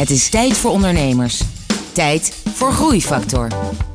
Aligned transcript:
Het 0.00 0.10
is 0.10 0.28
tijd 0.28 0.56
voor 0.56 0.70
ondernemers. 0.70 1.42
Tijd 1.92 2.42
voor 2.54 2.72
Groeifactor. 2.72 3.48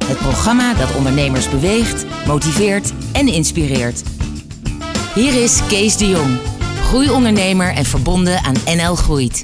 Het 0.06 0.18
programma 0.18 0.74
dat 0.74 0.96
ondernemers 0.96 1.50
beweegt, 1.50 2.06
motiveert 2.28 2.94
en 3.12 3.28
inspireert. 3.28 4.04
Hier 5.16 5.44
is 5.44 5.60
Kees 5.68 5.98
de 5.98 6.08
Jong, 6.08 6.38
groeiondernemer 6.84 7.74
en 7.74 7.86
verbonden 7.86 8.44
aan 8.44 8.56
NL 8.66 8.96
Groeit. 8.96 9.44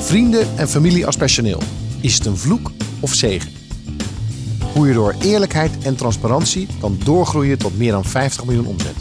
Vrienden 0.00 0.48
en 0.56 0.68
familie 0.68 1.06
als 1.06 1.16
personeel. 1.16 1.62
Is 2.00 2.14
het 2.14 2.26
een 2.26 2.38
vloek 2.38 2.70
of 3.00 3.14
zegen? 3.14 3.50
Hoe 4.72 4.86
je 4.86 4.94
door 4.94 5.14
eerlijkheid 5.22 5.72
en 5.82 5.96
transparantie 5.96 6.66
kan 6.80 6.98
doorgroeien 7.04 7.58
tot 7.58 7.78
meer 7.78 7.92
dan 7.92 8.04
50 8.04 8.44
miljoen 8.44 8.66
omzet. 8.66 8.96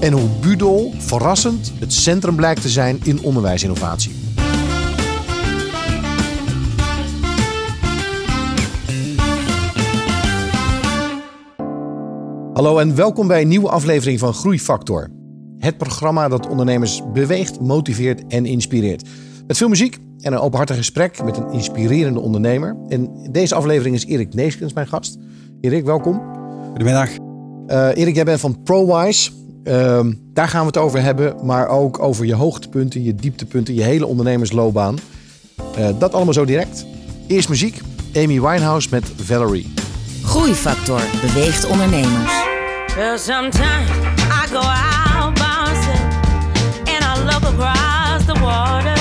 En 0.00 0.12
hoe 0.12 0.28
Budol 0.40 0.94
verrassend 0.98 1.72
het 1.78 1.92
centrum 1.92 2.36
blijkt 2.36 2.62
te 2.62 2.68
zijn 2.68 3.00
in 3.02 3.22
onderwijsinnovatie. 3.22 4.25
Hallo 12.56 12.78
en 12.78 12.94
welkom 12.94 13.26
bij 13.26 13.40
een 13.40 13.48
nieuwe 13.48 13.68
aflevering 13.68 14.18
van 14.18 14.34
Groeifactor. 14.34 15.10
Het 15.58 15.76
programma 15.76 16.28
dat 16.28 16.48
ondernemers 16.48 17.02
beweegt, 17.12 17.60
motiveert 17.60 18.26
en 18.26 18.46
inspireert. 18.46 19.08
Met 19.46 19.56
veel 19.56 19.68
muziek 19.68 19.98
en 20.20 20.32
een 20.32 20.38
openhartig 20.38 20.76
gesprek 20.76 21.24
met 21.24 21.36
een 21.36 21.50
inspirerende 21.50 22.20
ondernemer. 22.20 22.76
In 22.88 23.28
deze 23.30 23.54
aflevering 23.54 23.94
is 23.94 24.06
Erik 24.06 24.34
Neeskens 24.34 24.72
mijn 24.72 24.86
gast. 24.86 25.18
Erik, 25.60 25.84
welkom. 25.84 26.22
Goedemiddag. 26.68 27.10
Uh, 27.66 27.88
Erik, 27.94 28.14
jij 28.14 28.24
bent 28.24 28.40
van 28.40 28.62
ProWise. 28.62 29.30
Uh, 29.64 30.00
daar 30.32 30.48
gaan 30.48 30.60
we 30.60 30.66
het 30.66 30.76
over 30.76 31.02
hebben, 31.02 31.46
maar 31.46 31.68
ook 31.68 31.98
over 31.98 32.26
je 32.26 32.34
hoogtepunten, 32.34 33.02
je 33.02 33.14
dieptepunten, 33.14 33.74
je 33.74 33.82
hele 33.82 34.06
ondernemersloopbaan. 34.06 34.98
Uh, 35.78 35.88
dat 35.98 36.12
allemaal 36.12 36.34
zo 36.34 36.44
direct. 36.44 36.86
Eerst 37.26 37.48
muziek. 37.48 37.80
Amy 38.14 38.40
Winehouse 38.40 38.88
met 38.90 39.04
Valerie. 39.16 39.72
Groeifactor 40.22 41.00
beweegt 41.20 41.66
ondernemers. 41.66 42.45
Well, 42.96 43.18
sometimes 43.18 43.90
I 44.32 44.48
go 44.50 44.62
out 44.62 45.34
by 45.36 45.66
myself 45.66 46.88
and 46.88 47.04
I 47.04 47.22
look 47.26 47.42
across 47.42 48.24
the 48.24 48.32
water. 48.42 48.95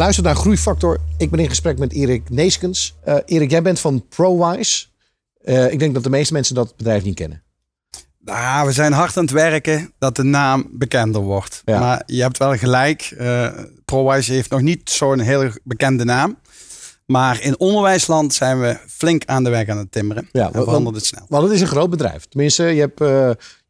Luistert 0.00 0.26
naar 0.26 0.36
Groeifactor. 0.36 0.98
Ik 1.16 1.30
ben 1.30 1.40
in 1.40 1.48
gesprek 1.48 1.78
met 1.78 1.92
Erik 1.92 2.30
Neeskens. 2.30 2.96
Eh, 3.04 3.16
Erik, 3.24 3.50
jij 3.50 3.62
bent 3.62 3.80
van 3.80 4.06
ProWise. 4.08 4.86
Eh, 5.42 5.72
ik 5.72 5.78
denk 5.78 5.94
dat 5.94 6.02
de 6.02 6.10
meeste 6.10 6.32
mensen 6.32 6.54
dat 6.54 6.76
bedrijf 6.76 7.04
niet 7.04 7.14
kennen. 7.14 7.42
Nou, 8.18 8.66
we 8.66 8.72
zijn 8.72 8.92
hard 8.92 9.16
aan 9.16 9.22
het 9.22 9.32
werken 9.32 9.92
dat 9.98 10.16
de 10.16 10.22
naam 10.22 10.68
bekender 10.72 11.20
wordt. 11.20 11.62
Ja. 11.64 11.78
Maar 11.78 12.02
je 12.06 12.22
hebt 12.22 12.38
wel 12.38 12.56
gelijk. 12.56 13.14
eh 13.18 13.48
ProWise 13.84 14.32
heeft 14.32 14.50
nog 14.50 14.60
niet 14.60 14.90
zo'n 14.90 15.18
heel 15.18 15.50
bekende 15.64 16.04
naam. 16.04 16.38
Maar 17.06 17.42
in 17.42 17.58
onderwijsland 17.58 18.34
zijn 18.34 18.60
we 18.60 18.78
flink 18.88 19.22
aan 19.26 19.44
de 19.44 19.50
weg 19.50 19.68
aan 19.68 19.78
het 19.78 19.92
timmeren. 19.92 20.28
Ja, 20.32 20.52
en 20.52 20.62
verandert 20.62 20.96
het 20.96 21.06
snel. 21.06 21.24
Want 21.28 21.42
het 21.42 21.52
is 21.52 21.60
een 21.60 21.66
groot 21.66 21.90
bedrijf. 21.90 22.24
Tenminste, 22.24 22.64
je, 22.64 22.80
hebt, 22.80 22.98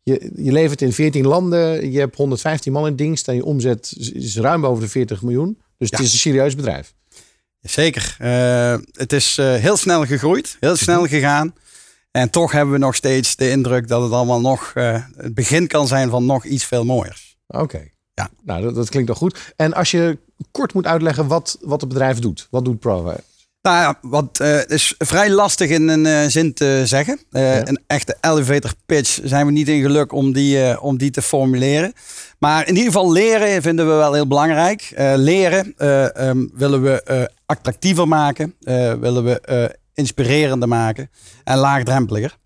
je, 0.02 0.30
je 0.36 0.52
levert 0.52 0.82
in 0.82 0.92
14 0.92 1.26
landen. 1.26 1.90
Je 1.90 1.98
hebt 1.98 2.16
115 2.16 2.72
man 2.72 2.86
in 2.86 2.96
dienst. 2.96 3.28
En 3.28 3.34
je 3.34 3.44
omzet 3.44 3.94
is 4.12 4.36
ruim 4.36 4.60
boven 4.60 4.82
de 4.82 4.88
40 4.88 5.22
miljoen. 5.22 5.58
Dus 5.80 5.90
het 5.90 6.00
is 6.00 6.12
een 6.12 6.18
serieus 6.18 6.54
bedrijf. 6.54 6.94
Zeker. 7.60 8.16
Eh, 8.18 8.76
het 8.92 9.12
is 9.12 9.38
eh, 9.38 9.54
heel 9.54 9.76
snel 9.76 10.06
gegroeid. 10.06 10.56
Heel 10.60 10.72
Mhm. 10.72 10.82
snel 10.82 11.06
gegaan. 11.06 11.54
En 12.10 12.30
toch 12.30 12.52
hebben 12.52 12.74
we 12.74 12.80
nog 12.80 12.94
steeds 12.94 13.36
de 13.36 13.50
indruk 13.50 13.88
dat 13.88 14.02
het 14.02 14.12
allemaal 14.12 14.40
nog 14.40 14.72
eh, 14.74 15.04
het 15.16 15.34
begin 15.34 15.66
kan 15.66 15.86
zijn 15.86 16.10
van 16.10 16.26
nog 16.26 16.44
iets 16.44 16.64
veel 16.64 16.84
mooiers. 16.84 17.36
Oké. 17.46 17.88
Ja. 18.14 18.30
Nou, 18.44 18.62
dat, 18.62 18.74
dat 18.74 18.88
klinkt 18.88 19.08
toch 19.08 19.18
goed. 19.18 19.52
En 19.56 19.74
als 19.74 19.90
je 19.90 20.18
kort 20.50 20.74
moet 20.74 20.86
uitleggen 20.86 21.26
wat, 21.26 21.58
wat 21.60 21.80
het 21.80 21.88
bedrijf 21.88 22.18
doet. 22.18 22.46
Wat 22.50 22.64
doet 22.64 22.78
ProWise? 22.80 23.22
Nou 23.62 23.76
ja, 23.76 23.98
wat 24.00 24.40
eh, 24.40 24.66
is 24.66 24.94
vrij 24.98 25.30
lastig 25.30 25.70
in 25.70 25.88
een 25.88 26.06
eh, 26.06 26.26
zin 26.26 26.54
te 26.54 26.82
zeggen. 26.84 27.20
Eh, 27.30 27.54
Ja. 27.56 27.66
Een 27.66 27.80
echte 27.86 28.16
elevator 28.20 28.72
pitch 28.86 29.20
zijn 29.24 29.46
we 29.46 29.52
niet 29.52 29.68
in 29.68 29.82
geluk 29.82 30.12
om 30.12 30.32
die, 30.32 30.80
om 30.80 30.98
die 30.98 31.10
te 31.10 31.22
formuleren. 31.22 31.92
Maar 32.38 32.62
in 32.68 32.76
ieder 32.76 32.92
geval 32.92 33.12
leren 33.12 33.62
vinden 33.62 33.86
we 33.86 33.92
wel 33.92 34.12
heel 34.12 34.26
belangrijk. 34.26 34.92
Leren 35.16 35.74
eh, 35.76 36.16
ehm, 36.16 36.46
willen 36.52 36.82
we 36.82 37.30
attractiever 37.46 38.08
maken, 38.08 38.54
willen 39.00 39.24
we 39.24 39.76
inspirerender 39.94 40.68
maken 40.68 41.10
en 41.44 41.58
laagdrempeliger. 41.58 42.36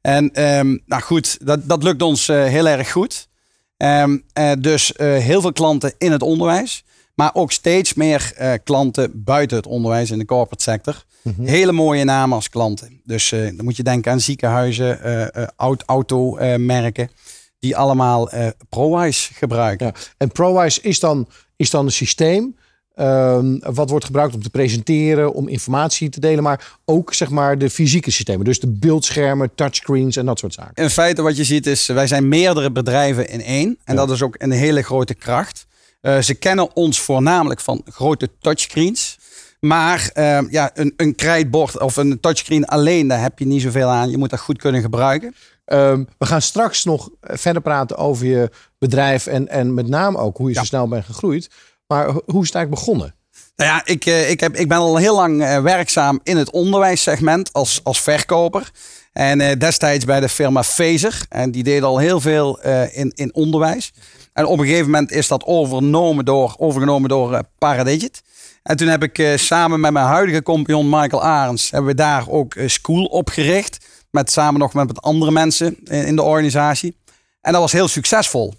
En 0.00 0.32
ehm, 0.32 0.76
nou 0.86 1.02
goed, 1.02 1.38
dat, 1.46 1.68
dat 1.68 1.82
lukt 1.82 2.02
ons 2.02 2.26
heel 2.26 2.68
erg 2.68 2.90
goed. 2.92 3.28
Ehm, 3.76 4.18
eh, 4.32 4.52
dus 4.58 4.92
heel 4.96 5.40
veel 5.40 5.52
klanten 5.52 5.94
in 5.98 6.12
het 6.12 6.22
onderwijs. 6.22 6.84
Maar 7.14 7.30
ook 7.34 7.52
steeds 7.52 7.94
meer 7.94 8.32
eh, 8.36 8.52
klanten 8.64 9.22
buiten 9.24 9.56
het 9.56 9.66
onderwijs 9.66 10.10
in 10.10 10.18
de 10.18 10.24
corporate 10.24 10.62
sector. 10.62 11.04
Hele 11.42 11.72
mooie 11.72 12.04
namen 12.04 12.36
als 12.36 12.48
klanten. 12.48 13.00
Dus 13.04 13.32
eh, 13.32 13.40
dan 13.40 13.64
moet 13.64 13.76
je 13.76 13.82
denken 13.82 14.12
aan 14.12 14.20
ziekenhuizen, 14.20 15.02
eh 15.02 15.42
eh, 15.42 15.48
oud 15.56 15.82
automerken. 15.86 17.10
die 17.58 17.76
allemaal 17.76 18.30
ProWise 18.68 19.34
gebruiken. 19.34 19.86
Ja. 19.86 19.92
En 20.16 20.32
ProWise 20.32 20.80
is 20.82 21.00
dan, 21.00 21.28
is 21.56 21.70
dan 21.70 21.84
een 21.84 21.92
systeem. 21.92 22.56
ehm, 22.94 23.58
wat 23.60 23.90
wordt 23.90 24.04
gebruikt 24.04 24.34
om 24.34 24.42
te 24.42 24.50
presenteren, 24.50 25.32
om 25.32 25.48
informatie 25.48 26.08
te 26.08 26.20
delen, 26.20 26.42
maar 26.42 26.78
ook 26.84 27.14
zeg 27.14 27.30
maar 27.30 27.58
de 27.58 27.70
fysieke 27.70 28.10
systemen. 28.10 28.44
Dus 28.44 28.60
de 28.60 28.70
beeldschermen, 28.70 29.54
touchscreens 29.54 30.16
en 30.16 30.26
dat 30.26 30.38
soort 30.38 30.54
zaken. 30.54 30.82
In 30.82 30.90
feite 30.90 31.22
wat 31.22 31.36
je 31.36 31.44
ziet 31.44 31.66
is, 31.66 31.86
wij 31.86 32.06
zijn 32.06 32.28
meerdere 32.28 32.72
bedrijven 32.72 33.28
in 33.28 33.42
één. 33.42 33.78
En 33.84 33.96
dat 33.96 34.10
is 34.10 34.22
ook 34.22 34.34
een 34.38 34.50
hele 34.50 34.82
grote 34.82 35.14
kracht. 35.14 35.66
Eh, 36.04 36.18
ze 36.20 36.34
kennen 36.34 36.76
ons 36.76 37.00
voornamelijk 37.00 37.60
van 37.60 37.82
grote 37.90 38.28
touchscreens. 38.40 39.18
Maar 39.60 40.10
eh, 40.12 40.38
ja, 40.50 40.70
een, 40.74 40.94
een 40.96 41.14
krijtbord 41.14 41.80
of 41.80 41.96
een 41.96 42.20
touchscreen 42.20 42.64
alleen, 42.66 43.08
daar 43.08 43.20
heb 43.22 43.38
je 43.38 43.46
niet 43.46 43.62
zoveel 43.62 43.88
aan. 43.88 44.10
Je 44.10 44.16
moet 44.18 44.30
dat 44.30 44.40
goed 44.40 44.58
kunnen 44.58 44.80
gebruiken. 44.80 45.34
Ehm, 45.64 46.04
we 46.18 46.26
gaan 46.26 46.42
straks 46.42 46.84
nog 46.84 47.10
verder 47.20 47.62
praten 47.62 47.96
over 47.96 48.26
je 48.26 48.50
bedrijf 48.78 49.26
en, 49.26 49.48
en 49.48 49.74
met 49.74 49.88
name 49.88 50.18
ook 50.18 50.36
hoe 50.36 50.48
je 50.48 50.54
Ja. 50.54 50.60
zo 50.60 50.66
snel 50.66 50.88
bent 50.88 51.04
gegroeid. 51.04 51.50
Maar 51.86 52.04
ho- 52.06 52.22
hoe 52.26 52.42
is 52.42 52.46
het 52.46 52.54
eigenlijk 52.56 52.70
begonnen? 52.70 53.14
Nou 53.56 53.70
ja, 53.70 53.82
ik, 53.84 54.06
eh, 54.06 54.30
ik, 54.30 54.40
heb, 54.40 54.56
ik 54.56 54.68
ben 54.68 54.78
al 54.78 54.96
heel 54.96 55.14
lang 55.14 55.42
eh, 55.42 55.62
werkzaam 55.62 56.20
in 56.22 56.36
het 56.36 56.50
onderwijssegment 56.50 57.52
als, 57.52 57.80
als 57.82 58.00
verkoper. 58.00 58.70
En 59.14 59.40
eh, 59.40 59.58
destijds 59.58 60.04
bij 60.04 60.20
de 60.20 60.28
firma 60.28 60.62
Phaser. 60.62 61.20
En 61.28 61.50
die 61.50 61.62
deed 61.62 61.82
al 61.82 61.98
heel 61.98 62.20
veel 62.20 62.60
eh, 62.60 62.96
in, 62.96 63.12
in 63.14 63.34
onderwijs. 63.34 63.92
En 64.32 64.46
op 64.46 64.58
een 64.58 64.64
gegeven 64.64 64.90
moment 64.90 65.12
is 65.12 65.28
dat 65.28 65.44
overgenomen 65.44 66.24
door, 66.24 66.54
overgenomen 66.58 67.08
door 67.08 67.32
eh, 67.34 67.40
Paradigit. 67.58 68.22
En 68.62 68.76
toen 68.76 68.88
heb 68.88 69.02
ik 69.02 69.38
samen 69.38 69.80
met 69.80 69.92
mijn 69.92 70.06
huidige 70.06 70.42
compagnon 70.42 70.88
Michael 70.88 71.22
Arends... 71.22 71.70
hebben 71.70 71.90
we 71.90 71.96
daar 71.96 72.28
ook 72.28 72.54
school 72.66 73.04
opgericht. 73.04 73.86
Met, 74.10 74.30
samen 74.30 74.60
nog 74.60 74.74
met 74.74 75.02
andere 75.02 75.30
mensen 75.30 75.76
in, 75.84 76.06
in 76.06 76.16
de 76.16 76.22
organisatie. 76.22 76.96
En 77.40 77.52
dat 77.52 77.60
was 77.60 77.72
heel 77.72 77.88
succesvol. 77.88 78.54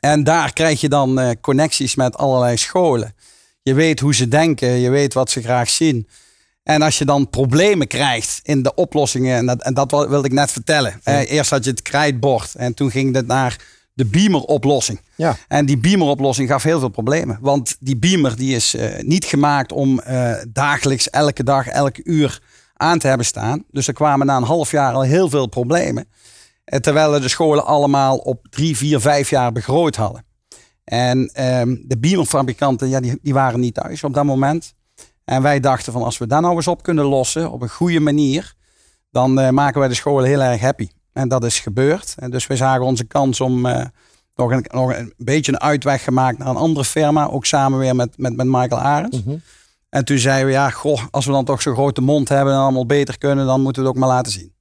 En 0.00 0.24
daar 0.24 0.52
krijg 0.52 0.80
je 0.80 0.88
dan 0.88 1.36
connecties 1.40 1.94
met 1.94 2.16
allerlei 2.16 2.56
scholen. 2.56 3.14
Je 3.62 3.74
weet 3.74 4.00
hoe 4.00 4.14
ze 4.14 4.28
denken, 4.28 4.68
je 4.68 4.90
weet 4.90 5.14
wat 5.14 5.30
ze 5.30 5.42
graag 5.42 5.70
zien. 5.70 6.08
En 6.70 6.82
als 6.82 6.98
je 6.98 7.04
dan 7.04 7.30
problemen 7.30 7.86
krijgt 7.86 8.40
in 8.42 8.62
de 8.62 8.74
oplossingen, 8.74 9.36
en 9.36 9.46
dat, 9.46 9.62
en 9.62 9.74
dat 9.74 9.90
wil- 9.90 10.08
wilde 10.08 10.26
ik 10.28 10.34
net 10.34 10.50
vertellen. 10.52 11.00
Eh, 11.02 11.30
eerst 11.30 11.50
had 11.50 11.64
je 11.64 11.70
het 11.70 11.82
krijtbord 11.82 12.54
en 12.54 12.74
toen 12.74 12.90
ging 12.90 13.14
het 13.14 13.26
naar 13.26 13.56
de 13.92 14.04
beamer-oplossing. 14.06 15.00
Ja. 15.16 15.36
En 15.48 15.66
die 15.66 15.78
beamer-oplossing 15.78 16.48
gaf 16.48 16.62
heel 16.62 16.78
veel 16.80 16.88
problemen. 16.88 17.38
Want 17.40 17.76
die 17.80 17.96
beamer 17.96 18.36
die 18.36 18.54
is 18.54 18.74
eh, 18.74 19.02
niet 19.02 19.24
gemaakt 19.24 19.72
om 19.72 20.00
eh, 20.00 20.32
dagelijks, 20.48 21.10
elke 21.10 21.44
dag, 21.44 21.66
elke 21.66 22.00
uur 22.04 22.40
aan 22.74 22.98
te 22.98 23.06
hebben 23.06 23.26
staan. 23.26 23.64
Dus 23.70 23.86
er 23.86 23.94
kwamen 23.94 24.26
na 24.26 24.36
een 24.36 24.42
half 24.42 24.70
jaar 24.70 24.92
al 24.92 25.02
heel 25.02 25.28
veel 25.28 25.46
problemen. 25.46 26.08
Eh, 26.64 26.78
terwijl 26.78 27.20
de 27.20 27.28
scholen 27.28 27.66
allemaal 27.66 28.16
op 28.16 28.46
drie, 28.50 28.76
vier, 28.76 29.00
vijf 29.00 29.30
jaar 29.30 29.52
begroot 29.52 29.96
hadden. 29.96 30.24
En 30.84 31.30
ehm, 31.32 31.76
de 31.82 31.98
beamerfabrikanten, 31.98 32.88
ja, 32.88 33.00
die, 33.00 33.18
die 33.22 33.34
waren 33.34 33.60
niet 33.60 33.74
thuis 33.74 34.04
op 34.04 34.14
dat 34.14 34.24
moment. 34.24 34.74
En 35.30 35.42
wij 35.42 35.60
dachten 35.60 35.92
van 35.92 36.02
als 36.02 36.18
we 36.18 36.26
dat 36.26 36.40
nou 36.40 36.56
eens 36.56 36.66
op 36.66 36.82
kunnen 36.82 37.04
lossen 37.04 37.50
op 37.50 37.62
een 37.62 37.68
goede 37.68 38.00
manier, 38.00 38.54
dan 39.10 39.40
eh, 39.40 39.48
maken 39.50 39.80
wij 39.80 39.88
de 39.88 39.94
scholen 39.94 40.28
heel 40.28 40.40
erg 40.42 40.60
happy. 40.60 40.88
En 41.12 41.28
dat 41.28 41.44
is 41.44 41.58
gebeurd. 41.60 42.14
En 42.18 42.30
dus 42.30 42.46
we 42.46 42.56
zagen 42.56 42.84
onze 42.84 43.04
kans 43.04 43.40
om 43.40 43.66
eh, 43.66 43.84
nog, 44.34 44.50
een, 44.50 44.64
nog 44.72 44.94
een 44.96 45.12
beetje 45.16 45.52
een 45.52 45.60
uitweg 45.60 46.04
gemaakt 46.04 46.38
naar 46.38 46.48
een 46.48 46.56
andere 46.56 46.84
firma. 46.84 47.26
Ook 47.28 47.46
samen 47.46 47.78
weer 47.78 47.96
met, 47.96 48.18
met, 48.18 48.36
met 48.36 48.46
Michael 48.46 48.80
Arends. 48.80 49.18
En 49.88 50.04
toen 50.04 50.18
zeiden 50.18 50.46
we, 50.46 50.52
ja, 50.52 50.70
goh, 50.70 51.02
als 51.10 51.26
we 51.26 51.32
dan 51.32 51.44
toch 51.44 51.62
zo'n 51.62 51.74
grote 51.74 52.00
mond 52.00 52.28
hebben 52.28 52.54
en 52.54 52.60
allemaal 52.60 52.86
beter 52.86 53.18
kunnen, 53.18 53.46
dan 53.46 53.60
moeten 53.62 53.82
we 53.82 53.88
het 53.88 53.96
ook 53.96 54.02
maar 54.04 54.14
laten 54.14 54.32
zien. 54.32 54.52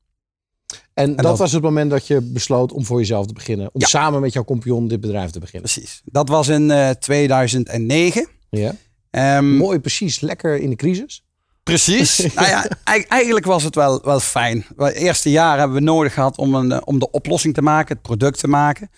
En, 0.93 1.15
dat, 1.15 1.25
dat- 1.25 1.37
was 1.37 1.51
het 1.51 1.61
moment 1.61 1.91
dat 1.91 2.07
je 2.07 2.21
besloot 2.21 2.71
om 2.71 2.85
voor 2.85 2.99
jezelf 2.99 3.25
te 3.25 3.33
beginnen. 3.33 3.69
Om 3.73 3.81
Ja. 3.81 3.87
samen 3.87 4.21
met 4.21 4.33
jouw 4.33 4.43
compagnon 4.43 4.87
dit 4.87 4.99
bedrijf 5.01 5.29
te 5.31 5.39
beginnen. 5.39 5.71
Precies. 5.71 6.01
Dat 6.05 6.29
was 6.29 6.47
in 6.47 6.71
eh 6.71 6.89
2009. 6.89 8.27
Ja. 8.49 8.73
Ehm, 9.11 9.55
Mooi, 9.55 9.79
precies. 9.79 10.19
Lekker 10.19 10.57
in 10.57 10.69
de 10.69 10.75
crisis. 10.75 11.23
Precies. 11.63 12.17
nou 12.35 12.47
ja, 12.47 12.65
ei- 12.83 13.05
eigenlijk 13.07 13.45
was 13.45 13.63
het 13.63 13.75
wel, 13.75 14.01
wel 14.03 14.19
fijn. 14.19 14.65
Het 14.77 14.93
eerste 14.93 15.29
jaar 15.31 15.57
hebben 15.57 15.77
we 15.77 15.83
nodig 15.83 16.13
gehad 16.13 16.37
om, 16.37 16.55
een, 16.55 16.71
eh, 16.71 16.81
om 16.83 16.99
de 16.99 17.11
oplossing 17.11 17.53
te 17.53 17.61
maken, 17.61 17.93
het 17.93 18.01
product 18.01 18.39
te 18.39 18.47
maken. 18.47 18.89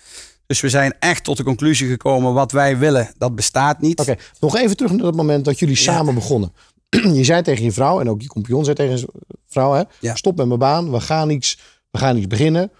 Dus 0.46 0.60
we 0.60 0.68
zijn 0.68 0.94
echt 0.98 1.24
tot 1.24 1.36
de 1.36 1.42
conclusie 1.42 1.88
gekomen, 1.88 2.32
wat 2.34 2.52
wij 2.52 2.78
willen, 2.78 3.10
dat 3.18 3.34
bestaat 3.34 3.80
niet. 3.80 4.00
Oké, 4.00 4.16
nog 4.40 4.56
even 4.56 4.76
terug 4.76 4.92
naar 4.92 5.02
dat 5.02 5.14
moment 5.14 5.44
dat 5.44 5.58
jullie 5.58 5.76
samen 5.76 6.14
begonnen. 6.14 6.52
je 7.18 7.24
zei 7.24 7.42
tegen 7.42 7.64
je 7.64 7.72
vrouw 7.72 8.00
en 8.00 8.08
ook 8.10 8.22
je 8.22 8.28
compagnon 8.28 8.64
zei 8.64 8.76
tegen 8.76 8.98
zijn 8.98 9.10
vrouw: 9.48 9.72
hè, 9.72 9.82
Ja. 10.00 10.14
stop 10.14 10.36
met 10.36 10.46
mijn 10.46 10.58
baan, 10.58 10.90
we 10.90 11.00
gaan 11.00 11.30
iets, 11.30 11.58
we 11.90 11.98
gaan 11.98 12.16
iets 12.16 12.26
beginnen. 12.26 12.70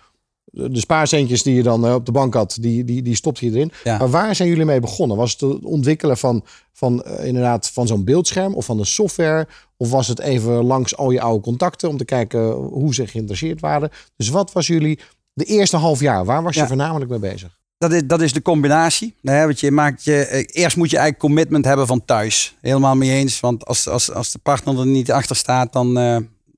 De 0.54 0.78
spaarcentjes 0.80 1.42
die 1.42 1.54
je 1.54 1.62
dan 1.62 1.86
eh, 1.86 1.94
op 1.94 2.06
de 2.06 2.12
bank 2.12 2.34
had, 2.34 2.56
die, 2.60 2.84
die, 2.84 3.02
die 3.02 3.14
stopt 3.16 3.38
je 3.38 3.50
erin. 3.50 3.72
Ja. 3.84 3.98
Maar 3.98 4.10
waar 4.10 4.34
zijn 4.34 4.48
jullie 4.48 4.64
mee 4.64 4.80
begonnen? 4.80 5.16
Was 5.16 5.32
het 5.32 5.40
het 5.40 5.64
ontwikkelen 5.64 6.16
van, 6.18 6.44
van 6.72 7.02
eh, 7.02 7.26
inderdaad 7.26 7.70
van 7.70 7.86
zo'n 7.86 8.04
beeldscherm 8.04 8.54
of 8.54 8.64
van 8.64 8.76
de 8.76 8.84
software? 8.84 9.46
Of 9.76 9.90
was 9.90 10.08
het 10.08 10.18
even 10.20 10.52
langs 10.64 10.96
al 10.96 11.10
je 11.10 11.20
oude 11.20 11.42
contacten 11.42 11.88
om 11.88 11.96
te 11.96 12.04
kijken 12.04 12.50
hoe 12.52 12.94
ze 12.94 13.06
geïnteresseerd 13.06 13.60
waren? 13.60 13.90
Dus 14.16 14.28
wat 14.28 14.52
was 14.52 14.66
jullie 14.66 14.98
de 15.32 15.44
eerste 15.44 15.76
half 15.76 16.00
jaar? 16.00 16.24
Waar 16.24 16.42
was 16.42 16.54
je 16.54 16.60
Ja. 16.60 16.66
voornamelijk 16.66 17.10
mee 17.10 17.18
bezig? 17.18 17.60
Dat 17.78 17.92
is, 17.92 18.02
dat 18.06 18.20
is 18.20 18.32
de 18.32 18.42
combinatie. 18.42 19.14
Nee, 19.20 19.44
want 19.44 19.60
je 19.60 19.70
maakt 19.70 20.04
je, 20.04 20.16
eh, 20.24 20.44
eerst 20.62 20.76
moet 20.76 20.90
je 20.90 20.96
eigenlijk 20.96 21.24
commitment 21.26 21.64
hebben 21.64 21.86
van 21.86 22.04
thuis. 22.04 22.56
Helemaal 22.60 22.96
mee 22.96 23.10
eens. 23.10 23.40
Want 23.40 23.64
als, 23.64 23.88
als, 23.88 24.12
als 24.12 24.32
de 24.32 24.38
partner 24.38 24.78
er 24.78 24.86
niet 24.86 25.12
achter 25.12 25.36
staat, 25.36 25.72
dan, 25.72 25.92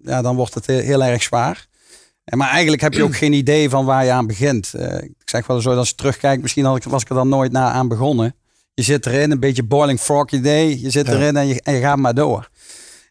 ja, 0.02 0.22
dan 0.22 0.36
wordt 0.36 0.54
het 0.54 0.66
heel, 0.66 0.80
heel 0.80 1.04
erg 1.04 1.22
zwaar. 1.22 1.66
En 2.24 2.38
Maar 2.38 2.48
eigenlijk 2.50 2.82
heb 2.82 2.92
je 2.92 3.02
ook 3.02 3.16
geen 3.16 3.32
idee 3.32 3.70
van 3.70 3.84
waar 3.84 4.04
je 4.04 4.10
aan 4.10 4.26
begint. 4.26 4.74
Eh, 4.74 5.02
ik 5.02 5.12
zeg 5.24 5.46
wel 5.46 5.60
zo, 5.60 5.76
als 5.76 5.88
je 5.88 5.94
terugkijkt, 5.94 6.42
misschien 6.42 6.64
had 6.64 6.76
ik, 6.76 6.84
was 6.84 7.02
ik 7.02 7.08
er 7.08 7.14
dan 7.14 7.28
nooit 7.28 7.52
na 7.52 7.70
aan 7.70 7.88
begonnen. 7.88 8.34
Je 8.74 8.82
zit 8.82 9.06
erin, 9.06 9.30
een 9.30 9.40
beetje 9.40 9.62
boiling 9.62 10.00
frog 10.00 10.30
idee. 10.30 10.80
Je 10.80 10.90
zit 10.90 11.06
Ja. 11.06 11.12
erin 11.12 11.36
en 11.36 11.46
je, 11.46 11.60
en 11.62 11.74
je 11.74 11.80
gaat 11.80 11.96
maar 11.98 12.14
door. 12.14 12.48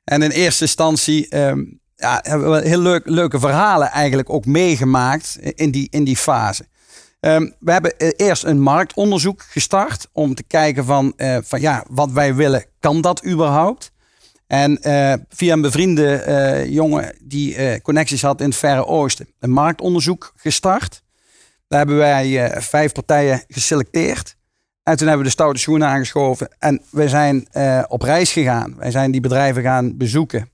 En 0.03 0.22
in 0.22 0.29
eerste 0.29 0.63
instantie 0.63 1.27
ehm, 1.29 1.63
ja, 1.96 2.20
hebben 2.22 2.51
we 2.51 2.67
heel 2.67 2.79
leuk, 2.79 3.01
leuke 3.10 3.39
verhalen 3.39 3.88
eigenlijk 3.89 4.29
ook 4.29 4.46
meegemaakt 4.46 5.38
in 5.41 5.72
die, 5.72 5.88
in 5.91 6.03
die 6.03 6.17
fase. 6.17 6.65
Ehm, 7.20 7.50
we 7.60 7.72
hebben 7.72 7.98
eh, 7.98 8.10
eerst 8.15 8.43
een 8.43 8.62
marktonderzoek 8.62 9.41
gestart 9.50 10.08
om 10.12 10.36
te 10.36 10.43
kijken 10.43 10.86
van, 10.86 11.13
eh, 11.17 11.38
van 11.43 11.62
ja, 11.62 11.86
wat 11.89 12.12
wij 12.12 12.36
willen, 12.36 12.65
kan 12.79 13.01
dat 13.01 13.25
überhaupt? 13.25 13.91
En 14.53 14.81
eh, 14.81 15.13
via 15.29 15.53
een 15.53 15.62
bevriende 15.62 16.15
eh, 16.15 16.69
jongen 16.69 17.15
die 17.22 17.55
eh, 17.55 17.81
connecties 17.81 18.22
had 18.22 18.41
in 18.41 18.48
het 18.48 18.55
Verre 18.55 18.86
Oosten, 18.86 19.27
een 19.39 19.51
marktonderzoek 19.51 20.33
gestart. 20.36 21.03
Daar 21.67 21.79
hebben 21.79 21.98
wij 21.98 22.51
vijf 22.62 22.91
partijen 22.91 23.43
geselecteerd. 23.48 24.36
En 24.83 24.98
toen 24.98 25.07
hebben 25.07 25.25
we 25.25 25.31
de 25.31 25.38
stoute 25.38 25.60
schoenen 25.60 25.88
aangeschoven. 25.88 26.50
En 26.60 26.81
we 26.89 27.10
zijn 27.10 27.48
op 27.88 28.01
reis 28.01 28.31
gegaan. 28.31 28.75
Wij 28.77 28.91
zijn 28.91 29.12
die 29.12 29.22
bedrijven 29.22 29.62
gaan 29.62 29.98
bezoeken. 29.98 30.50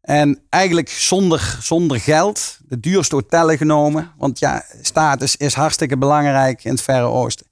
En 0.00 0.42
eigenlijk 0.48 0.88
zonder, 0.88 1.58
zonder 1.60 2.00
geld, 2.00 2.58
de 2.68 2.80
duurste 2.80 3.14
hotellen 3.14 3.56
genomen. 3.56 4.12
Want 4.18 4.38
ja, 4.38 4.64
status 4.82 5.36
is 5.36 5.54
hartstikke 5.54 5.98
belangrijk 5.98 6.64
in 6.64 6.70
het 6.70 6.82
Verre 6.82 7.06
Oosten. 7.06 7.49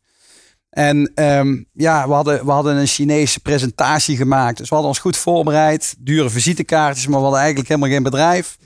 En 0.78 1.12
ehm, 1.14 1.62
ja, 1.72 2.08
we 2.08 2.14
hadden, 2.14 2.44
we 2.44 2.50
hadden 2.50 2.76
een 2.76 2.86
Chinese 2.86 3.40
presentatie 3.40 4.16
gemaakt. 4.16 4.56
Dus 4.56 4.68
we 4.68 4.74
hadden 4.74 4.92
ons 4.92 5.00
goed 5.00 5.16
voorbereid. 5.16 5.94
Dure 5.98 6.30
visitekaartjes, 6.30 7.06
maar 7.06 7.16
we 7.16 7.22
hadden 7.22 7.40
eigenlijk 7.40 7.68
helemaal 7.68 7.90
geen 7.90 8.02
bedrijf. 8.02 8.58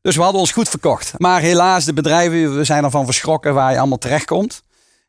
Dus 0.00 0.16
we 0.16 0.22
hadden 0.22 0.40
ons 0.40 0.52
goed 0.52 0.68
verkocht. 0.68 1.12
Maar 1.16 1.40
helaas, 1.40 1.84
de 1.84 1.92
bedrijven, 1.92 2.56
we 2.56 2.64
zijn 2.64 2.84
ervan 2.84 3.04
verschrokken 3.04 3.54
waar 3.54 3.72
je 3.72 3.78
allemaal 3.78 3.98
terechtkomt. 3.98 4.62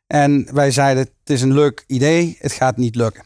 En 0.06 0.48
wij 0.54 0.70
zeiden, 0.70 1.02
het 1.02 1.30
is 1.30 1.42
een 1.42 1.54
leuk 1.54 1.84
idee, 1.86 2.36
het 2.40 2.52
gaat 2.52 2.76
niet 2.76 2.94
lukken. 2.94 3.24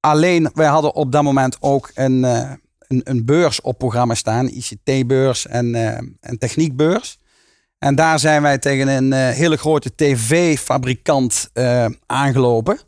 Alleen, 0.00 0.50
wij 0.54 0.66
hadden 0.66 0.94
op 0.94 1.12
dat 1.12 1.22
moment 1.22 1.56
ook 1.60 1.90
een, 1.94 2.24
eh, 2.24 2.52
een, 2.78 3.00
een 3.04 3.24
beurs 3.24 3.60
op 3.60 3.78
programma 3.78 4.14
staan. 4.14 4.46
ICT-beurs 4.46 5.46
en, 5.46 5.74
eh, 5.74 5.98
en 6.20 6.38
techniekbeurs. 6.38 7.18
En 7.78 7.94
daar 7.94 8.18
zijn 8.18 8.42
wij 8.42 8.58
tegen 8.58 8.88
een 8.88 9.12
eh, 9.12 9.28
hele 9.28 9.56
grote 9.56 9.94
tv-fabrikant 9.94 11.50
eh, 11.52 11.86
aangelopen. 12.06 12.78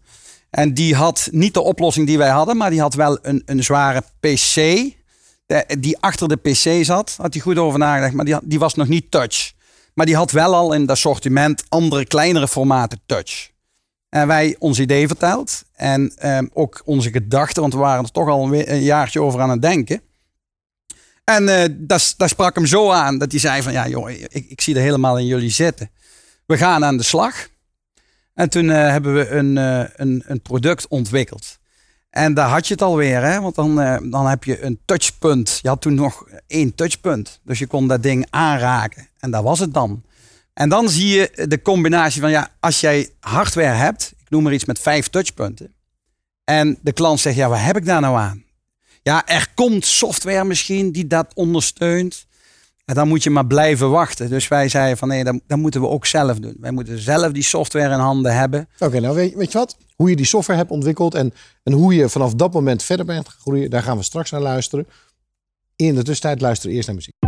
En 0.50 0.75
die 0.75 0.94
had 0.94 1.28
niet 1.32 1.54
de 1.54 1.61
oplossing 1.61 2.06
die 2.06 2.18
wij 2.18 2.28
hadden, 2.28 2.56
maar 2.56 2.70
die 2.70 2.80
had 2.80 2.94
wel 2.94 3.18
een, 3.23 3.42
een 3.47 3.62
zware 3.62 4.02
PC. 4.20 4.54
die 5.78 5.99
achter 5.99 6.28
de 6.28 6.37
PC 6.37 6.85
zat. 6.85 7.14
Had 7.20 7.32
hij 7.32 7.42
goed 7.42 7.59
over 7.59 7.78
nagedacht, 7.78 8.12
maar 8.12 8.25
die, 8.25 8.37
die 8.42 8.59
was 8.59 8.75
nog 8.75 8.88
niet 8.88 9.11
touch. 9.11 9.52
Maar 9.94 10.06
die 10.06 10.16
had 10.16 10.30
wel 10.30 10.54
al 10.54 10.73
in 10.73 10.80
het 10.80 10.90
assortiment 10.90 11.64
andere 11.68 12.06
kleinere 12.06 12.49
formaten 12.49 13.00
touch. 13.06 13.50
En 14.09 14.26
wij 14.26 14.56
ons 14.59 14.80
idee 14.80 15.06
verteld. 15.06 15.64
En 15.75 16.12
ehm, 16.16 16.47
ook 16.52 16.82
onze 16.85 17.11
gedachten, 17.11 17.62
want 17.62 17.75
we 17.75 17.80
waren 17.80 18.04
er 18.04 18.11
toch 18.11 18.28
al 18.28 18.54
een, 18.54 18.73
een 18.73 18.82
jaartje 18.82 19.23
over 19.23 19.40
aan 19.40 19.50
het 19.50 19.62
denken. 19.62 20.02
En 21.34 21.49
eh 21.49 21.68
dat 22.16 22.28
sprak 22.28 22.54
hem 22.54 22.66
zo 22.66 22.90
aan 22.90 23.18
dat 23.18 23.30
hij 23.30 23.40
zei 23.40 23.62
van 23.62 23.72
ja 23.72 23.88
joh, 23.88 24.10
ik, 24.10 24.44
ik 24.49 24.60
zie 24.60 24.75
er 24.75 24.80
helemaal 24.80 25.18
in 25.18 25.26
jullie 25.26 25.50
zitten. 25.50 25.90
We 26.46 26.56
gaan 26.56 26.84
aan 26.84 26.96
de 26.96 27.02
slag. 27.02 27.49
En 28.34 28.50
toen 28.50 28.70
eh, 28.70 28.76
hebben 28.76 29.14
we 29.14 29.28
een, 29.28 29.58
eh, 29.58 29.84
een, 29.96 30.22
een 30.26 30.40
product 30.40 30.88
ontwikkeld. 30.88 31.58
En 32.10 32.34
daar 32.34 32.49
had 32.49 32.66
je 32.66 32.72
het 32.72 32.82
alweer, 32.82 33.22
hè? 33.22 33.40
want 33.40 33.54
dan, 33.54 33.75
dan 34.10 34.26
heb 34.26 34.44
je 34.44 34.62
een 34.62 34.80
touchpunt. 34.84 35.58
Je 35.62 35.68
had 35.68 35.80
toen 35.80 35.94
nog 35.94 36.25
één 36.46 36.75
touchpunt. 36.75 37.40
Dus 37.44 37.58
je 37.58 37.66
kon 37.66 37.88
dat 37.88 38.02
ding 38.02 38.26
aanraken. 38.30 39.08
En 39.18 39.30
dat 39.30 39.42
was 39.42 39.58
het 39.58 39.75
dan. 39.75 40.02
En 40.52 40.68
dan 40.68 40.88
zie 40.88 41.06
je 41.06 41.46
de 41.49 41.62
combinatie 41.62 42.20
van, 42.20 42.30
ja, 42.30 42.49
als 42.60 42.80
jij 42.80 43.10
hardware 43.20 43.76
hebt, 43.76 44.12
ik 44.18 44.30
noem 44.30 44.42
maar 44.42 44.52
iets 44.52 44.64
met 44.64 44.78
vijf 44.78 45.08
touchpunten. 45.08 45.75
En 46.44 46.78
de 46.82 46.92
klant 46.92 47.20
zegt, 47.20 47.37
ja, 47.37 47.49
wat 47.49 47.58
heb 47.60 47.76
ik 47.76 47.84
daar 47.84 48.00
nou 48.00 48.16
aan? 48.18 48.44
Ja, 49.02 49.26
er 49.26 49.47
komt 49.54 49.85
software 49.85 50.45
misschien 50.45 50.92
die 50.92 51.07
dat 51.07 51.26
ondersteunt. 51.35 52.26
En 52.85 52.95
dan 52.97 53.09
moet 53.09 53.23
je 53.23 53.30
maar 53.30 53.47
blijven 53.47 53.90
wachten. 53.90 54.28
Dus 54.28 54.49
wij 54.49 54.69
zeiden 54.69 54.99
van 54.99 55.09
nee, 55.09 55.25
dat, 55.25 55.59
moeten 55.59 55.80
we 55.80 55.88
ook 55.88 56.07
zelf 56.07 56.38
doen. 56.38 56.57
Wij 56.61 56.71
moeten 56.71 56.99
zelf 56.99 57.33
die 57.33 57.42
software 57.42 57.92
in 57.92 57.99
handen 57.99 58.35
hebben. 58.37 58.69
Oké, 58.78 59.00
nou 59.00 59.14
weet, 59.14 59.35
weet 59.35 59.52
je 59.52 59.59
wat? 59.59 59.76
Hoe 59.97 60.11
je 60.11 60.16
die 60.16 60.26
software 60.26 60.59
hebt 60.59 60.71
ontwikkeld 60.71 61.14
en, 61.14 61.33
en 61.62 61.73
hoe 61.73 61.95
je 61.95 62.09
vanaf 62.09 62.35
dat 62.35 62.52
moment 62.52 62.83
verder 62.83 63.07
bent 63.07 63.28
gegroeid, 63.28 63.71
daar 63.71 63.83
gaan 63.83 63.97
we 63.97 64.02
straks 64.02 64.30
naar 64.30 64.40
luisteren. 64.40 64.87
In 65.76 65.95
de 65.95 66.02
tussentijd 66.02 66.40
luisteren 66.40 66.71
we 66.71 66.76
eerst 66.76 66.88
naar 66.88 66.97
muziek. 66.97 67.19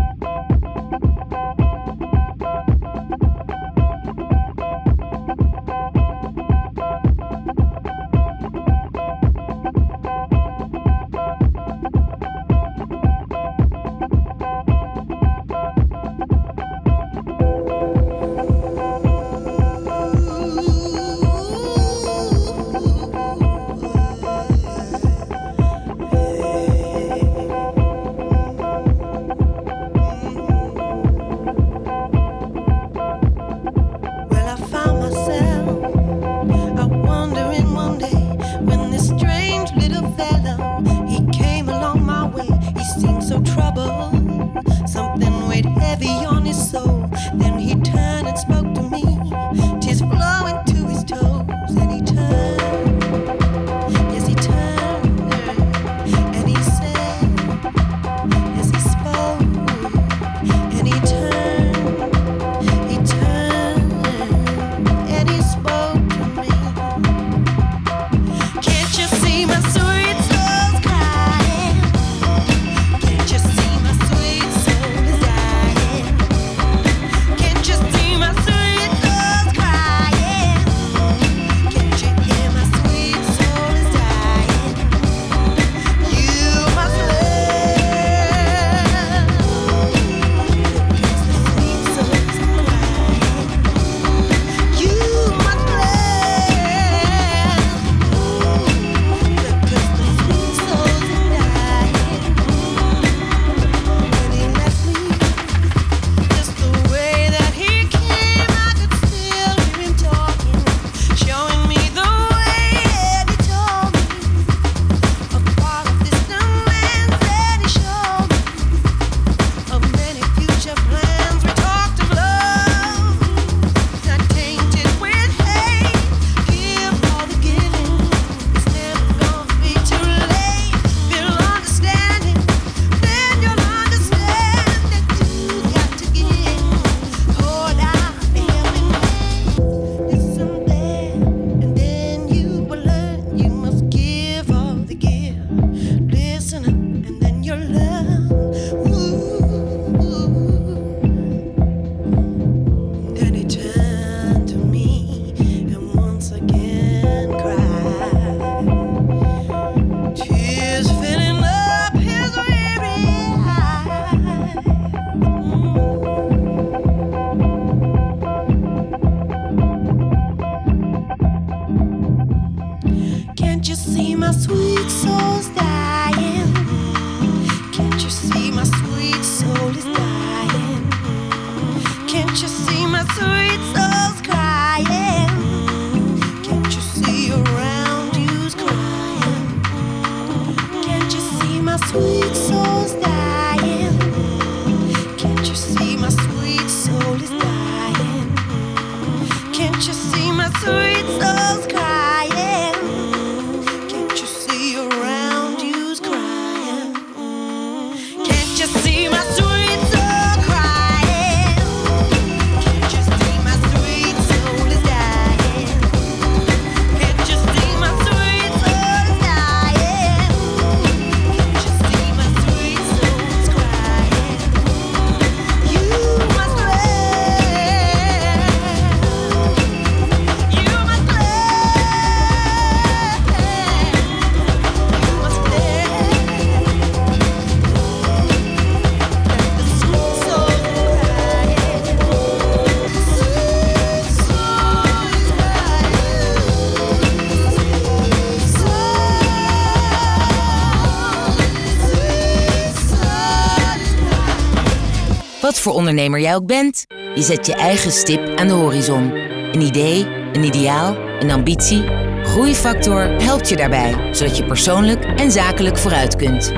Wat 255.53 255.61
voor 255.61 255.73
ondernemer 255.73 256.21
jij 256.21 256.35
ook 256.35 256.47
bent, 256.47 256.85
je 257.15 257.23
zet 257.23 257.47
je 257.47 257.55
eigen 257.55 257.93
stip 257.93 258.37
aan 258.37 258.47
de 258.47 258.53
horizon. 258.53 259.13
Een 259.53 259.61
idee, 259.61 260.07
een 260.33 260.45
ideaal, 260.45 260.97
een 260.97 261.31
ambitie. 261.31 261.85
Groeifactor 262.23 263.03
helpt 263.03 263.49
je 263.49 263.57
daarbij, 263.57 264.11
zodat 264.13 264.37
je 264.37 264.45
persoonlijk 264.45 265.05
en 265.05 265.33
zakelijk 265.33 265.79
vooruit 265.79 266.17
kunt. 266.17 266.53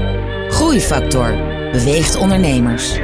Groeifactor 0.48 1.36
beweegt 1.72 2.16
ondernemers. 2.16 2.98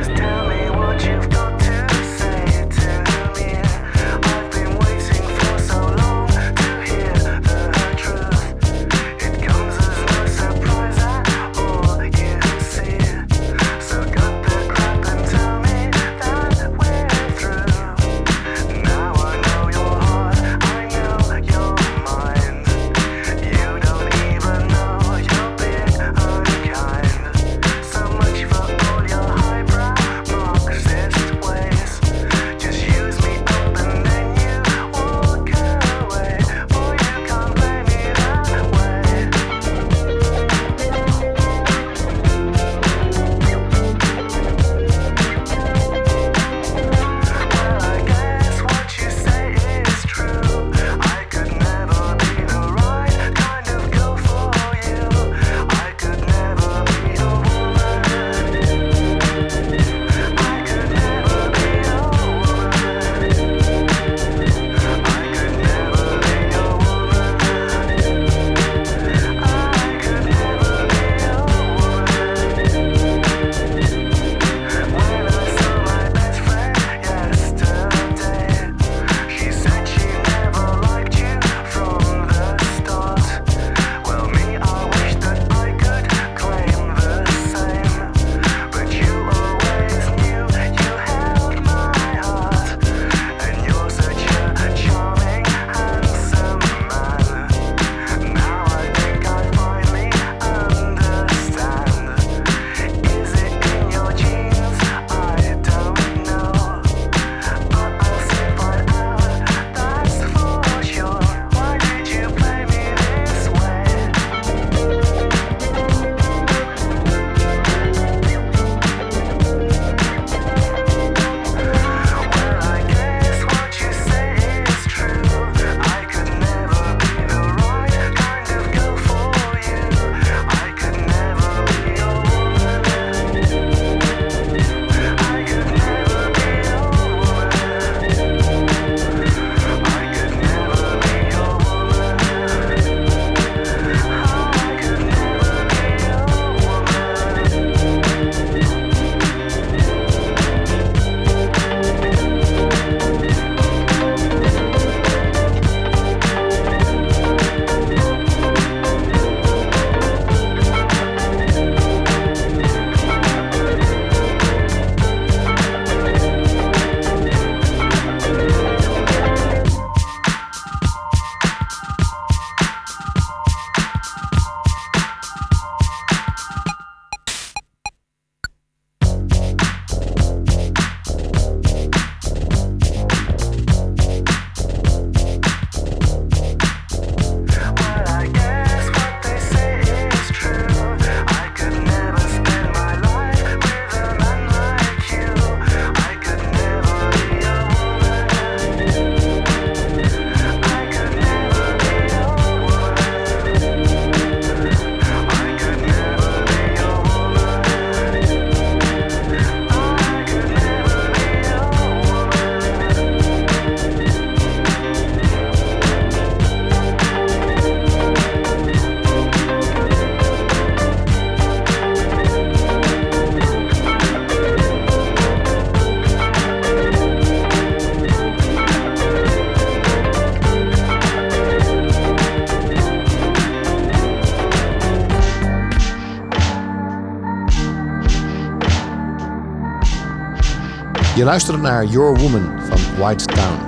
Je 241.21 241.27
luistert 241.27 241.61
naar 241.61 241.87
Your 241.87 242.19
Woman 242.19 242.61
van 242.61 242.97
White 242.99 243.25
Town. 243.25 243.59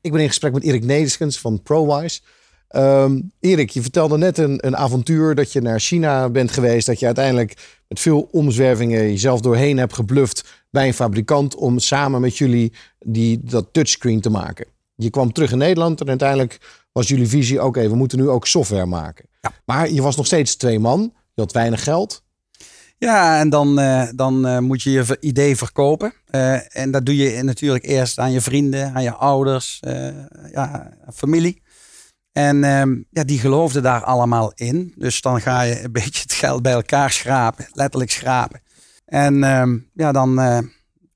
Ik 0.00 0.12
ben 0.12 0.20
in 0.20 0.28
gesprek 0.28 0.52
met 0.52 0.62
Erik 0.62 0.84
Nederskens 0.84 1.38
van 1.38 1.62
ProWise. 1.62 2.20
Ehm 2.68 3.20
Erik, 3.40 3.70
je 3.70 3.82
vertelde 3.82 4.18
net 4.18 4.38
een, 4.38 4.66
een 4.66 4.76
avontuur 4.76 5.34
dat 5.34 5.52
je 5.52 5.60
naar 5.60 5.80
China 5.80 6.28
bent 6.28 6.50
geweest. 6.50 6.86
Dat 6.86 7.00
je 7.00 7.06
uiteindelijk 7.06 7.80
met 7.86 8.00
veel 8.00 8.28
omzwervingen 8.30 9.02
jezelf 9.02 9.40
doorheen 9.40 9.78
hebt 9.78 9.94
gebluft 9.94 10.66
bij 10.70 10.86
een 10.86 10.94
fabrikant 10.94 11.54
om 11.54 11.78
samen 11.78 12.20
met 12.20 12.38
jullie 12.38 12.72
die, 12.98 13.40
dat 13.42 13.68
touchscreen 13.72 14.20
te 14.20 14.30
maken. 14.30 14.66
Je 14.94 15.10
kwam 15.10 15.32
terug 15.32 15.52
in 15.52 15.58
Nederland 15.58 16.00
en 16.00 16.08
uiteindelijk 16.08 16.58
was 16.92 17.08
jullie 17.08 17.28
visie: 17.28 17.64
oké, 17.64 17.88
we 17.88 17.96
moeten 17.96 18.18
nu 18.18 18.28
ook 18.28 18.46
software 18.46 18.86
maken. 18.86 19.28
Maar 19.64 19.90
je 19.90 20.02
was 20.02 20.16
nog 20.16 20.26
steeds 20.26 20.56
twee 20.56 20.78
man, 20.78 21.12
je 21.34 21.40
had 21.40 21.52
weinig 21.52 21.82
geld. 21.82 22.22
Ja, 22.98 23.38
en 23.38 23.48
dan, 23.50 23.78
eh, 23.78 24.08
dan 24.14 24.46
eh, 24.46 24.58
moet 24.58 24.82
je 24.82 24.90
je 24.90 25.16
idee 25.20 25.56
verkopen. 25.56 26.12
Eh, 26.26 26.76
en 26.76 26.90
dat 26.90 27.06
doe 27.06 27.16
je 27.16 27.42
natuurlijk 27.42 27.84
eerst 27.84 28.18
aan 28.18 28.32
je 28.32 28.40
vrienden, 28.40 28.94
aan 28.94 29.02
je 29.02 29.14
ouders, 29.14 29.80
ja, 30.52 30.92
familie. 31.14 31.62
En 32.32 32.64
ehm, 32.64 32.96
ja, 33.10 33.24
die 33.24 33.38
geloofden 33.38 33.82
daar 33.82 34.04
allemaal 34.04 34.52
in. 34.54 34.94
Dus 34.96 35.20
dan 35.20 35.40
ga 35.40 35.62
je 35.62 35.82
een 35.82 35.92
beetje 36.02 36.22
het 36.22 36.32
geld 36.32 36.62
bij 36.62 36.72
elkaar 36.72 37.10
schrapen, 37.10 37.66
letterlijk 37.72 38.10
schrapen. 38.10 38.62
En 39.04 39.44
ehm, 39.44 39.78
ja, 39.94 40.12
dan, 40.12 40.34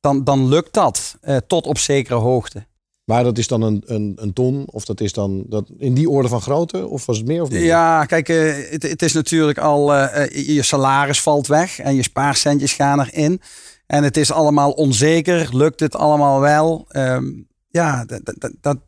dan, 0.01 0.25
dan 0.25 0.49
lukt 0.49 0.73
dat 0.73 1.19
tot 1.47 1.67
op 1.67 1.79
zekere 1.79 2.15
hoogte. 2.15 2.67
Maar 3.05 3.25
dat 3.25 3.39
is 3.39 3.47
dan 3.47 3.63
een, 3.63 3.83
een, 3.87 4.13
een 4.21 4.33
ton, 4.33 4.65
of 4.71 4.85
dat 4.85 5.01
is 5.01 5.13
dan 5.13 5.45
dat, 5.49 5.71
in 5.79 5.95
die 5.95 6.11
orde 6.11 6.29
van 6.29 6.41
grootte, 6.41 6.87
of 6.89 7.07
was 7.07 7.17
het 7.19 7.27
meer 7.27 7.43
of 7.43 7.49
minder? 7.49 7.67
Ja, 7.67 8.05
kijk, 8.05 8.29
eh, 8.29 8.53
het, 8.71 8.83
het 8.83 9.03
is 9.03 9.13
natuurlijk 9.13 9.59
al, 9.59 9.95
eh, 9.95 10.23
eh, 10.25 10.47
je 10.57 10.63
salaris 10.63 11.21
valt 11.23 11.47
weg 11.47 11.79
en 11.79 11.95
je 11.95 12.03
spaarcentjes 12.03 12.73
gaan 12.73 13.01
erin. 13.01 13.41
En 13.87 14.05
het 14.05 14.17
is 14.17 14.33
allemaal 14.33 14.71
onzeker, 14.71 15.57
lukt 15.57 15.81
het 15.81 15.97
allemaal 15.97 16.41
wel? 16.41 16.85
Ehm, 16.89 17.25
ja, 17.69 18.05
dat, 18.05 18.21
dat, 18.39 18.53
dat 18.61 18.79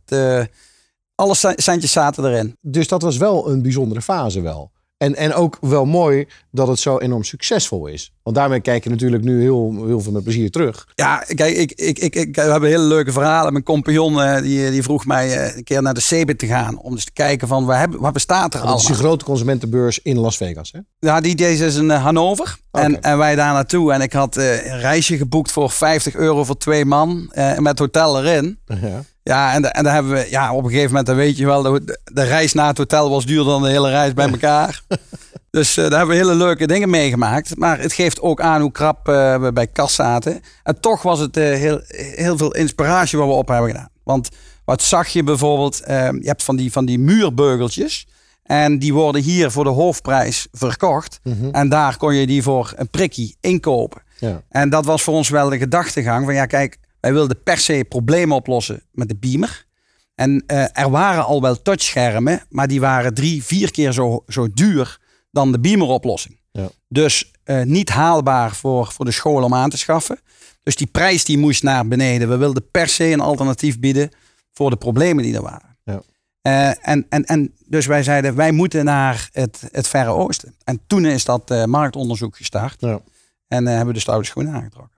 alle 1.15 1.35
ce- 1.35 1.53
centjes 1.57 1.93
zaten 1.93 2.25
erin. 2.25 2.57
Dus 2.61 2.89
dat 2.89 3.03
was 3.03 3.17
wel 3.17 3.51
een 3.51 3.63
bijzondere 3.63 4.03
fase 4.03 4.41
wel. 4.41 4.71
En, 4.97 5.17
en 5.17 5.35
ook 5.35 5.59
wel 5.61 5.85
mooi 5.85 6.27
dat 6.51 6.69
het 6.69 6.79
zo 6.79 6.99
enorm 6.99 7.25
succesvol 7.25 7.87
is. 7.87 8.13
Want 8.23 8.37
daarmee 8.37 8.61
kijk 8.61 8.85
je 8.85 8.91
natuurlijk 8.91 9.25
nu 9.25 9.41
heel, 9.41 9.85
heel 9.87 10.01
veel 10.01 10.13
met 10.13 10.23
plezier 10.23 10.51
terug. 10.51 10.87
Ja, 10.95 11.25
kijk, 11.35 11.57
ik, 11.57 11.73
ik, 11.73 11.99
ik, 11.99 12.15
ik, 12.15 12.35
we 12.35 12.41
hebben 12.41 12.69
hele 12.69 12.83
leuke 12.83 13.13
verhalen. 13.13 13.53
Mijn 13.53 13.65
compagnon 13.65 14.23
eh, 14.23 14.43
die, 14.43 14.71
die 14.71 14.83
vroeg 14.83 15.07
mij 15.07 15.37
eh, 15.37 15.57
een 15.57 15.65
keer 15.65 15.83
naar 15.83 15.95
de 15.95 16.01
Cebit 16.01 16.39
te 16.39 16.47
gaan. 16.47 16.79
Om 16.79 16.93
eens 16.93 17.05
te 17.05 17.13
kijken 17.13 17.49
van, 17.49 17.65
waar, 17.65 17.79
hebben, 17.79 18.01
waar 18.01 18.13
bestaat 18.13 18.55
er 18.55 18.67
Dat 18.67 18.81
is 18.81 18.87
de 18.87 18.95
grote 18.95 19.25
consumentenbeurs 19.25 19.99
in 20.03 20.19
Las 20.19 20.37
Vegas. 20.37 20.73
Hè? 20.73 20.79
Ja, 20.99 21.21
die 21.21 21.35
deze 21.35 21.65
is 21.65 21.77
in 21.77 21.91
eh, 21.91 22.03
Hannover. 22.03 22.57
En, 22.71 23.03
en 23.03 23.19
wij 23.19 23.35
daar 23.35 23.53
naartoe. 23.53 23.93
En 23.93 24.01
ik 24.01 24.13
had 24.13 24.37
een 24.37 24.81
reisje 24.81 25.17
geboekt 25.17 25.53
voor 25.53 25.71
50 25.71 26.15
euro 26.15 26.45
voor 26.45 26.57
twee 26.57 26.85
man. 26.85 27.33
met 27.59 27.79
hotel 27.79 28.19
erin. 28.19 28.59
Ja. 28.65 29.05
Ja, 29.25 29.53
en, 29.53 29.73
en 29.73 29.85
daar 29.85 29.93
hebben 29.95 30.13
we, 30.13 30.27
ja, 30.31 30.55
op 30.55 30.65
een 30.65 30.71
gegeven 30.71 30.89
moment, 30.89 31.07
dan 31.07 31.17
weet 31.17 31.37
je 31.37 31.47
wel, 31.47 31.63
de, 31.63 31.99
de 32.05 32.23
reis 32.23 32.53
naar 32.53 32.69
het 32.69 32.79
hotel 32.79 33.11
was 33.11 33.27
duurder 33.27 33.53
dan 33.53 33.63
de 33.63 33.69
hele 33.69 33.91
reis 33.91 34.13
bij 34.13 34.29
elkaar. 34.29 34.83
dus 35.51 35.77
eh, 35.77 35.89
daar 35.89 35.99
hebben 35.99 36.17
we 36.17 36.23
hele 36.23 36.35
leuke 36.35 36.67
dingen 36.67 36.91
meegemaakt. 36.91 37.57
Maar 37.57 37.81
het 37.81 37.93
geeft 37.93 38.21
ook 38.21 38.41
aan 38.41 38.61
hoe 38.61 38.73
krap 38.73 39.09
eh, 39.09 39.41
we 39.41 39.53
bij 39.53 39.67
kas 39.67 39.95
zaten. 39.95 40.41
En 40.63 40.81
toch 40.81 41.03
was 41.03 41.19
het 41.19 41.37
eh, 41.37 41.45
heel, 41.45 41.81
heel 42.15 42.37
veel 42.37 42.55
inspiratie 42.55 43.19
wat 43.19 43.27
we 43.27 43.35
op 43.35 43.49
hebben 43.49 43.71
gedaan. 43.71 43.89
Want 44.03 44.29
wat 44.65 44.83
zag 44.83 45.09
je 45.09 45.23
bijvoorbeeld, 45.23 45.83
je 45.87 46.21
hebt 46.23 46.43
van 46.43 46.57
die, 46.57 46.73
van 46.73 46.85
die 46.85 46.99
muurbeugeltjes. 46.99 48.07
En 48.43 48.79
die 48.79 48.95
worden 48.95 49.23
hier 49.23 49.51
voor 49.51 49.65
de 49.65 49.71
hoofdprijs 49.71 50.47
verkocht. 50.53 51.21
En 51.53 51.69
daar 51.69 51.97
kon 51.97 52.15
je 52.15 52.27
die 52.27 52.43
voor 52.43 52.73
een 52.77 52.89
prikkie 52.89 53.37
inkopen. 53.41 54.03
Ja. 54.19 54.43
En 54.49 54.71
dat 54.71 54.85
was 54.85 55.03
voor 55.03 55.15
ons 55.15 55.29
wel 55.29 55.49
de 55.49 55.59
gedachtegang 55.59 56.25
van 56.25 56.35
ja, 56.35 56.47
kijk, 56.47 56.79
wij 57.05 57.13
wilden 57.13 57.43
per 57.43 57.59
se 57.59 57.85
problemen 57.89 58.37
oplossen 58.37 58.83
met 58.93 59.09
de 59.09 59.17
beamer. 59.17 59.67
En 60.15 60.43
eh, 60.47 60.79
er 60.79 60.91
waren 60.91 61.25
al 61.25 61.41
wel 61.41 61.63
touchschermen, 61.63 62.43
maar 62.49 62.69
die 62.69 62.81
waren 62.81 63.15
drie, 63.15 63.45
vier 63.45 63.71
keer 63.71 63.93
zo, 63.93 64.25
zo 64.29 64.49
duur 64.51 65.01
dan 65.31 65.53
de 65.53 65.61
beameroplossing. 65.61 66.39
Ja. 66.53 66.69
Dus 66.89 67.33
eh, 67.43 67.63
niet 67.63 67.89
haalbaar 67.89 68.55
voor, 68.55 68.93
voor 68.93 69.05
de 69.05 69.11
school 69.11 69.43
om 69.43 69.55
aan 69.55 69.71
te 69.71 69.79
schaffen. 69.79 70.19
Dus 70.63 70.77
die 70.77 70.87
prijs 70.87 71.25
die 71.25 71.39
moest 71.39 71.63
naar 71.63 71.89
beneden. 71.89 72.29
We 72.29 72.37
wilden 72.37 72.71
per 72.71 72.89
se 72.89 73.05
een 73.05 73.21
alternatief 73.21 73.79
bieden 73.79 74.11
voor 74.53 74.71
de 74.71 74.77
problemen 74.77 75.25
die 75.25 75.35
er 75.35 75.43
waren. 75.43 75.77
Ja. 75.85 76.03
Eh, 76.41 76.89
en, 76.89 77.07
en, 77.09 77.25
en 77.25 77.55
dus 77.67 77.87
wij 77.87 78.03
zeiden, 78.03 78.35
wij 78.35 78.53
moeten 78.53 78.85
naar 78.85 79.29
het, 79.33 79.63
het 79.73 79.89
Verre 79.89 80.11
Oosten. 80.11 80.55
En 80.65 80.81
toen 80.87 81.05
is 81.05 81.25
dat 81.25 81.67
marktonderzoek 81.67 82.37
gestart. 82.37 82.81
Ja. 82.81 83.01
En 83.49 83.67
hebben 83.67 83.87
we 83.87 83.93
de 83.93 84.01
stoute 84.01 84.27
schoenen 84.27 84.55
aangetrokken. 84.55 84.93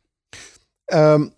Ehm, 0.87 1.23
eh, 1.23 1.29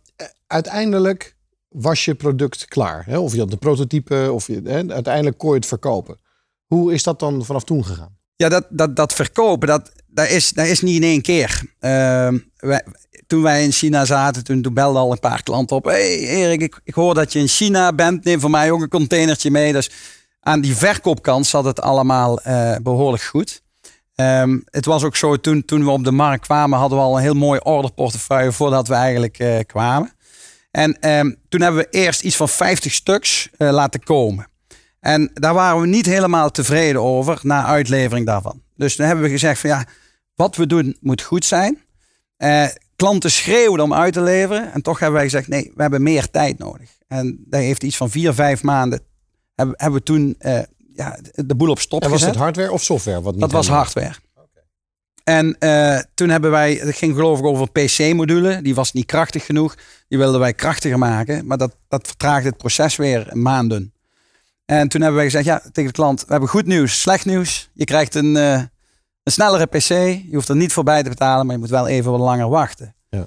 uiteindelijk 0.47 1.37
was 1.69 2.05
je 2.05 2.15
product 2.15 2.65
klaar. 2.65 3.05
Hè? 3.07 3.19
Of 3.19 3.33
je 3.33 3.39
had 3.39 3.51
de 3.51 3.57
prototype, 3.57 4.33
of 4.33 4.47
je, 4.47 4.61
hè? 4.65 4.89
uiteindelijk 4.89 5.39
kon 5.39 5.51
je 5.51 5.57
het 5.57 5.67
verkopen. 5.67 6.19
Hoe 6.67 6.93
is 6.93 7.03
dat 7.03 7.21
dan 7.21 7.45
vanaf 7.45 7.65
toen 7.65 7.85
gegaan? 7.85 8.17
Ja, 8.37 8.49
dat, 8.49 8.67
dat, 8.71 8.97
dat 8.97 9.13
verkopen, 9.13 9.69
dat, 9.69 9.93
dat, 10.07 10.29
is, 10.29 10.53
dat 10.53 10.67
is 10.67 10.81
niet 10.81 10.97
in 10.97 11.03
één 11.03 11.23
keer. 11.23 11.63
Wij, 12.57 12.83
toen 13.27 13.43
wij 13.43 13.65
in 13.65 13.73
China 13.73 14.05
zaten, 14.05 14.45
toen, 14.45 14.63
toen 14.63 14.75
belden 14.75 15.01
al 15.01 15.13
een 15.13 15.21
paar 15.21 15.43
klanten 15.43 15.77
op. 15.77 15.85
hey 15.85 16.19
Erik, 16.19 16.61
ik, 16.61 16.81
ik 16.85 16.95
hoor 16.95 17.15
dat 17.15 17.33
je 17.33 17.39
in 17.39 17.49
China 17.49 17.93
bent. 17.93 18.25
Neem 18.25 18.41
voor 18.41 18.51
mij 18.51 18.71
ook 18.71 18.81
een 18.81 18.89
containertje 18.89 19.51
mee. 19.51 19.73
Dus 19.73 19.91
aan 20.41 20.61
die 20.61 20.77
verkoopkant 20.77 21.47
zat 21.47 21.65
het 21.65 21.81
allemaal 21.81 22.41
eh, 22.41 22.77
behoorlijk 22.83 23.23
goed. 23.23 23.63
Ehm, 24.19 24.59
het 24.65 24.85
was 24.85 25.05
ook 25.05 25.17
zo, 25.17 25.37
toen, 25.37 25.65
toen 25.65 25.85
we 25.85 25.91
op 25.91 26.05
de 26.05 26.13
markt 26.13 26.45
kwamen, 26.45 26.79
hadden 26.79 26.99
we 26.99 27.05
al 27.05 27.17
een 27.17 27.23
heel 27.23 27.35
mooi 27.35 27.61
orderportefeuille 27.63 28.53
voordat 28.53 28.89
we 28.89 28.95
eigenlijk 28.95 29.39
eh, 29.39 29.59
kwamen. 29.67 30.13
En 30.71 31.01
ehm, 31.01 31.33
toen 31.49 31.61
hebben 31.61 31.81
we 31.81 31.91
eerst 31.91 32.23
iets 32.23 32.37
van 32.37 32.49
50 32.49 32.93
stuks 32.93 33.49
eh, 33.57 33.71
laten 33.71 34.03
komen. 34.03 34.49
En 35.01 35.31
daar 35.35 35.55
waren 35.55 35.81
we 35.81 35.87
niet 35.87 36.07
helemaal 36.07 36.51
tevreden 36.51 37.03
over 37.03 37.39
na 37.43 37.65
uitlevering 37.65 38.27
daarvan. 38.27 38.63
Dus 38.77 38.97
toen 38.97 39.07
hebben 39.07 39.25
we 39.25 39.31
gezegd 39.31 39.61
van 39.61 39.71
ja, 39.71 39.85
wat 40.35 40.57
we 40.57 40.67
doen 40.67 40.97
moet 41.01 41.23
goed 41.23 41.45
zijn. 41.45 41.79
Eh, 42.37 42.67
klanten 42.97 43.31
schreeuwen 43.31 43.81
om 43.81 43.95
uit 43.95 44.13
te 44.13 44.23
leveren. 44.23 44.73
En 44.73 44.83
toch 44.83 44.99
hebben 44.99 45.17
wij 45.17 45.31
gezegd 45.31 45.49
nee, 45.49 45.73
we 45.75 45.83
hebben 45.83 46.03
meer 46.03 46.31
tijd 46.31 46.59
nodig. 46.59 46.91
En 47.09 47.45
dat 47.47 47.61
heeft 47.61 47.83
iets 47.83 47.97
van 47.97 48.11
vier, 48.11 48.35
vijf 48.35 48.63
maanden 48.63 49.01
hebben, 49.55 49.75
hebben 49.79 49.99
we 49.99 50.05
toen 50.05 50.37
ja, 50.99 51.19
de 51.35 51.55
boel 51.55 51.71
op 51.71 51.79
stop 51.79 52.03
En 52.03 52.11
was 52.11 52.19
gezet. 52.19 52.35
het 52.35 52.43
hardware 52.43 52.73
of 52.73 52.83
software? 52.83 53.21
Wat 53.21 53.33
niet 53.33 53.41
Dat 53.41 53.53
was 53.53 53.69
hardware. 53.69 54.15
En 55.25 55.57
eh, 55.59 55.99
toen 56.15 56.29
hebben 56.29 56.51
wij, 56.51 56.75
het 56.75 56.97
ging 56.97 57.15
geloof 57.15 57.39
ik 57.39 57.45
over 57.45 57.69
een 57.73 57.85
PC-module. 57.85 58.63
Die 58.63 58.75
was 58.75 58.93
niet 58.93 59.07
krachtig 59.07 59.47
genoeg. 59.47 59.77
Die 60.09 60.19
wilden 60.19 60.41
wij 60.41 60.53
krachtiger 60.53 60.99
maken. 60.99 61.47
Maar 61.47 61.59
dat, 61.59 61.77
dat 61.89 62.07
vertraagde 62.07 62.49
het 62.49 62.57
proces 62.57 62.97
weer 62.97 63.29
maanden. 63.33 63.93
En 64.65 64.89
toen 64.89 65.01
hebben 65.01 65.19
wij 65.19 65.31
gezegd, 65.31 65.45
ja, 65.45 65.59
tegen 65.59 65.91
de 65.91 65.93
klant, 65.93 66.21
we 66.21 66.31
hebben 66.31 66.49
goed 66.49 66.67
nieuws, 66.67 67.01
slecht 67.01 67.25
nieuws. 67.25 67.71
Je 67.73 67.85
krijgt 67.85 68.15
een, 68.15 68.37
eh, 68.37 68.63
een 69.23 69.33
snellere 69.33 69.67
PC. 69.67 69.89
Je 70.29 70.31
hoeft 70.33 70.49
er 70.49 70.57
niet 70.57 70.73
voorbij 70.73 71.03
te 71.03 71.09
betalen, 71.09 71.47
maar 71.47 71.55
je 71.55 71.61
moet 71.61 71.71
wel 71.71 71.89
even 71.89 72.11
wat 72.11 72.21
langer 72.21 72.49
wachten. 72.49 72.95
Ja. 73.11 73.27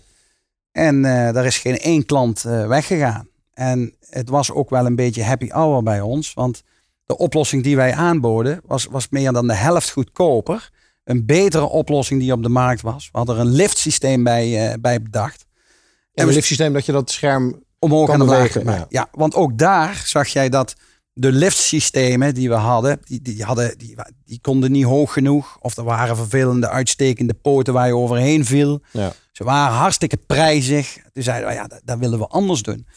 En 0.72 1.06
eh 1.06 1.34
daar 1.34 1.46
is 1.46 1.58
geen 1.58 1.80
één 1.80 2.06
klant 2.06 2.42
weggegaan. 2.42 3.28
En 3.54 3.94
het 4.10 4.30
was 4.30 4.52
ook 4.52 4.70
wel 4.70 4.86
een 4.86 4.96
beetje 4.96 5.24
happy 5.24 5.50
hour 5.50 5.84
bij 5.84 6.02
ons. 6.02 6.34
Want 6.34 6.64
de 7.06 7.18
oplossing 7.18 7.64
die 7.64 7.76
wij 7.76 7.94
aanboden 7.94 8.62
was, 8.66 8.86
was 8.86 9.10
meer 9.10 9.32
dan 9.32 9.48
de 9.48 9.54
helft 9.54 9.92
goedkoper. 9.92 10.70
Een 11.04 11.26
betere 11.26 11.70
oplossing 11.70 12.20
die 12.20 12.34
op 12.34 12.44
de 12.44 12.50
markt 12.50 12.82
was. 12.82 13.10
We 13.12 13.18
hadden 13.18 13.36
er 13.36 13.42
een 13.42 13.52
liftsysteem 13.52 14.24
bij, 14.24 14.72
eh, 14.72 14.80
bij 14.80 15.02
bedacht. 15.02 15.46
En 16.14 16.28
een 16.28 16.34
liftsysteem 16.34 16.74
dat 16.74 16.86
je 16.86 16.92
dat 16.92 17.12
scherm... 17.12 17.64
Omhoog 17.80 18.06
Kan 18.06 18.16
en 18.16 18.22
omlaag 18.22 18.64
ja. 18.64 18.86
Ja. 18.90 19.08
want 19.12 19.36
ook 19.36 19.58
daar 19.58 20.02
zag 20.06 20.28
jij 20.28 20.50
dat 20.50 20.76
de 21.14 21.32
liftsystemen 21.32 22.34
die 22.34 22.50
we 22.50 22.56
hadden, 22.56 23.00
die, 23.04 23.22
die, 23.22 23.44
hadden 23.44 23.78
die, 23.78 23.96
die 24.26 24.40
konden 24.42 24.72
niet 24.72 24.86
hoog 24.86 25.14
genoeg. 25.14 25.58
Of 25.60 25.78
er 25.78 25.84
waren 25.84 26.16
vervelende 26.16 26.70
uitstekende 26.70 27.34
poten 27.34 27.74
waar 27.74 27.88
je 27.88 27.96
overheen 27.96 28.46
viel. 28.46 28.82
Ja. 28.92 29.14
Ze 29.32 29.44
waren 29.44 29.74
hartstikke 29.76 30.18
prijzig. 30.18 30.98
Toen 31.14 31.24
zeiden 31.24 31.50
we, 31.50 31.54
ja, 31.54 31.68
dat, 31.68 31.82
dat 31.84 31.98
willen 31.98 32.20
we 32.20 32.28
anders 32.28 32.62
doen. 32.62 32.88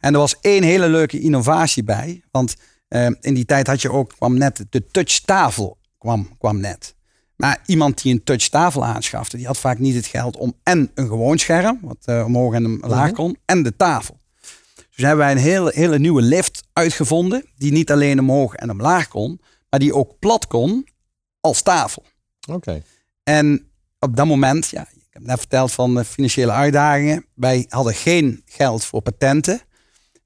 En 0.00 0.12
er 0.12 0.20
was 0.20 0.36
één 0.40 0.62
hele 0.62 0.88
leuke 0.88 1.20
innovatie 1.20 1.84
bij. 1.84 2.22
Want 2.30 2.54
eh, 2.94 3.06
in 3.20 3.34
die 3.34 3.44
tijd 3.44 3.66
had 3.66 3.82
je 3.82 3.90
ook, 3.90 4.12
kwam 4.16 4.38
net 4.38 4.64
de 4.70 4.86
touchtafel 4.86 5.78
kwam, 5.98 6.28
kwam 6.38 6.60
net. 6.60 6.94
Maar 7.36 7.62
iemand 7.66 8.02
die 8.02 8.12
een 8.12 8.24
touchtafel 8.24 8.84
aanschafte, 8.84 9.36
die 9.36 9.46
had 9.46 9.58
vaak 9.58 9.78
niet 9.78 9.94
het 9.94 10.06
geld 10.06 10.36
om 10.36 10.54
en 10.62 10.90
een 10.94 11.06
gewoon 11.06 11.38
scherm, 11.38 11.78
wat 11.82 11.96
eh, 12.04 12.24
omhoog 12.24 12.54
en 12.54 12.66
omlaag 12.66 13.12
kon, 13.12 13.36
en 13.44 13.62
de 13.62 13.76
tafel. 13.76 14.20
Dus 14.74 15.04
hebben 15.04 15.24
wij 15.24 15.30
een 15.30 15.38
hele, 15.38 15.70
hele 15.74 15.98
nieuwe 15.98 16.22
lift 16.22 16.64
uitgevonden, 16.72 17.44
die 17.56 17.72
niet 17.72 17.90
alleen 17.90 18.18
omhoog 18.18 18.54
en 18.54 18.70
omlaag 18.70 19.08
kon, 19.08 19.40
maar 19.70 19.80
die 19.80 19.94
ook 19.94 20.18
plat 20.18 20.46
kon 20.46 20.88
als 21.40 21.62
tafel. 21.62 22.04
Oké. 22.50 22.82
En 23.22 23.68
op 23.98 24.16
dat 24.16 24.26
moment, 24.26 24.68
ja, 24.68 24.80
ik 24.80 25.06
heb 25.10 25.22
net 25.22 25.38
verteld 25.38 25.72
van 25.72 25.94
de 25.94 26.04
financiële 26.04 26.52
uitdagingen. 26.52 27.26
Wij 27.34 27.66
hadden 27.68 27.94
geen 27.94 28.42
geld 28.44 28.84
voor 28.84 29.02
patenten. 29.02 29.60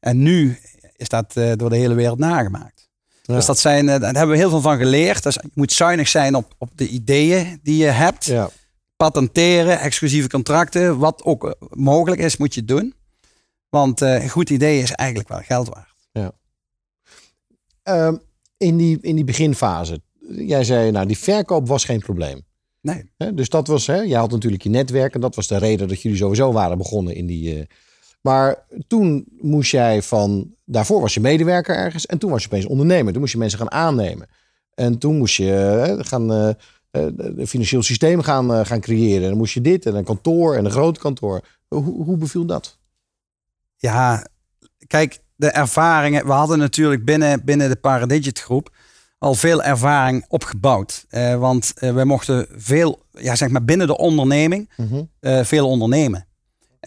En 0.01 0.23
nu 0.23 0.59
is 0.99 1.09
dat 1.09 1.37
eh, 1.37 1.53
door 1.57 1.71
de 1.71 1.77
hele 1.77 1.95
wereld 1.95 2.19
nagemaakt. 2.19 2.89
Ja. 3.23 3.35
Dus 3.35 3.47
dat 3.47 3.59
zijn, 3.59 3.89
eh, 3.89 4.01
daar 4.01 4.15
hebben 4.15 4.35
we 4.35 4.37
heel 4.37 4.51
veel 4.51 4.61
van 4.61 4.79
geleerd. 4.79 5.23
Dus 5.23 5.35
je 5.35 5.51
moet 5.55 5.73
zuinig 5.73 6.09
zijn 6.09 6.35
op, 6.35 6.55
op 6.59 6.71
de 6.75 6.89
ideeën 6.89 7.61
die 7.63 7.77
je 7.77 7.91
hebt. 7.91 8.25
Ja. 8.25 8.51
Patenteren, 8.97 9.81
exclusieve 9.81 10.29
contracten, 10.29 10.99
wat 10.99 11.23
ook 11.25 11.45
eh, 11.45 11.53
mogelijk 11.71 12.21
is, 12.21 12.37
moet 12.37 12.55
je 12.55 12.65
doen. 12.65 12.95
Want 13.69 14.01
een 14.01 14.29
goed 14.29 14.51
idee 14.51 14.83
is 14.83 14.93
eigenlijk 14.93 15.29
wel 15.29 15.41
geld 15.41 15.69
waard. 15.69 15.87
Ehm, 17.83 18.17
in, 18.57 18.77
die, 18.77 18.99
in 19.01 19.15
die 19.15 19.25
beginfase, 19.25 20.01
jij 20.29 20.65
zei, 20.65 20.91
nou, 20.91 21.07
die 21.07 21.19
verkoop 21.19 21.69
was 21.69 21.85
geen 21.85 22.01
probleem. 22.01 22.43
Nee. 22.81 23.11
Dus 23.35 23.49
dat 23.49 23.67
was, 23.67 23.87
hè, 23.87 23.97
je 23.97 24.17
had 24.17 24.31
natuurlijk 24.31 24.63
je 24.63 24.69
netwerk 24.69 25.15
en 25.15 25.21
dat 25.21 25.35
was 25.35 25.47
de 25.47 25.57
reden 25.57 25.89
dat 25.89 26.03
jullie 26.03 26.19
sowieso 26.19 26.53
waren 26.53 26.79
begonnen 26.79 27.15
in 27.15 27.27
die. 27.27 27.67
Maar 28.21 28.65
toen 28.87 29.25
moest 29.41 29.71
jij 29.71 30.03
van, 30.03 30.55
daarvoor 30.65 31.01
was 31.01 31.15
je 31.15 31.21
medewerker 31.21 31.77
ergens 31.77 32.07
en 32.07 32.19
toen 32.19 32.31
was 32.31 32.43
je 32.43 32.49
opeens 32.49 32.67
ondernemer. 32.67 33.13
Toen 33.13 33.21
moest 33.21 33.33
je 33.33 33.39
mensen 33.39 33.59
gaan 33.59 33.71
aannemen. 33.71 34.29
En 34.75 34.99
toen 34.99 35.17
moest 35.17 35.37
je 35.37 35.55
eh, 35.55 36.07
gaan, 36.07 36.33
eh, 36.33 36.49
eh, 36.49 36.55
een 37.17 37.47
financieel 37.47 37.83
systeem 37.83 38.23
gaan, 38.23 38.55
eh, 38.55 38.65
gaan 38.65 38.81
creëren. 38.81 39.23
En 39.23 39.29
dan 39.29 39.39
moest 39.39 39.55
je 39.55 39.61
dit 39.61 39.87
en 39.87 39.95
een 39.95 40.05
kantoor 40.05 40.57
en 40.57 40.65
een 40.65 40.71
groot 40.71 40.99
kantoor. 40.99 41.41
Hoe, 41.69 42.05
hoe 42.05 42.17
beviel 42.17 42.45
dat? 42.45 42.79
Ja, 43.77 44.27
kijk, 44.87 45.19
de 45.37 45.51
ervaringen. 45.51 46.27
We 46.27 46.33
hadden 46.33 46.59
natuurlijk 46.59 47.05
binnen, 47.05 47.45
binnen 47.45 47.69
de 47.69 47.77
Paradigit 47.77 48.41
groep 48.41 48.71
al 49.19 49.35
veel 49.35 49.63
ervaring 49.63 50.25
opgebouwd. 50.29 51.05
Eh, 51.09 51.35
want 51.35 51.73
eh, 51.75 51.95
we 51.95 52.05
mochten 52.05 52.47
veel, 52.51 53.03
ja, 53.11 53.37
zeg 53.37 53.49
maar 53.49 53.65
binnen 53.65 53.87
de 53.87 53.97
onderneming, 53.97 54.71
eh, 55.21 55.45
veel 55.45 55.69
ondernemen. 55.69 56.27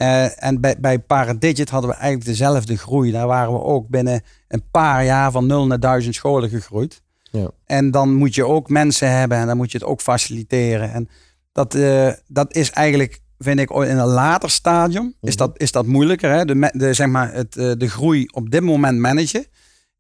Eh, 0.02 0.44
en 0.44 0.62
bij, 0.62 0.76
bij 0.80 1.00
Paradigit 1.00 1.70
hadden 1.70 1.90
we 1.90 1.96
eigenlijk 1.96 2.26
dezelfde 2.26 2.78
groei. 2.78 3.12
Daar 3.12 3.28
waren 3.28 3.54
we 3.54 3.62
ook 3.62 3.88
binnen 3.88 4.22
een 4.48 4.64
paar 4.72 5.06
jaar 5.06 5.32
van 5.32 5.46
nul 5.46 5.68
naar 5.68 5.80
duizend 5.80 6.16
scholen 6.16 6.50
gegroeid. 6.50 7.02
Ja. 7.32 7.50
En 7.66 7.92
dan 7.92 8.14
moet 8.14 8.36
je 8.36 8.46
ook 8.46 8.70
mensen 8.70 9.12
hebben 9.12 9.38
en 9.38 9.48
dan 9.48 9.58
moet 9.58 9.72
je 9.72 9.78
het 9.78 9.88
ook 9.88 10.02
faciliteren. 10.02 10.94
En 10.94 11.10
dat, 11.52 11.76
eh, 11.76 12.12
dat 12.28 12.56
is 12.56 12.72
eigenlijk, 12.72 13.20
vind 13.38 13.60
ik, 13.60 13.70
in 13.70 13.98
een 13.98 14.06
later 14.06 14.50
stadium 14.50 15.14
is, 15.22 15.36
dat, 15.36 15.52
is 15.60 15.72
dat 15.72 15.86
moeilijker. 15.86 16.32
Hè? 16.32 16.46
De, 16.46 16.94
zeg 16.94 17.08
maar, 17.08 17.34
het, 17.34 17.58
eh, 17.58 17.72
de 17.78 17.90
groei 17.90 18.26
op 18.32 18.52
dit 18.52 18.62
moment 18.62 19.00
managen 19.00 19.46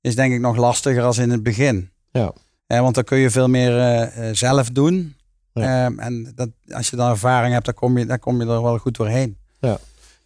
is 0.01 0.15
denk 0.15 0.33
ik 0.33 0.39
nog 0.39 0.55
lastiger 0.55 1.03
als 1.03 1.17
in 1.17 1.29
het 1.29 1.43
begin. 1.43 1.89
Ja. 2.11 2.33
Eh, 2.67 2.79
want 2.79 2.95
dan 2.95 3.03
kun 3.03 3.17
je 3.17 3.29
veel 3.29 3.49
meer 3.49 4.11
zelf 4.31 4.69
doen. 4.69 5.15
Ja. 5.53 5.85
Ehm, 5.85 5.99
en 5.99 6.31
dat, 6.35 6.49
als 6.69 6.89
je 6.89 6.95
dan 6.95 7.09
ervaring 7.09 7.53
hebt, 7.53 7.65
dan 7.65 7.73
kom, 7.73 7.97
je, 7.97 8.05
dan 8.05 8.19
kom 8.19 8.41
je 8.41 8.47
er 8.47 8.61
wel 8.61 8.77
goed 8.77 8.97
doorheen. 8.97 9.37
Ja, 9.59 9.79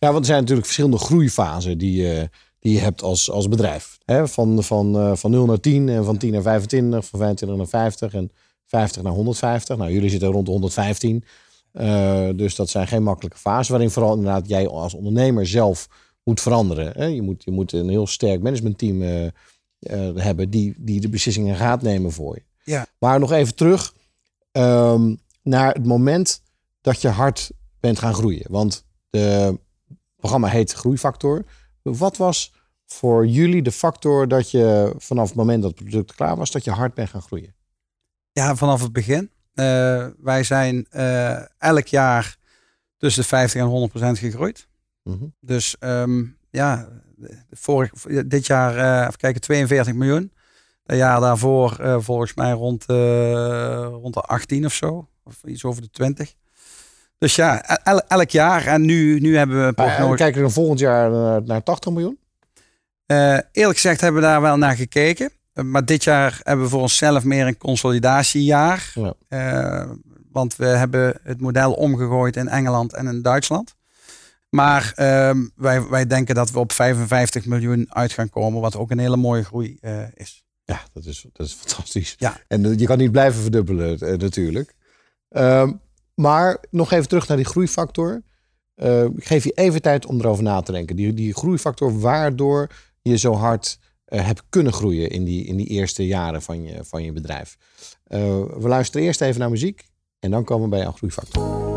want 0.08 0.20
er 0.20 0.26
zijn 0.26 0.40
natuurlijk 0.40 0.66
verschillende 0.66 0.98
groeifasen 0.98 1.78
die, 1.78 2.02
je 2.02 2.30
die 2.60 2.74
je 2.74 2.80
hebt 2.80 3.02
als, 3.02 3.32
als 3.32 3.50
bedrijf. 3.50 3.98
Hè? 4.06 4.28
Van, 4.28 4.64
van, 4.64 4.98
eh, 4.98 5.16
van 5.16 5.32
0 5.32 5.46
naar 5.46 5.60
10 5.60 5.90
en 5.90 6.06
van 6.06 6.18
10 6.18 6.32
naar 6.32 6.42
25, 6.42 7.06
van 7.06 7.20
25 7.20 7.58
naar 7.58 7.68
50 7.68 8.14
en 8.14 8.32
50 8.66 9.02
naar 9.02 9.14
150. 9.14 9.78
Nou, 9.78 9.92
jullie 9.92 10.10
zitten 10.10 10.32
rond 10.32 10.46
de 10.46 10.52
115. 10.52 11.24
Eh, 11.76 12.30
dus 12.36 12.56
dat 12.56 12.70
zijn 12.70 12.88
geen 12.88 13.04
makkelijke 13.04 13.38
fasen 13.38 13.72
waarin 13.72 13.92
vooral 13.92 14.16
inderdaad 14.16 14.48
jij 14.48 14.68
als 14.68 14.94
ondernemer 14.94 15.48
zelf 15.48 15.88
moet 16.24 16.42
veranderen. 16.42 16.92
Hè? 16.96 17.06
Je, 17.06 17.22
moet, 17.22 17.44
je 17.44 17.52
moet 17.52 17.72
een 17.72 17.90
heel 17.90 18.08
sterk 18.08 18.42
managementteam 18.42 19.02
eh, 19.02 19.26
eh, 19.26 19.32
hebben 20.16 20.50
die, 20.50 20.76
die 20.78 21.02
de 21.02 21.10
beslissingen 21.10 21.56
gaat 21.56 21.82
nemen 21.82 22.12
voor 22.12 22.36
je. 22.36 22.72
Ja. 22.72 22.88
Maar 23.00 23.20
nog 23.20 23.32
even 23.32 23.56
terug 23.56 23.94
ehm, 24.52 25.16
naar 25.42 25.74
het 25.74 25.86
moment 25.86 26.42
dat 26.82 27.02
je 27.02 27.08
hard 27.08 27.52
bent 27.80 28.00
gaan 28.00 28.14
groeien. 28.14 28.46
Want 28.50 28.86
de 29.10 29.60
programma 30.26 30.58
heet 30.58 30.72
Groeifactor. 30.72 31.46
Wat 31.82 32.18
was 32.18 32.54
voor 32.86 33.28
jullie 33.28 33.62
de 33.62 33.72
factor 33.72 34.28
dat 34.28 34.52
je 34.52 34.94
vanaf 34.98 35.28
het 35.28 35.38
moment 35.38 35.62
dat 35.62 35.72
het 35.72 35.80
product 35.80 36.16
klaar 36.16 36.36
was, 36.36 36.52
dat 36.52 36.64
je 36.64 36.72
hard 36.72 36.94
bent 36.94 37.10
gaan 37.10 37.22
groeien? 37.22 37.56
Ja, 38.32 38.56
vanaf 38.56 38.82
het 38.82 38.92
begin. 38.92 39.32
Eh, 39.54 40.08
wij 40.18 40.44
zijn 40.44 40.86
eh, 40.90 41.42
elk 41.58 41.88
jaar 41.88 42.38
tussen 42.98 43.22
de 43.22 43.28
50 43.28 43.62
en 43.62 43.68
100 43.68 43.92
procent 43.92 44.18
gegroeid. 44.18 44.68
Mhm. 45.04 45.26
Dus 45.40 45.76
ehm, 45.80 46.24
ja, 46.50 46.90
vorig, 47.52 47.92
dit 48.26 48.46
jaar, 48.46 48.78
eh 48.78 49.02
even 49.02 49.18
kijken, 49.18 49.42
42 49.42 49.94
miljoen. 49.94 50.32
Het 50.84 50.98
jaar 50.98 51.20
daarvoor 51.20 52.02
volgens 52.02 52.34
mij 52.34 52.52
rond, 52.52 52.86
rond 54.02 54.14
de 54.14 54.22
18 54.22 54.66
of 54.66 54.74
zo. 54.74 55.10
Of 55.24 55.44
iets 55.44 55.64
over 55.66 55.82
de 55.82 55.90
20. 55.90 56.36
Dus 57.18 57.36
ja, 57.36 57.64
el- 57.84 58.02
elk 58.08 58.30
jaar. 58.30 58.68
En 58.68 58.86
nu, 58.86 59.20
nu 59.20 59.38
hebben 59.38 59.58
we 59.58 59.64
een 59.64 59.76
eh, 59.76 59.86
prognose. 59.86 60.16
kijken 60.16 60.44
we 60.44 60.50
volgend 60.50 60.80
jaar 60.80 61.12
naar, 61.12 61.44
naar 61.44 61.64
80 61.64 61.92
miljoen? 61.92 62.18
Eh, 63.06 63.38
eerlijk 63.52 63.76
gezegd 63.80 64.02
hebben 64.02 64.22
we 64.22 64.28
daar 64.28 64.42
wel 64.42 64.58
naar 64.58 64.76
gekeken. 64.76 65.30
Eh, 65.54 65.64
maar 65.64 65.86
dit 65.86 66.04
jaar 66.04 66.40
hebben 66.44 66.66
we 66.66 66.72
voor 66.72 66.82
onszelf 66.82 67.24
meer 67.24 67.48
een 67.48 67.58
consolidatiejaar. 67.58 68.92
Ja. 68.94 69.14
Eh, 69.28 69.90
want 70.32 70.56
we 70.56 70.66
hebben 70.66 71.20
het 71.24 71.42
model 71.42 71.74
omgegooid 71.74 72.36
in 72.36 72.48
Engeland 72.48 72.94
en 72.94 73.08
in 73.08 73.22
Duitsland. 73.22 73.76
Maar 74.50 74.92
ehm, 74.96 75.46
wij, 75.56 75.88
wij 75.88 76.08
denken 76.08 76.36
dat 76.36 76.52
we 76.52 76.60
op 76.60 76.72
55 76.72 77.46
miljoen 77.46 77.86
uit 77.90 78.12
gaan 78.14 78.30
komen. 78.30 78.62
Wat 78.62 78.76
ook 78.76 78.92
een 78.92 79.00
hele 79.00 79.18
mooie 79.18 79.44
groei 79.44 79.78
eh, 79.82 80.04
is. 80.14 80.44
Ja, 80.64 80.82
dat 80.94 81.06
is, 81.06 81.26
dat 81.34 81.46
is 81.46 81.54
fantastisch. 81.54 82.16
Ja. 82.18 82.38
En 82.48 82.66
eh, 82.66 82.78
je 82.80 82.86
kan 82.86 82.98
niet 82.98 83.12
blijven 83.12 83.42
verdubbelen 83.42 84.00
eh, 84.00 84.18
natuurlijk. 84.18 84.76
Ehm, 85.30 85.72
maar 86.16 86.64
nog 86.70 86.92
even 86.92 87.08
terug 87.08 87.28
naar 87.28 87.38
die 87.38 87.46
groeifactor. 87.46 88.24
Eh, 88.76 89.04
ik 89.04 89.26
geef 89.26 89.44
je 89.44 89.52
even 89.52 89.82
tijd 89.82 90.06
om 90.06 90.20
erover 90.20 90.44
na 90.44 90.62
te 90.62 90.72
denken. 90.72 90.96
Die, 90.96 91.14
die 91.14 91.34
groeifactor 91.34 92.00
waardoor 92.00 92.70
je 93.02 93.18
zo 93.18 93.34
hard 93.34 93.80
eh, 94.06 94.26
hebt 94.26 94.44
kunnen 94.50 94.74
groeien 94.74 95.10
in 95.10 95.24
die, 95.24 95.46
in 95.46 95.58
die 95.58 95.68
eerste 95.68 96.08
jaren 96.08 96.42
van 96.42 96.64
je, 96.64 96.84
van 96.84 97.04
je 97.04 97.12
bedrijf. 97.12 97.58
Eh, 98.04 98.20
we 98.58 98.68
luisteren 98.68 99.06
eerst 99.06 99.22
even 99.22 99.40
naar 99.40 99.50
muziek 99.50 99.90
en 100.20 100.32
dan 100.32 100.44
komen 100.44 100.64
we 100.64 100.70
bij 100.70 100.80
jouw 100.80 100.92
groeifactor. 100.92 101.75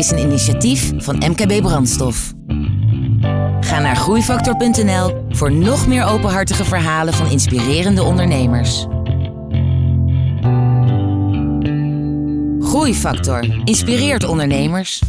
is 0.00 0.10
een 0.10 0.18
initiatief 0.18 0.92
van 0.96 1.16
MKB 1.16 1.62
Brandstof. 1.62 2.32
Ga 3.60 3.80
naar 3.80 3.96
groeifactor.nl 3.96 5.24
voor 5.28 5.52
nog 5.52 5.86
meer 5.86 6.04
openhartige 6.04 6.64
verhalen 6.64 7.14
van 7.14 7.30
inspirerende 7.30 8.02
ondernemers. 8.02 8.86
Groeifactor 12.60 13.62
inspireert 13.64 14.24
ondernemers. 14.24 15.02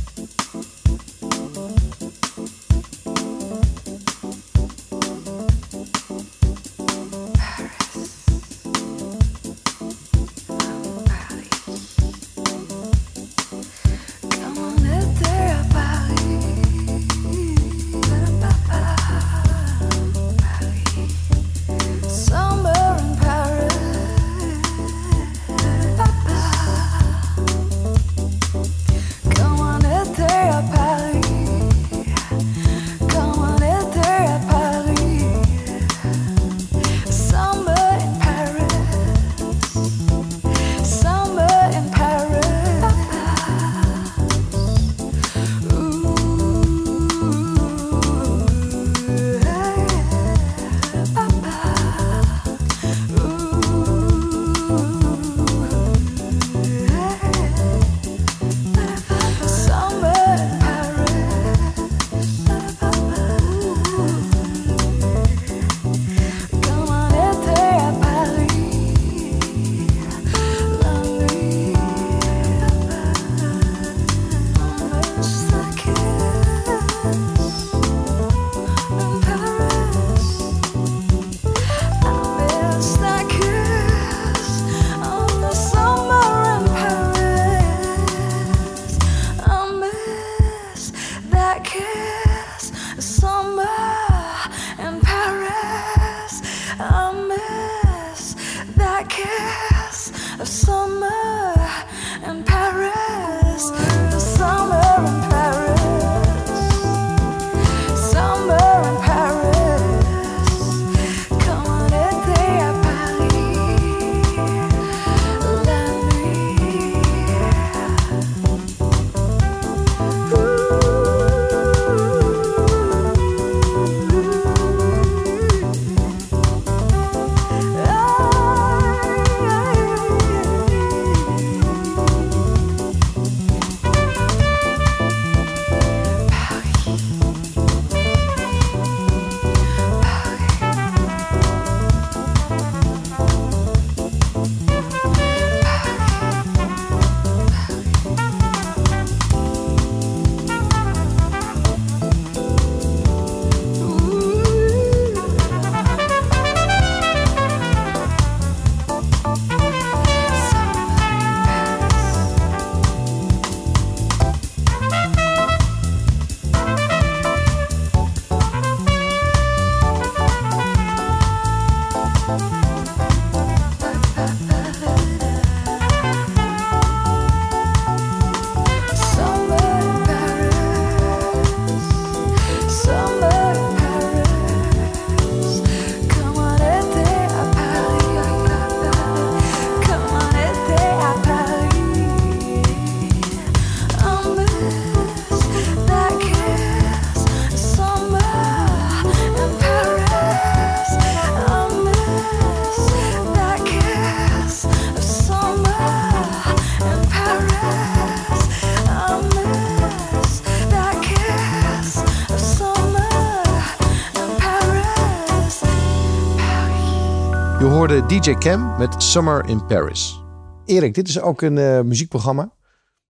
DJ 218.12 218.34
Cam 218.34 218.78
met 218.78 219.03
Summer 219.03 219.49
in 219.49 219.66
Paris. 219.66 220.22
Erik, 220.66 220.93
dit 220.93 221.07
is 221.07 221.20
ook 221.20 221.41
een 221.41 221.57
eh, 221.57 221.82
muziekprogramma. 221.82 222.51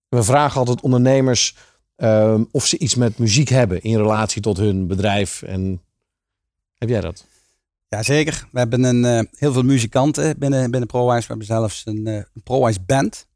We 0.10 0.24
vragen 0.24 0.60
altijd 0.60 0.82
ondernemers 0.82 1.56
ehm, 1.96 2.44
of 2.52 2.66
ze 2.66 2.78
iets 2.78 2.96
met 2.96 3.18
muziek 3.18 3.50
hebben 3.50 3.82
in 3.82 3.98
relatie 3.98 4.42
tot 4.42 4.58
hun 4.58 4.88
bedrijf. 4.88 5.42
En 5.42 5.82
heb 6.78 6.90
jij 6.90 7.02
dat? 7.02 7.26
Jazeker. 7.88 8.48
We 8.52 8.60
hebben 8.60 8.84
een, 8.84 9.06
eh, 9.06 9.32
heel 9.38 9.54
veel 9.54 9.64
muzikanten 9.64 10.40
binnen, 10.40 10.72
binnen 10.72 10.90
ProWise. 10.90 11.22
We 11.22 11.28
hebben 11.28 11.46
zelfs 11.46 11.82
een, 11.86 12.08
eh, 12.08 12.16
een 12.16 12.44
ProWise 12.44 12.82
band. 12.86 13.28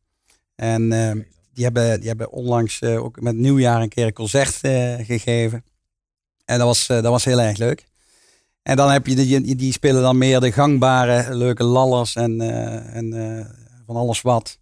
En 0.55 0.91
eh, 0.91 1.11
die, 1.53 1.63
hebben, 1.63 1.99
die 1.99 2.07
hebben 2.07 2.31
onlangs 2.31 2.79
eh, 2.79 3.03
ook 3.03 3.21
met 3.21 3.35
nieuwjaar 3.35 3.81
een 3.81 3.89
keer 3.89 4.05
een 4.05 4.13
concert 4.13 4.61
eh, 4.61 4.95
gegeven. 5.05 5.63
En 6.45 6.57
dat 6.57 6.67
was, 6.67 6.89
eh, 6.89 7.01
dat 7.01 7.11
was 7.11 7.25
heel 7.25 7.41
erg 7.41 7.57
leuk. 7.57 7.85
En 8.65 8.75
dan 8.75 8.91
heb 8.91 9.07
je 9.07 9.15
die, 9.15 9.55
die, 9.55 9.71
spelen 9.71 10.01
dan 10.01 10.17
meer 10.17 10.39
de 10.39 10.51
gangbare, 10.51 11.35
leuke 11.35 11.63
lallers 11.63 12.15
en, 12.15 12.41
eh, 12.41 12.95
en 12.95 13.13
eh, 13.13 13.45
van 13.85 13.95
alles 13.95 14.21
wat. 14.21 14.59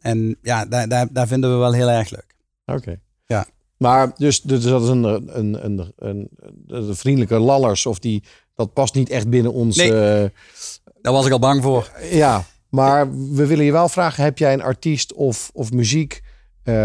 En 0.00 0.36
ja, 0.42 0.66
daar, 0.66 0.88
daar, 0.88 1.08
daar 1.12 1.26
vinden 1.26 1.50
we 1.50 1.56
wel 1.56 1.72
heel 1.72 1.90
erg 1.90 2.10
leuk. 2.10 2.36
Oké. 2.66 3.00
Ja. 3.26 3.46
Maar 3.76 4.12
dus, 4.16 4.40
dus 4.40 4.62
dat 4.62 4.82
is 4.82 4.88
een, 4.88 5.04
een, 5.38 5.64
een, 5.64 5.92
een, 5.96 6.28
de 6.66 6.94
vriendelijke 6.94 7.38
lallers 7.38 7.86
of 7.86 7.98
die, 7.98 8.22
dat 8.54 8.72
past 8.72 8.94
niet 8.94 9.10
echt 9.10 9.28
binnen 9.28 9.52
ons. 9.52 9.76
Nee. 9.76 10.22
eh, 10.22 10.30
Daar 11.00 11.12
was 11.12 11.26
ik 11.26 11.32
al 11.32 11.38
bang 11.38 11.62
voor. 11.62 11.90
ja, 12.10 12.44
maar 12.68 13.10
we 13.34 13.46
willen 13.46 13.64
je 13.64 13.72
wel 13.72 13.88
vragen, 13.88 14.24
heb 14.24 14.38
jij 14.38 14.52
een 14.52 14.62
artiest 14.62 15.12
of, 15.12 15.50
of 15.54 15.72
muziek 15.72 16.22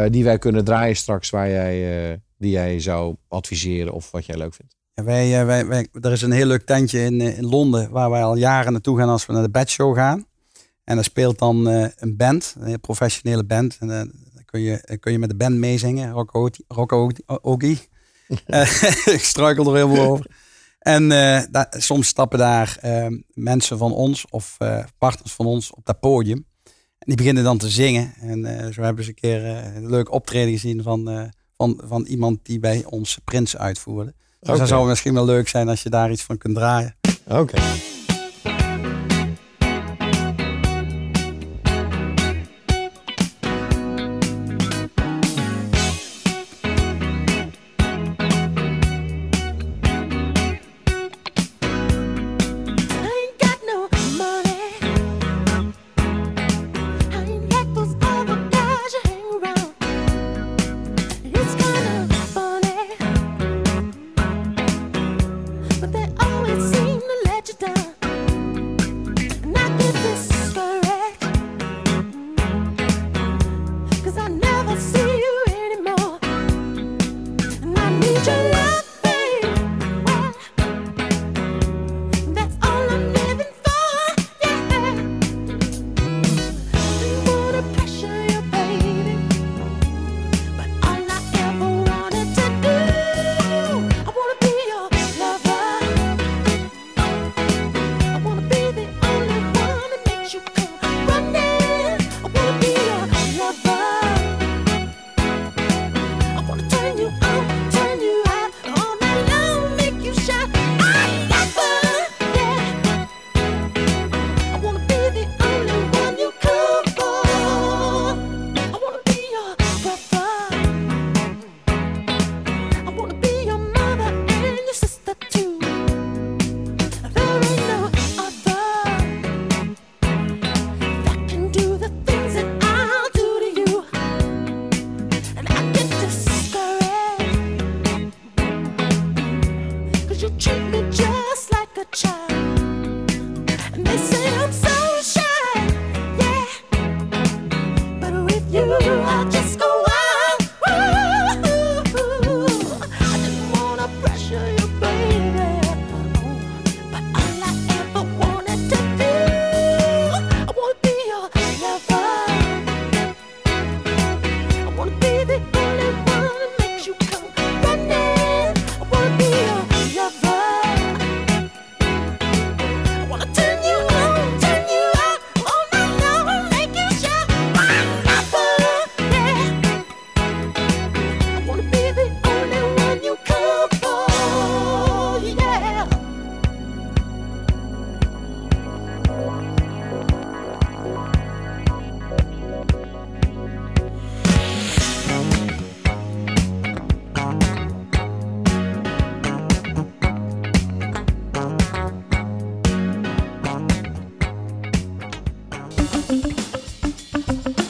die 0.10 0.24
wij 0.24 0.38
kunnen 0.38 0.64
draaien 0.64 0.96
straks 0.96 1.30
waar 1.30 1.50
jij, 1.50 2.22
die 2.38 2.52
jij 2.52 2.80
zou 2.80 3.16
adviseren 3.28 3.94
of 3.94 4.12
wat 4.12 4.26
jij 4.26 4.38
leuk 4.38 4.54
vindt? 4.54 4.76
Wij, 5.04 5.40
eh, 5.40 5.46
wij, 5.46 5.66
wij, 5.66 5.88
er 6.02 6.12
is 6.12 6.22
een 6.22 6.32
heel 6.32 6.46
leuk 6.46 6.66
tentje 6.66 7.00
in, 7.00 7.22
eh, 7.22 7.38
in 7.38 7.46
Londen 7.46 7.90
waar 7.90 8.10
wij 8.10 8.24
al 8.24 8.36
jaren 8.36 8.72
naartoe 8.72 8.98
gaan 8.98 9.10
als 9.10 9.26
we 9.26 9.34
naar 9.34 9.42
de 9.42 9.50
Bad 9.50 9.70
Show 9.70 9.96
gaan. 9.96 10.26
En 10.84 10.96
daar 10.96 11.04
speelt 11.04 11.40
dan 11.40 11.70
eh, 11.70 11.88
een 11.96 12.16
band, 12.18 12.56
een 12.60 12.80
professionele 12.80 13.44
band. 13.44 13.78
En 13.80 13.88
dan 13.88 14.12
kun 14.46 14.60
je, 14.60 14.98
kun 15.00 15.12
je 15.12 15.20
met 15.20 15.30
de 15.30 15.36
band 15.36 15.56
meezingen, 15.56 16.12
Rocco 16.68 17.10
Ogie. 17.42 17.80
Ik 19.18 19.24
struikel 19.24 19.68
er 19.68 19.76
helemaal 19.76 20.12
over. 20.12 20.26
En 20.80 21.10
daar- 21.52 21.74
soms 21.78 22.08
stappen 22.08 22.40
daar 22.40 22.78
eh, 22.82 23.08
mensen 23.34 23.78
van 23.78 23.94
ons 23.94 24.26
of 24.30 24.58
partners 24.98 25.34
van 25.34 25.46
ons 25.46 25.72
op 25.72 25.86
dat 25.86 26.00
podium. 26.00 26.46
En 27.00 27.06
die 27.06 27.16
beginnen 27.16 27.44
dan 27.44 27.58
te 27.58 27.70
zingen. 27.70 28.14
En 28.20 28.74
zo 28.74 28.82
hebben 28.82 29.04
ze 29.04 29.10
een 29.10 29.16
keer 29.16 29.46
een 29.76 29.90
leuk 29.90 30.12
optreden 30.12 30.52
gezien 30.52 30.84
van, 30.84 31.32
van, 31.58 31.82
van 31.84 32.06
iemand 32.06 32.46
die 32.46 32.60
bij 32.60 32.86
ons 32.86 33.18
Prins 33.24 33.58
uitvoerde. 33.58 34.14
Dus 34.48 34.56
Oké. 34.56 34.58
dat 34.66 34.78
zou 34.78 34.88
misschien 34.88 35.14
wel 35.14 35.26
leuk 35.26 35.48
zijn 35.48 35.70
als 35.70 35.84
je 35.84 35.90
daar 35.90 36.12
iets 36.12 36.24
van 36.24 36.38
kunt 36.38 36.56
draaien. 36.56 36.96
Oké. 37.28 37.58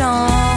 on. 0.00 0.49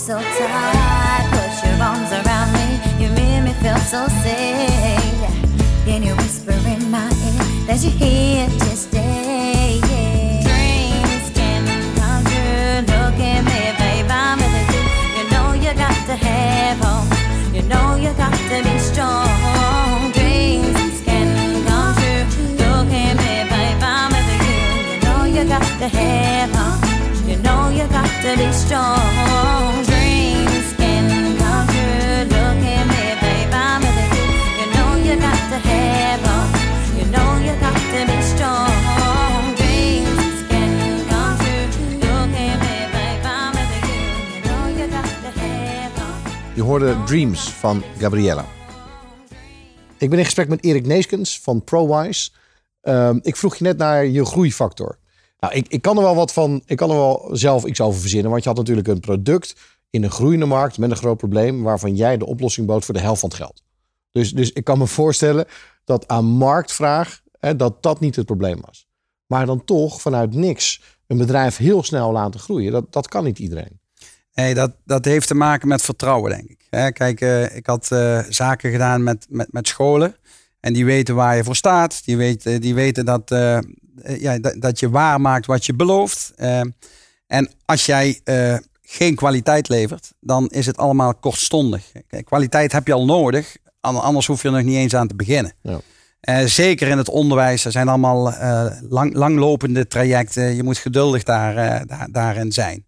So 0.00 0.16
tight. 0.18 1.28
Put 1.30 1.68
your 1.68 1.82
arms 1.82 2.10
around 2.10 2.52
me. 2.54 2.80
You 2.98 3.10
make 3.12 3.44
me 3.44 3.52
feel 3.60 3.76
so 3.76 4.08
safe. 4.24 5.30
Then 5.84 6.02
you 6.02 6.14
whisper 6.16 6.52
in 6.52 6.90
my 6.90 7.04
ear 7.04 7.66
that 7.66 7.78
you're 7.82 7.92
here 7.92 8.48
to 8.48 8.76
stay. 8.76 9.78
Dreams 10.48 11.26
can 11.36 11.66
come 11.98 12.24
true. 12.24 12.80
Look 12.92 13.18
at 13.20 13.44
me, 13.44 13.60
babe. 13.76 14.10
I'm 14.10 14.38
with 14.40 14.72
you. 14.74 14.82
You 15.18 15.24
know 15.32 15.52
you 15.52 15.72
got 15.76 15.96
to 16.08 16.16
have 16.16 16.78
hope. 16.80 17.54
You 17.54 17.62
know 17.68 17.96
you 17.96 18.12
got 18.14 18.32
to 18.32 18.56
be 18.64 18.78
strong. 18.78 20.12
Dreams 20.12 21.02
can 21.04 21.28
come 21.68 21.94
true. 22.00 22.24
Look 22.56 22.88
at 22.88 23.14
me, 23.20 23.34
babe. 23.52 23.82
I'm 23.82 24.10
with 24.16 24.32
you. 24.48 24.60
You 24.90 24.96
know 25.04 25.24
you 25.24 25.44
got 25.44 25.68
to 25.82 25.88
have 25.88 26.50
hope. 26.56 27.28
You 27.28 27.36
know 27.42 27.68
you 27.68 27.86
got 27.88 28.08
to 28.24 28.36
be 28.38 28.50
strong. 28.50 29.89
Hope. 46.70 46.84
Je 46.84 46.92
hoorde 46.92 47.04
Dreams 47.04 47.52
van 47.52 47.82
Gabriella. 47.98 48.44
Ik 49.98 50.10
ben 50.10 50.18
in 50.18 50.24
gesprek 50.24 50.48
met 50.48 50.64
Erik 50.64 50.86
Neeskens 50.86 51.40
van 51.40 51.64
ProWise. 51.64 52.30
Ehm, 52.80 53.18
ik 53.22 53.36
vroeg 53.36 53.56
je 53.56 53.64
net 53.64 53.76
naar 53.76 54.06
je 54.06 54.24
groeifactor. 54.24 54.98
Nou, 55.38 55.54
ik, 55.54 55.68
ik 55.68 55.82
kan 55.82 55.96
er 55.96 56.02
wel 56.02 56.14
wat 56.14 56.32
van, 56.32 56.62
ik 56.66 56.76
kan 56.76 56.90
er 56.90 56.96
wel 56.96 57.28
zelf 57.32 57.64
iets 57.64 57.80
over 57.80 58.00
verzinnen. 58.00 58.30
Want 58.30 58.42
je 58.42 58.48
had 58.48 58.58
natuurlijk 58.58 58.88
een 58.88 59.00
product 59.00 59.54
in 59.90 60.02
een 60.02 60.10
groeiende 60.10 60.46
markt 60.46 60.78
met 60.78 60.90
een 60.90 60.96
groot 60.96 61.16
probleem, 61.16 61.62
waarvan 61.62 61.96
jij 61.96 62.16
de 62.16 62.26
oplossing 62.26 62.66
bood 62.66 62.84
voor 62.84 62.94
de 62.94 63.00
helft 63.00 63.20
van 63.20 63.28
het 63.28 63.38
geld. 63.38 63.62
Dus, 64.12 64.32
dus 64.32 64.52
ik 64.52 64.64
kan 64.64 64.78
me 64.78 64.86
voorstellen 64.86 65.46
dat 65.84 66.08
aan 66.08 66.24
marktvraag, 66.24 67.20
hè, 67.38 67.56
dat 67.56 67.82
dat 67.82 68.00
niet 68.00 68.16
het 68.16 68.26
probleem 68.26 68.60
was. 68.60 68.86
Maar 69.26 69.46
dan 69.46 69.64
toch 69.64 70.00
vanuit 70.00 70.34
niks 70.34 70.82
een 71.06 71.16
bedrijf 71.16 71.56
heel 71.56 71.82
snel 71.82 72.12
laten 72.12 72.40
groeien, 72.40 72.72
dat, 72.72 72.92
dat 72.92 73.08
kan 73.08 73.24
niet 73.24 73.38
iedereen. 73.38 73.80
Nee, 74.34 74.54
dat, 74.54 74.72
dat 74.84 75.04
heeft 75.04 75.26
te 75.26 75.34
maken 75.34 75.68
met 75.68 75.82
vertrouwen, 75.82 76.30
denk 76.30 76.48
ik. 76.48 76.59
Hè, 76.70 76.92
Kijk, 76.92 77.20
eh, 77.20 77.56
ik 77.56 77.66
had 77.66 77.90
eh, 77.92 78.18
zaken 78.28 78.70
gedaan 78.70 79.02
met, 79.02 79.26
met, 79.28 79.52
met 79.52 79.68
scholen. 79.68 80.16
En 80.60 80.72
die 80.72 80.84
weten 80.84 81.14
waar 81.14 81.36
je 81.36 81.44
voor 81.44 81.56
staat. 81.56 82.04
Die 82.04 82.16
weten, 82.16 82.60
die 82.60 82.74
weten 82.74 83.04
dat, 83.04 83.30
eh, 83.30 83.58
ja, 84.18 84.38
dat, 84.38 84.54
dat 84.58 84.78
je 84.80 84.90
waarmaakt 84.90 85.46
wat 85.46 85.66
je 85.66 85.74
belooft. 85.74 86.32
En 87.26 87.48
als 87.64 87.86
jij 87.86 88.20
geen 88.82 89.14
kwaliteit 89.14 89.68
levert, 89.68 90.12
dan 90.20 90.46
is 90.48 90.66
het 90.66 90.76
allemaal 90.76 91.14
kortstondig. 91.14 91.92
Kwaliteit 92.24 92.72
heb 92.72 92.86
je 92.86 92.92
al 92.92 93.04
nodig. 93.04 93.56
an- 93.80 94.00
Anders 94.02 94.26
hoef 94.26 94.42
je 94.42 94.48
er 94.48 94.54
nog 94.54 94.62
niet 94.62 94.76
eens 94.76 94.94
aan 94.94 95.08
te 95.08 95.14
beginnen. 95.14 95.52
Ja. 95.62 95.80
Zeker 96.46 96.88
in 96.88 96.98
het 96.98 97.08
onderwijs. 97.08 97.64
Er 97.64 97.72
zijn 97.72 97.88
allemaal 97.88 98.34
lang, 98.88 99.14
langlopende 99.14 99.86
trajecten. 99.86 100.54
Je 100.56 100.62
moet 100.62 100.78
geduldig 100.78 101.22
daar, 101.22 101.86
daar, 101.86 102.08
daarin 102.10 102.52
zijn. 102.52 102.84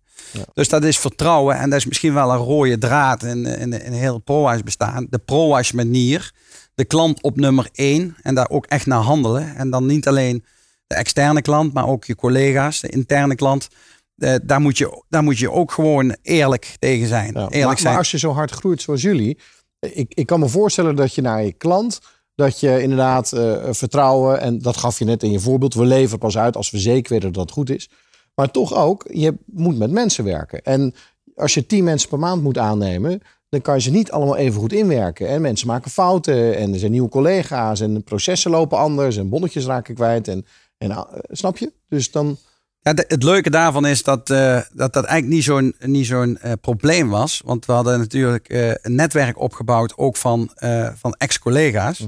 Dus 0.55 0.69
dat 0.69 0.85
is 0.85 0.99
vertrouwen. 0.99 1.57
En 1.57 1.71
dat 1.71 1.79
is 1.79 1.87
misschien 1.87 2.15
wel 2.15 2.31
een 2.31 2.37
rode 2.37 2.79
draad 2.79 3.23
in, 3.23 3.47
in, 3.47 3.73
in 3.85 3.93
heel 3.93 4.19
ProWise 4.19 4.63
bestaan. 4.63 5.07
De 5.11 5.19
ProWise 5.19 5.77
manier. 5.77 6.33
De 6.75 6.85
klant 6.85 7.23
op 7.23 7.37
nummer 7.37 7.69
één. 7.73 8.17
En 8.23 8.35
daar 8.35 8.51
ook 8.51 8.67
echt 8.67 8.87
naar 8.87 9.01
handelen. 9.01 9.57
En 9.57 9.71
dan 9.71 9.87
niet 9.87 10.09
alleen 10.09 10.45
de 10.87 10.95
externe 10.95 11.43
klant, 11.43 11.73
maar 11.73 11.89
ook 11.89 12.05
je 12.05 12.15
collega's, 12.15 12.81
de 12.81 12.89
interne 12.89 13.35
klant. 13.35 13.69
Eh, 14.17 14.35
daar, 14.43 14.61
moet 14.61 14.79
je, 14.79 15.03
daar 15.09 15.23
moet 15.23 15.39
je 15.39 15.51
ook 15.51 15.73
gewoon 15.73 16.17
eerlijk 16.23 16.77
tegen 16.79 17.09
zijn. 17.09 17.33
Ja, 17.33 17.41
Eerlijk 17.41 17.65
maar, 17.65 17.77
zijn. 17.77 17.89
maar 17.89 17.99
als 17.99 18.11
je 18.11 18.19
zo 18.19 18.33
hard 18.33 18.51
groeit 18.51 18.83
zoals 18.83 19.03
jullie, 19.03 19.39
ik, 19.79 20.15
ik 20.15 20.27
kan 20.27 20.41
me 20.41 20.49
voorstellen 20.49 20.97
dat 20.97 21.15
je 21.15 21.21
naar 21.21 21.45
je 21.45 21.53
klant, 21.53 22.01
dat 22.35 22.61
je 22.61 22.83
inderdaad 22.83 23.33
eh, 23.33 23.69
vertrouwen, 23.71 24.41
en 24.41 24.59
dat 24.59 24.77
gaf 24.77 24.99
je 24.99 25.05
net 25.05 25.23
in 25.23 25.31
je 25.31 25.41
voorbeeld, 25.41 25.75
we 25.75 25.85
leveren 25.85 26.19
pas 26.19 26.39
uit 26.39 26.57
als 26.57 26.71
we 26.71 26.79
zeker 26.79 27.13
weten 27.13 27.33
dat 27.33 27.43
het 27.43 27.53
goed 27.53 27.71
is. 27.71 27.91
Maar 28.43 28.51
toch 28.51 28.75
ook, 28.75 29.05
je 29.11 29.35
moet 29.47 29.79
met 29.79 29.91
mensen 29.91 30.25
werken. 30.25 30.63
En 30.63 30.95
als 31.35 31.55
je 31.55 31.67
tien 31.67 31.85
mensen 31.85 32.09
per 32.09 32.19
maand 32.19 32.43
moet 32.43 32.59
aannemen, 32.59 33.21
dan 33.49 33.61
kan 33.61 33.75
je 33.75 33.81
ze 33.81 33.91
niet 33.91 34.11
allemaal 34.11 34.37
even 34.37 34.61
goed 34.61 34.73
inwerken. 34.73 35.29
En 35.29 35.41
mensen 35.41 35.67
maken 35.67 35.91
fouten 35.91 36.57
en 36.57 36.73
er 36.73 36.79
zijn 36.79 36.91
nieuwe 36.91 37.09
collega's 37.09 37.81
en 37.81 37.95
de 37.95 38.01
processen 38.01 38.51
lopen 38.51 38.79
anders 38.79 39.17
en 39.17 39.29
bonnetjes 39.29 39.65
raken 39.67 39.95
kwijt. 39.95 40.29
En, 40.29 40.47
en, 40.79 40.91
eh, 40.91 41.03
snap 41.31 41.59
je? 41.59 41.73
Dus 41.89 42.11
dan, 42.11 42.37
Ja, 42.81 42.93
de- 42.95 43.05
het 43.09 43.23
leuke 43.23 43.51
daarvan 43.51 43.87
is 43.87 44.03
dat 44.03 44.31
eh, 44.31 44.61
dat, 44.73 44.93
dat 44.93 45.05
eigenlijk 45.05 45.35
niet 45.35 45.45
zo'n 45.45 45.75
niet 45.81 46.07
zo'n 46.07 46.39
eh, 46.39 46.53
probleem 46.61 47.09
was. 47.09 47.43
Want 47.45 47.67
we 47.67 47.73
hadden 47.73 47.99
natuurlijk 47.99 48.47
een 48.83 48.95
netwerk 48.95 49.41
opgebouwd, 49.41 49.97
ook 49.97 50.17
van, 50.17 50.51
van 50.95 51.15
ex-collega's. 51.19 52.07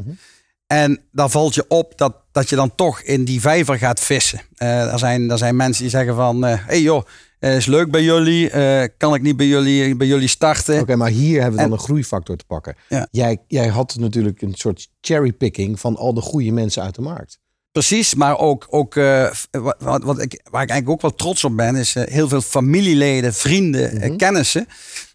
En 0.66 1.00
dan 1.12 1.30
valt 1.30 1.54
je 1.54 1.64
op 1.68 1.92
dat, 1.98 2.14
dat 2.32 2.48
je 2.48 2.56
dan 2.56 2.74
toch 2.74 3.00
in 3.00 3.24
die 3.24 3.40
vijver 3.40 3.78
gaat 3.78 4.00
vissen. 4.00 4.40
Eh, 4.56 4.92
er, 4.92 4.98
zijn, 4.98 5.30
er 5.30 5.38
zijn 5.38 5.56
mensen 5.56 5.82
die 5.82 5.90
zeggen 5.90 6.14
van, 6.14 6.42
hé 6.44 6.56
hey 6.56 6.80
joh, 6.82 7.04
eh, 7.38 7.56
is 7.56 7.66
leuk 7.66 7.90
bij 7.90 8.02
jullie. 8.02 8.50
eh, 8.50 8.88
kan 8.98 9.14
ik 9.14 9.22
niet 9.22 9.36
bij 9.36 9.46
jullie, 9.46 9.96
bij 9.96 10.06
jullie 10.06 10.28
starten? 10.28 10.80
Oké, 10.80 10.96
maar 10.96 11.10
hier 11.10 11.34
hebben 11.40 11.50
we 11.50 11.56
dan 11.62 11.66
En- 11.66 11.72
een 11.78 11.84
groeifactor 11.84 12.36
te 12.36 12.44
pakken. 12.46 12.76
Ja. 12.88 13.06
Jij, 13.10 13.38
jij 13.48 13.66
had 13.68 13.96
natuurlijk 13.98 14.42
een 14.42 14.54
soort 14.54 14.88
cherrypicking 15.00 15.80
van 15.80 15.96
al 15.96 16.14
de 16.14 16.20
goede 16.20 16.50
mensen 16.52 16.82
uit 16.82 16.94
de 16.94 17.02
markt. 17.02 17.38
Precies, 17.72 18.14
maar 18.14 18.38
ook, 18.38 18.66
ook 18.70 18.96
eh, 18.96 19.30
wat, 19.78 20.02
wat, 20.02 20.22
ik, 20.22 20.40
waar 20.50 20.62
ik 20.62 20.70
eigenlijk 20.70 20.88
ook 20.88 21.00
wel 21.02 21.14
trots 21.14 21.44
op 21.44 21.56
ben, 21.56 21.76
is 21.76 21.94
eh, 21.96 22.12
heel 22.12 22.28
veel 22.28 22.40
familieleden, 22.40 23.34
vrienden, 23.34 24.00
eh, 24.00 24.16
kennissen, 24.16 24.66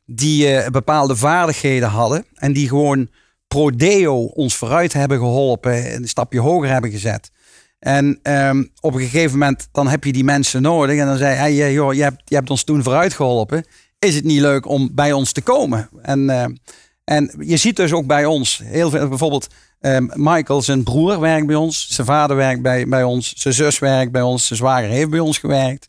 die 0.05 0.47
eh, 0.53 0.69
bepaalde 0.69 1.15
vaardigheden 1.15 1.89
hadden 1.89 2.25
en 2.35 2.53
die 2.53 2.67
gewoon 2.67 3.09
pro 3.49 3.75
deo 3.75 4.25
ons 4.25 4.55
vooruit 4.55 4.93
hebben 4.93 5.17
geholpen, 5.17 5.95
een 5.95 6.07
stapje 6.07 6.39
hoger 6.39 6.69
hebben 6.69 6.91
gezet. 6.91 7.31
En 7.79 8.19
ehm, 8.21 8.63
op 8.79 8.93
een 8.93 8.99
gegeven 8.99 9.39
moment 9.39 9.67
dan 9.71 9.87
heb 9.87 10.03
je 10.03 10.13
die 10.13 10.23
mensen 10.23 10.61
nodig. 10.61 10.97
En 10.97 11.05
dan 11.05 11.17
zei 11.17 11.35
hij, 11.35 11.73
joh, 11.73 11.93
je 11.93 12.01
hebt, 12.01 12.21
je 12.25 12.35
hebt 12.35 12.49
ons 12.49 12.63
toen 12.63 12.83
vooruit 12.83 13.13
geholpen. 13.13 13.65
Is 13.99 14.15
het 14.15 14.23
niet 14.23 14.41
leuk 14.41 14.67
om 14.67 14.89
bij 14.95 15.11
ons 15.11 15.31
te 15.31 15.41
komen? 15.41 15.89
En, 16.01 16.29
eh, 16.29 16.45
en 17.03 17.33
je 17.39 17.57
ziet 17.57 17.75
dus 17.75 17.93
ook 17.93 18.05
bij 18.05 18.25
ons 18.25 18.61
heel 18.63 18.89
veel, 18.89 19.07
bijvoorbeeld 19.07 19.47
ehm, 19.79 20.07
Michael, 20.13 20.61
zijn 20.61 20.83
broer 20.83 21.19
werkt 21.19 21.47
bij 21.47 21.55
ons. 21.55 21.87
Zijn 21.89 22.07
vader 22.07 22.35
werkt 22.35 22.61
bij, 22.61 22.87
bij 22.87 23.03
ons. 23.03 23.33
Zijn 23.35 23.53
zus 23.53 23.79
werkt 23.79 24.11
bij 24.11 24.21
ons. 24.21 24.47
Zijn 24.47 24.59
zwager 24.59 24.89
heeft 24.89 25.09
bij 25.09 25.19
ons 25.19 25.37
gewerkt. 25.37 25.87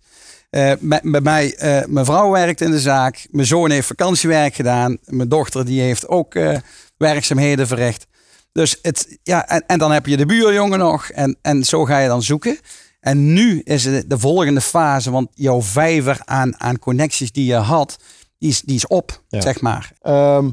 Eh, 0.50 0.72
bij, 0.80 1.00
bij 1.02 1.20
mij, 1.20 1.54
eh, 1.54 1.86
mijn 1.86 2.04
vrouw 2.04 2.30
werkt 2.30 2.60
in 2.60 2.70
de 2.70 2.80
zaak. 2.80 3.26
Mijn 3.30 3.46
zoon 3.46 3.70
heeft 3.70 3.86
vakantiewerk 3.86 4.54
gedaan. 4.54 4.98
Mijn 5.04 5.28
dochter 5.28 5.64
die 5.64 5.80
heeft 5.80 6.08
ook 6.08 6.34
eh, 6.34 6.56
werkzaamheden 7.00 7.66
verricht. 7.66 8.06
Dus 8.52 8.78
het, 8.82 9.18
ja, 9.22 9.48
en, 9.48 9.66
en 9.66 9.78
dan 9.78 9.92
heb 9.92 10.06
je 10.06 10.16
de 10.16 10.26
buurjongen 10.26 10.78
nog. 10.78 11.08
En, 11.08 11.38
en 11.42 11.64
zo 11.64 11.84
ga 11.84 11.98
je 11.98 12.08
dan 12.08 12.22
zoeken. 12.22 12.58
En 13.00 13.32
nu 13.32 13.60
is 13.60 13.84
het 13.84 14.10
de 14.10 14.18
volgende 14.18 14.60
fase. 14.60 15.10
Want 15.10 15.28
jouw 15.34 15.62
vijver 15.62 16.20
aan, 16.24 16.60
aan 16.60 16.78
connecties 16.78 17.32
die 17.32 17.46
je 17.46 17.54
had, 17.54 17.96
die 18.38 18.48
is, 18.50 18.60
die 18.60 18.76
is 18.76 18.86
op, 18.86 19.22
Ja. 19.28 19.40
zeg 19.40 19.60
maar. 19.60 19.92
Ehm, 20.00 20.50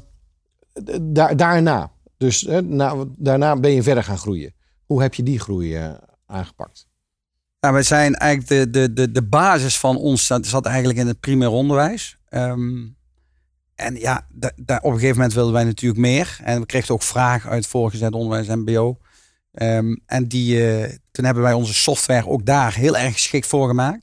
daarna, 1.35 1.91
dus 2.17 2.47
na, 2.63 2.95
daarna 3.17 3.55
ben 3.55 3.71
je 3.71 3.83
verder 3.83 4.03
gaan 4.03 4.17
groeien. 4.17 4.53
Hoe 4.85 5.01
heb 5.01 5.13
je 5.13 5.23
die 5.23 5.39
groei 5.39 5.75
eh, 5.75 5.89
aangepakt? 6.25 6.87
Ja, 7.59 7.73
we 7.73 7.81
zijn 7.83 8.15
eigenlijk 8.15 8.49
de, 8.49 8.79
de, 8.79 8.93
de, 8.93 9.11
de 9.11 9.23
basis 9.23 9.77
van 9.79 9.97
ons 9.97 10.25
zat, 10.25 10.45
zat 10.45 10.65
eigenlijk 10.65 10.99
in 10.99 11.07
het 11.07 11.19
primair 11.19 11.49
onderwijs. 11.51 12.17
Ehm, 12.29 12.85
en 13.77 13.95
ja, 13.95 14.25
da- 14.29 14.51
da- 14.55 14.79
op 14.81 14.91
een 14.91 14.93
gegeven 14.99 15.15
moment 15.15 15.33
wilden 15.33 15.53
wij 15.53 15.63
natuurlijk 15.63 16.01
meer. 16.01 16.39
En 16.43 16.59
we 16.59 16.65
kregen 16.65 16.93
ook 16.93 17.03
vragen 17.03 17.49
uit 17.49 17.67
voorgezet 17.67 18.13
onderwijs, 18.13 18.47
MBO. 18.47 18.97
Ehm, 19.53 19.95
en 20.05 20.27
die, 20.27 20.71
eh, 20.77 20.93
toen 21.11 21.25
hebben 21.25 21.43
wij 21.43 21.53
onze 21.53 21.73
software 21.73 22.27
ook 22.27 22.45
daar 22.45 22.73
heel 22.73 22.97
erg 22.97 23.13
geschikt 23.13 23.47
voor 23.47 23.67
gemaag. 23.67 23.95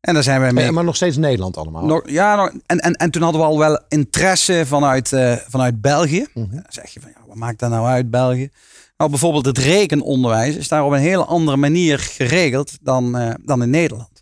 En 0.00 0.14
daar 0.14 0.22
zijn 0.22 0.40
wij 0.40 0.52
mee. 0.52 0.66
Eh, 0.66 0.70
maar 0.72 0.84
nog 0.84 0.96
steeds 0.96 1.16
Nederland 1.16 1.56
allemaal. 1.56 1.84
Nog, 1.84 2.02
ja, 2.10 2.36
nog- 2.36 2.52
en, 2.66 2.78
en, 2.78 2.94
en 2.94 3.10
toen 3.10 3.22
hadden 3.22 3.40
we 3.40 3.46
al 3.46 3.58
wel 3.58 3.80
interesse 3.88 4.62
vanuit, 4.66 5.12
eh, 5.12 5.36
vanuit 5.48 5.80
België. 5.80 6.26
Mhm. 6.34 6.50
Dan 6.50 6.64
zeg 6.68 6.90
je 6.90 7.00
van, 7.00 7.10
ja, 7.14 7.20
wat 7.26 7.36
maakt 7.36 7.58
dat 7.58 7.70
nou 7.70 7.86
uit, 7.86 8.10
België? 8.10 8.50
Nou, 8.96 9.10
bijvoorbeeld 9.10 9.46
het 9.46 9.58
rekenonderwijs 9.58 10.56
is 10.56 10.68
daar 10.68 10.84
op 10.84 10.92
een 10.92 10.98
hele 10.98 11.24
andere 11.24 11.56
manier 11.56 11.98
geregeld 11.98 12.78
dan, 12.80 13.36
dan 13.44 13.62
in 13.62 13.70
Nederland. 13.70 14.21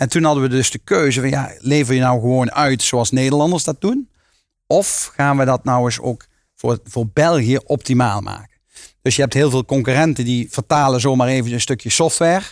En 0.00 0.08
toen 0.08 0.24
hadden 0.24 0.42
we 0.42 0.48
dus 0.48 0.70
de 0.70 0.78
keuze 0.78 1.20
van, 1.20 1.28
ja, 1.28 1.52
lever 1.58 1.94
je 1.94 2.00
nou 2.00 2.20
gewoon 2.20 2.52
uit 2.52 2.82
zoals 2.82 3.10
Nederlanders 3.10 3.64
dat 3.64 3.80
doen? 3.80 4.08
Of 4.66 5.12
gaan 5.14 5.36
we 5.36 5.44
dat 5.44 5.64
nou 5.64 5.84
eens 5.84 6.00
ook 6.00 6.26
voor, 6.54 6.78
voor 6.84 7.06
België 7.12 7.56
optimaal 7.56 8.20
maken? 8.20 8.56
Dus 9.02 9.16
je 9.16 9.22
hebt 9.22 9.34
heel 9.34 9.50
veel 9.50 9.64
concurrenten 9.64 10.24
die 10.24 10.48
vertalen 10.50 11.00
zomaar 11.00 11.28
even 11.28 11.52
een 11.52 11.60
stukje 11.60 11.90
software. 11.90 12.44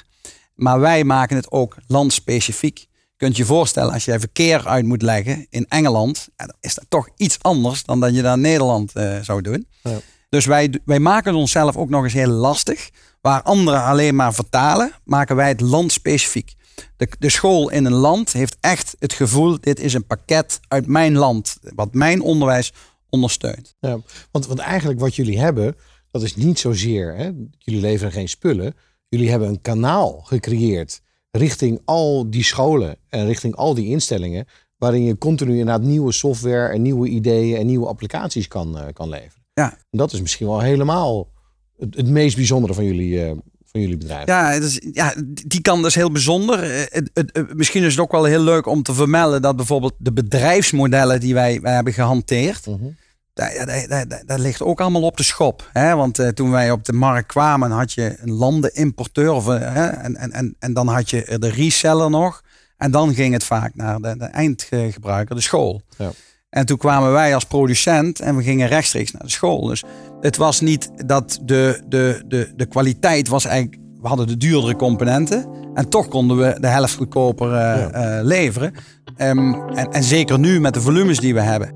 Maar 0.55 0.81
wij 0.81 1.05
maken 1.05 1.37
het 1.37 1.51
ook 1.51 1.77
landspecifiek. 1.87 2.87
Kunt 3.17 3.37
je 3.37 3.45
voorstellen, 3.45 3.93
als 3.93 4.05
jij 4.05 4.21
verkeer 4.21 4.67
uit 4.67 4.85
moet 4.85 5.03
leggen 5.03 5.47
in 5.51 5.67
Engeland, 5.69 6.29
ja, 6.37 6.47
dan 6.47 6.57
is 6.61 6.75
dat 6.75 6.85
toch 6.89 7.09
iets 7.17 7.39
anders 7.41 7.85
dan 7.85 8.01
dat 8.01 8.15
je 8.15 8.23
dat 8.23 8.35
in 8.35 8.41
Nederland 8.41 8.93
eh, 8.93 9.21
zou 9.21 9.43
doen. 9.43 9.67
Ja. 9.83 9.99
Dus 10.29 10.47
wij, 10.47 10.81
wij 10.85 10.99
maken 10.99 11.31
het 11.31 11.41
onszelf 11.41 11.77
ook 11.77 11.89
nog 11.89 12.05
eens 12.05 12.13
heel 12.13 12.29
lastig. 12.29 12.91
Waar 13.21 13.43
anderen 13.43 13.85
alleen 13.85 14.15
maar 14.15 14.35
vertalen, 14.35 14.93
maken 15.05 15.37
wij 15.37 15.49
het 15.49 15.61
landspecifiek. 15.61 16.55
De, 16.97 17.09
de 17.19 17.31
school 17.31 17.71
in 17.71 17.85
een 17.85 17.93
land 17.93 18.33
heeft 18.33 18.57
echt 18.61 18.97
het 18.99 19.13
gevoel, 19.13 19.61
dit 19.61 19.81
is 19.81 19.95
een 19.95 20.07
pakket 20.07 20.61
uit 20.69 20.87
mijn 20.87 21.17
land, 21.17 21.59
wat 21.75 21.95
mijn 21.95 22.21
onderwijs 22.21 22.73
ondersteunt. 23.09 23.75
Ja, 23.81 23.99
want, 24.31 24.47
want 24.47 24.59
eigenlijk 24.59 25.01
wat 25.01 25.17
jullie 25.17 25.39
hebben, 25.39 25.77
dat 26.11 26.23
is 26.23 26.37
niet 26.37 26.59
zozeer, 26.59 27.17
hè, 27.17 27.31
jullie 27.59 27.81
leveren 27.81 28.13
geen 28.13 28.29
spullen. 28.29 28.75
Jullie 29.09 29.31
hebben 29.31 29.49
een 29.49 29.61
kanaal 29.61 30.21
gecreëerd 30.21 31.01
richting 31.31 31.81
al 31.85 32.31
die 32.31 32.43
scholen 32.43 32.97
en 33.09 33.27
richting 33.27 33.55
al 33.55 33.75
die 33.75 33.87
instellingen. 33.87 34.47
Waarin 34.77 35.05
je 35.05 35.19
continu 35.19 35.51
inderdaad 35.51 35.83
nieuwe 35.83 36.13
software 36.13 36.73
en 36.73 36.83
nieuwe 36.83 37.09
ideeën 37.09 37.57
en 37.57 37.67
nieuwe 37.67 37.87
applicaties 37.87 38.49
kan, 38.49 38.79
eh, 38.79 38.87
kan 38.93 39.09
leveren. 39.09 39.47
Ja. 39.55 39.71
En 39.71 39.99
dat 39.99 40.13
is 40.13 40.21
misschien 40.21 40.47
wel 40.47 40.61
helemaal 40.61 41.29
het, 41.77 41.97
het 41.97 42.09
meest 42.09 42.37
bijzondere 42.37 42.75
van 42.75 42.85
jullie, 42.85 43.25
eh, 43.25 43.37
van 43.75 43.83
jullie 43.83 43.97
bedrijf. 43.99 44.27
Ja, 44.27 44.51
het 44.51 44.63
is, 44.63 44.81
ja, 44.93 45.15
die 45.47 45.61
kant 45.61 45.87
is 45.87 45.95
heel 45.95 46.11
bijzonder. 46.11 46.63
Eh, 46.63 46.81
Het, 46.91 47.11
het, 47.15 47.55
misschien 47.57 47.83
is 47.83 47.91
het 47.93 48.01
ook 48.01 48.13
wel 48.13 48.25
heel 48.25 48.41
leuk 48.43 48.67
om 48.67 48.83
te 48.83 48.95
vermelden 48.95 49.43
dat 49.43 49.57
bijvoorbeeld 49.57 49.95
de 49.99 50.13
bedrijfsmodellen 50.13 51.21
die 51.21 51.35
wij, 51.35 51.61
wij 51.61 51.75
hebben 51.75 51.93
gehanteerd, 51.93 52.67
Mhm. 52.67 52.85
daar, 53.33 53.67
daar, 53.67 53.89
daar, 54.09 54.23
daar 54.27 54.39
ligt 54.39 54.63
ook 54.63 54.81
allemaal 54.81 55.03
op 55.03 55.17
de 55.17 55.23
schop. 55.23 55.71
Hè? 55.73 55.95
Want 55.97 56.19
eh, 56.19 56.29
toen 56.29 56.51
wij 56.51 56.71
op 56.71 56.85
de 56.85 56.93
markt 56.93 57.27
kwamen, 57.27 57.71
had 57.71 57.93
je 57.93 58.17
een 58.21 58.33
landenimporteur 58.33 59.31
of, 59.33 59.49
eh, 59.49 59.59
hè? 59.75 59.87
En, 59.87 60.17
en, 60.17 60.33
en, 60.33 60.57
en 60.59 60.73
dan 60.73 60.89
had 60.89 61.11
je 61.11 61.37
de 61.39 61.49
reseller 61.51 62.11
nog. 62.11 62.43
En 62.77 62.91
dan 62.91 63.15
ging 63.15 63.33
het 63.33 63.45
vaak 63.45 63.75
naar 63.75 64.01
de, 64.01 64.17
de 64.19 64.25
eindgebruiker, 64.25 65.35
de 65.35 65.41
school. 65.43 65.83
Ja. 65.99 66.11
En 66.55 66.67
toen 66.67 66.77
kwamen 66.77 67.13
wij 67.13 67.35
als 67.35 67.45
producent 67.45 68.21
en 68.21 68.37
we 68.37 68.43
gingen 68.43 68.69
rechtstreeks 68.69 69.11
naar 69.13 69.23
de 69.23 69.31
school. 69.31 69.67
Dus 69.67 69.83
het 70.21 70.37
was 70.37 70.61
niet 70.61 70.91
dat 71.07 71.41
de, 71.43 71.83
de, 71.89 72.23
de, 72.27 72.53
de 72.57 72.67
kwaliteit 72.67 73.29
was 73.29 73.45
eigenlijk... 73.45 73.83
We 74.01 74.09
hadden 74.09 74.27
de 74.27 74.37
duurdere 74.37 74.77
componenten. 74.77 75.47
En 75.75 75.89
toch 75.89 76.09
konden 76.09 76.37
we 76.37 76.57
de 76.61 76.67
helft 76.67 76.95
goedkoper 76.95 77.47
eh, 77.53 77.57
Ja. 77.57 77.91
eh, 77.91 78.25
leveren. 78.25 78.75
Ehm, 79.17 79.53
en, 79.55 79.93
en 79.93 80.03
zeker 80.03 80.39
nu 80.39 80.61
met 80.61 80.75
de 80.75 80.81
volumes 80.81 81.19
die 81.19 81.35
we 81.35 81.41
hebben. 81.41 81.73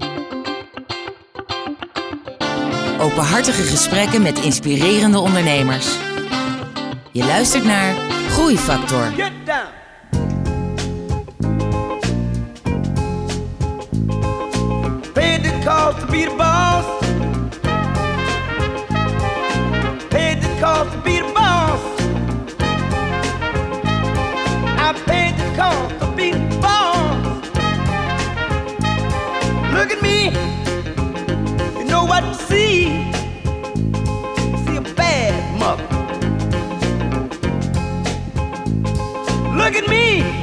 Openhartige 3.00 3.62
gesprekken 3.62 4.22
met 4.22 4.38
inspirerende 4.40 5.18
ondernemers. 5.18 5.96
Je 7.12 7.24
luistert 7.24 7.64
naar 7.64 7.94
Groeifactor. 8.30 9.02
Get 9.16 9.32
down. 9.44 9.77
Paid 15.58 15.64
the 15.64 15.70
cost 15.70 16.00
to 16.00 16.06
be 16.12 16.24
the 16.24 16.36
boss. 16.36 16.84
Paid 20.08 20.40
the 20.40 20.60
cost 20.60 20.92
to 20.92 21.00
be 21.02 21.18
the 21.18 21.32
boss. 21.34 21.80
I 24.78 24.92
paid 25.06 25.34
the 25.36 25.56
cost 25.56 25.98
to 26.00 26.06
be 26.16 26.30
the 26.30 26.58
boss. 26.60 27.44
Look 29.74 29.90
at 29.90 30.00
me. 30.00 30.30
You 31.78 31.84
know 31.86 32.04
what 32.04 32.20
to 32.20 32.34
see. 32.34 33.10
See 34.64 34.76
a 34.76 34.80
bad 34.94 35.58
mother. 35.58 35.88
Look 39.56 39.74
at 39.74 39.88
me. 39.88 40.37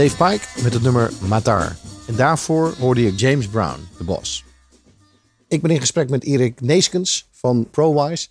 Dave 0.00 0.16
Pike 0.30 0.62
met 0.62 0.72
het 0.72 0.82
nummer 0.82 1.12
Matar. 1.28 1.76
En 2.06 2.16
daarvoor 2.16 2.74
hoorde 2.78 3.02
je 3.02 3.14
James 3.14 3.48
Brown, 3.48 3.88
de 3.98 4.04
boss. 4.04 4.44
Ik 5.48 5.62
ben 5.62 5.70
in 5.70 5.80
gesprek 5.80 6.10
met 6.10 6.24
Erik 6.24 6.60
Neeskens 6.60 7.28
van 7.30 7.68
ProWise. 7.70 8.28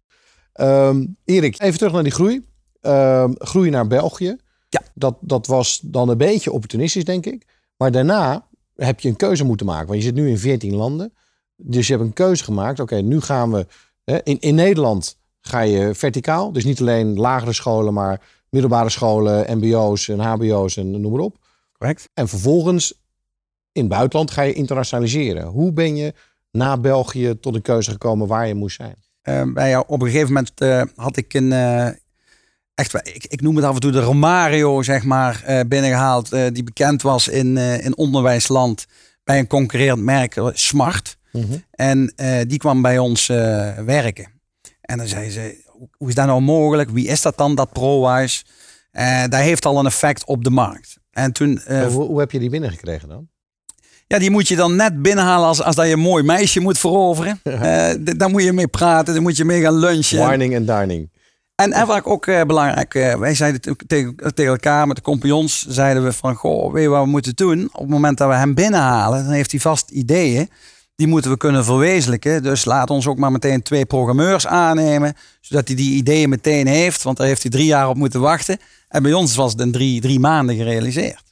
Ehm 0.53 1.05
Erik, 1.25 1.61
even 1.61 1.77
terug 1.77 1.93
naar 1.93 2.03
die 2.03 2.11
groei. 2.11 2.45
Ehm, 2.81 3.31
groei 3.37 3.69
naar 3.69 3.87
België. 3.87 4.37
Ja. 4.69 4.81
Dat, 4.93 5.17
dat 5.21 5.47
was 5.47 5.79
dan 5.83 6.09
een 6.09 6.17
beetje 6.17 6.51
opportunistisch, 6.51 7.03
denk 7.03 7.25
ik. 7.25 7.45
Maar 7.77 7.91
daarna 7.91 8.47
heb 8.75 8.99
je 8.99 9.09
een 9.09 9.15
keuze 9.15 9.43
moeten 9.43 9.65
maken. 9.65 9.87
Want 9.87 9.99
je 9.99 10.05
zit 10.05 10.15
nu 10.15 10.29
in 10.29 10.39
14 10.39 10.75
landen. 10.75 11.13
Dus 11.55 11.87
je 11.87 11.93
hebt 11.93 12.05
een 12.05 12.13
keuze 12.13 12.43
gemaakt. 12.43 12.79
Oké, 12.79 12.95
nu 12.95 13.21
gaan 13.21 13.51
we... 13.51 13.67
Hè, 14.03 14.23
in, 14.23 14.39
in 14.39 14.55
Nederland 14.55 15.17
ga 15.41 15.59
je 15.59 15.95
verticaal. 15.95 16.51
Dus 16.51 16.63
niet 16.63 16.79
alleen 16.79 17.19
lagere 17.19 17.53
scholen, 17.53 17.93
maar 17.93 18.21
middelbare 18.49 18.89
scholen, 18.89 19.57
mbo's 19.57 20.07
en 20.07 20.19
hbo's 20.19 20.77
en 20.77 21.01
noem 21.01 21.11
maar 21.11 21.21
op. 21.21 21.37
Correct. 21.79 22.09
En 22.13 22.27
vervolgens 22.27 22.93
in 23.71 23.81
het 23.81 23.91
buitenland 23.91 24.31
ga 24.31 24.41
je 24.41 24.53
internationaliseren. 24.53 25.45
Hoe 25.45 25.73
ben 25.73 25.95
je 25.95 26.13
na 26.51 26.77
België 26.77 27.39
tot 27.39 27.55
een 27.55 27.61
keuze 27.61 27.91
gekomen 27.91 28.27
waar 28.27 28.47
je 28.47 28.55
moest 28.55 28.75
zijn? 28.75 28.95
Eh, 29.21 29.43
bij 29.53 29.69
jou, 29.69 29.83
op 29.87 30.01
een 30.01 30.07
gegeven 30.07 30.27
moment 30.27 30.51
eh, 30.61 30.81
had 30.95 31.17
ik 31.17 31.33
een. 31.33 31.51
eh, 31.53 31.87
echt, 32.75 32.93
ik, 32.93 33.25
ik 33.25 33.41
noem 33.41 33.55
het 33.55 33.65
af 33.65 33.73
en 33.73 33.79
toe 33.79 33.91
de 33.91 33.99
Romario, 34.01 34.81
zeg 34.81 35.03
maar, 35.03 35.43
eh, 35.45 35.59
binnengehaald. 35.67 36.31
eh, 36.31 36.45
die 36.53 36.63
bekend 36.63 37.01
was 37.01 37.27
in, 37.27 37.57
eh, 37.57 37.85
in 37.85 37.97
onderwijsland 37.97 38.85
bij 39.23 39.39
een 39.39 39.47
concurrerend 39.47 40.01
merk, 40.01 40.41
Smart. 40.53 41.17
En 41.71 42.13
eh, 42.15 42.39
die 42.47 42.57
kwam 42.57 42.81
bij 42.81 42.97
ons 42.97 43.29
eh, 43.29 43.77
werken. 43.77 44.31
En 44.81 44.97
dan 44.97 45.07
zei 45.07 45.29
ze: 45.29 45.63
hoe, 45.65 45.89
hoe 45.97 46.09
is 46.09 46.15
dat 46.15 46.25
nou 46.25 46.41
mogelijk? 46.41 46.89
Wie 46.89 47.07
is 47.07 47.21
dat 47.21 47.37
dan, 47.37 47.55
dat 47.55 47.71
ProWise? 47.73 48.43
Eh 48.91 49.21
dat 49.21 49.39
heeft 49.39 49.65
al 49.65 49.79
een 49.79 49.85
effect 49.85 50.25
op 50.25 50.43
de 50.43 50.49
markt. 50.49 50.98
En 51.11 51.31
toen. 51.31 51.61
eh, 51.65 51.85
hoe, 51.87 52.05
hoe 52.05 52.19
heb 52.19 52.31
je 52.31 52.39
die 52.39 52.49
binnengekregen 52.49 53.07
dan? 53.09 53.27
ja, 54.07 54.19
die 54.19 54.29
moet 54.31 54.47
je 54.47 54.55
dan 54.55 54.75
net 54.75 55.01
binnenhalen 55.01 55.47
als, 55.47 55.61
als 55.61 55.75
dat 55.75 55.85
je 55.85 55.91
een 55.93 55.99
mooi 55.99 56.23
meisje 56.23 56.59
moet 56.59 56.77
veroveren. 56.79 57.39
D- 58.05 58.19
daar 58.19 58.29
moet 58.29 58.43
je 58.43 58.53
mee 58.53 58.67
praten, 58.67 59.13
daar 59.13 59.21
moet 59.21 59.37
je 59.37 59.45
mee 59.45 59.61
gaan 59.61 59.73
lunchen. 59.75 60.29
Wining 60.29 60.53
en 60.53 60.65
dining. 60.65 61.11
En, 61.55 61.71
en 61.71 61.87
wat 61.87 62.05
ook 62.05 62.25
eh, 62.27 62.41
belangrijk, 62.41 62.93
wij 62.93 63.35
zeiden 63.35 63.61
te- 63.61 63.75
tegen, 63.87 64.15
tegen 64.15 64.51
elkaar 64.51 64.87
met 64.87 64.95
de 64.95 65.01
compagnons, 65.01 65.65
zeiden 65.67 66.03
we 66.03 66.13
van, 66.13 66.35
goh, 66.35 66.73
weet 66.73 66.83
je 66.83 66.89
wat 66.89 67.03
we 67.03 67.09
moeten 67.09 67.35
doen? 67.35 67.69
Op 67.71 67.79
het 67.79 67.89
moment 67.89 68.17
dat 68.17 68.29
we 68.29 68.35
hem 68.35 68.53
binnenhalen, 68.53 69.23
dan 69.23 69.33
heeft 69.33 69.51
hij 69.51 69.59
vast 69.59 69.89
ideeën. 69.89 70.49
Die 70.99 71.07
moeten 71.07 71.31
we 71.31 71.37
kunnen 71.37 71.65
verwezenlijken. 71.65 72.43
Dus 72.43 72.65
laat 72.65 72.89
ons 72.89 73.07
ook 73.07 73.17
maar 73.17 73.31
meteen 73.31 73.61
twee 73.61 73.85
programmeurs 73.85 74.47
aannemen, 74.47 75.13
zodat 75.41 75.67
hij 75.67 75.75
die 75.75 75.95
ideeën 75.95 76.29
meteen 76.29 76.67
heeft. 76.67 77.03
Want 77.03 77.17
daar 77.17 77.27
heeft 77.27 77.41
hij 77.41 77.51
drie 77.51 77.65
jaar 77.65 77.89
op 77.89 77.95
moeten 77.95 78.21
wachten. 78.21 78.57
En 78.87 79.03
bij 79.03 79.13
ons 79.13 79.35
was 79.35 79.51
het 79.51 79.61
in 79.61 79.71
drie, 79.71 80.01
drie 80.01 80.19
maanden 80.19 80.55
gerealiseerd. 80.55 81.23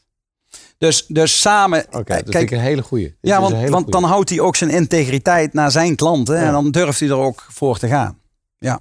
Dus, 0.78 1.06
dus 1.08 1.42
samen, 1.42 1.86
Oké, 1.92 2.14
eh, 2.14 2.18
dat 2.26 2.36
vind 2.36 2.44
ik 2.44 2.52
een 2.52 2.60
hele 2.60 2.84
is 2.92 3.12
ja, 3.22 3.42
want, 3.42 3.54
hele 3.54 3.70
want 3.70 3.84
goeie. 3.84 4.02
dan 4.02 4.10
houdt 4.10 4.30
hij 4.30 4.40
ook 4.40 4.56
zijn 4.56 4.70
integriteit 4.70 5.54
naar 5.54 5.72
zijn 5.72 5.96
klanten. 5.96 6.38
En 6.38 6.52
dan 6.52 6.72
durft 6.72 7.00
hij 7.00 7.10
er 7.10 7.16
ook 7.18 7.46
voor 7.50 7.78
te 7.78 7.88
gaan. 7.88 8.20
Ja. 8.58 8.80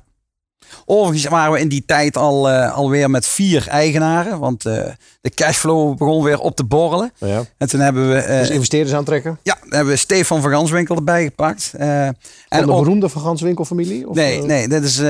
Overigens 0.85 1.31
waren 1.31 1.53
we 1.53 1.61
in 1.61 1.69
die 1.69 1.85
tijd 1.87 2.17
al, 2.17 2.51
eh, 2.51 2.75
alweer 2.75 3.11
met 3.11 3.27
vier 3.27 3.69
eigenaren. 3.69 4.39
Want 4.39 4.65
eh, 4.67 4.85
de 5.21 5.31
cashflow 5.31 5.97
begon 5.97 6.23
weer 6.23 6.39
op 6.39 6.57
te 6.57 6.65
borrelen. 6.65 7.13
Ja. 7.19 7.45
En 7.59 7.69
toen 7.69 7.81
hebben 7.81 8.09
we, 8.09 8.17
eh, 8.17 8.39
Dus 8.39 8.51
investeerders 8.51 8.97
aantrekken? 8.97 9.39
ja, 9.43 9.57
dan 9.61 9.73
hebben 9.73 9.93
we 9.93 9.99
Stefan 9.99 10.43
van 10.43 10.51
Ganswinkel 10.51 10.97
erbij 10.97 11.25
gepakt. 11.25 11.71
Van 11.77 11.81
en 11.81 12.17
de 12.49 12.65
beroemde 12.67 13.09
Van 13.09 13.23
Ganswinkel-familie? 13.23 14.09
Of, 14.09 14.15
Nee, 14.15 14.43
nee, 14.43 14.69
dit 14.69 14.85
is 14.85 15.01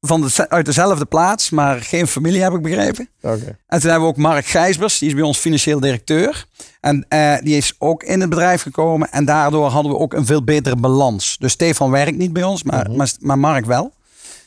van 0.00 0.20
de, 0.20 0.48
uit 0.48 0.66
dezelfde 0.66 1.04
plaats, 1.04 1.50
maar 1.50 1.80
geen 1.80 2.06
familie 2.06 2.42
heb 2.42 2.52
ik 2.52 2.62
begrepen. 2.62 3.08
Oké. 3.22 3.56
En 3.66 3.80
toen 3.80 3.90
hebben 3.90 4.08
we 4.08 4.14
ook 4.14 4.16
Mark 4.16 4.46
Gijsbers, 4.46 4.98
die 4.98 5.08
is 5.08 5.14
bij 5.14 5.22
ons 5.22 5.38
financieel 5.38 5.80
directeur. 5.80 6.46
En 6.80 7.06
die 7.42 7.56
is 7.56 7.74
ook 7.78 8.02
in 8.02 8.20
het 8.20 8.30
bedrijf 8.30 8.62
gekomen. 8.62 9.10
En 9.10 9.24
daardoor 9.24 9.68
hadden 9.68 9.92
we 9.92 9.98
ook 9.98 10.14
een 10.14 10.26
veel 10.26 10.44
betere 10.44 10.76
balans. 10.76 11.36
Dus 11.38 11.52
Stefan 11.52 11.90
werkt 11.90 12.16
niet 12.16 12.32
bij 12.32 12.42
ons, 12.42 12.62
maar, 12.62 12.90
maar, 12.90 13.12
maar 13.20 13.38
Mark 13.38 13.66
wel. 13.66 13.92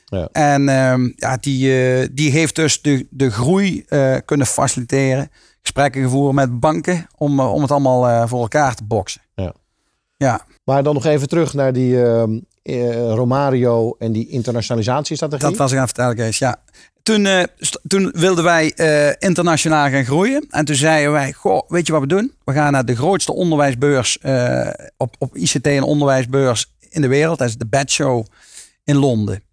Ja. 0.05 0.29
En 0.31 0.69
ehm, 0.69 1.11
ja, 1.15 1.37
die, 1.37 1.83
eh, 1.83 2.07
die 2.11 2.31
heeft 2.31 2.55
dus 2.55 2.81
de, 2.81 3.07
de 3.09 3.31
groei 3.31 3.83
eh, 3.87 4.15
kunnen 4.25 4.47
faciliteren. 4.47 5.31
Gesprekken 5.61 6.01
gevoerd 6.03 6.33
met 6.35 6.59
banken 6.59 7.07
om, 7.17 7.39
eh, 7.39 7.53
om 7.53 7.61
het 7.61 7.71
allemaal 7.71 8.07
eh, 8.07 8.27
voor 8.27 8.41
elkaar 8.41 8.75
te 8.75 8.83
boksen. 8.83 9.21
Ja. 9.35 9.53
Ja, 10.17 10.45
Maar 10.63 10.83
dan 10.83 10.93
nog 10.93 11.05
even 11.05 11.27
terug 11.27 11.53
naar 11.53 11.73
die 11.73 12.03
ehm, 12.03 12.39
eh, 12.63 12.91
Romario 13.13 13.95
en 13.99 14.11
die 14.11 14.27
internationalisatiestrategie. 14.29 15.47
Dat 15.47 15.57
was 15.57 15.71
ik 15.71 15.77
aan 15.77 15.83
het 15.83 15.93
vertellen, 15.93 16.15
Kees. 16.15 16.37
Ja. 16.37 16.61
Toen, 17.03 17.25
eh, 17.25 17.43
toen 17.87 18.11
wilden 18.15 18.43
wij 18.43 18.73
eh, 18.73 19.09
internationaal 19.19 19.89
gaan 19.89 20.05
groeien. 20.05 20.45
En 20.49 20.65
toen 20.65 20.75
zeiden 20.75 21.11
wij, 21.11 21.33
goh, 21.33 21.69
weet 21.69 21.85
je 21.85 21.91
wat 21.91 22.01
we 22.01 22.07
doen? 22.07 22.33
We 22.43 22.53
gaan 22.53 22.71
naar 22.71 22.85
de 22.85 22.95
grootste 22.95 23.33
onderwijsbeurs 23.33 24.17
eh, 24.17 24.69
op, 24.97 25.15
op 25.19 25.35
ICT 25.35 25.67
en 25.67 25.83
onderwijsbeurs 25.83 26.73
in 26.89 27.01
de 27.01 27.07
wereld. 27.07 27.37
Dat 27.37 27.47
is 27.47 27.57
de 27.57 27.65
Bad 27.65 27.89
Show 27.89 28.25
in 28.83 28.95
Londen. 28.95 29.43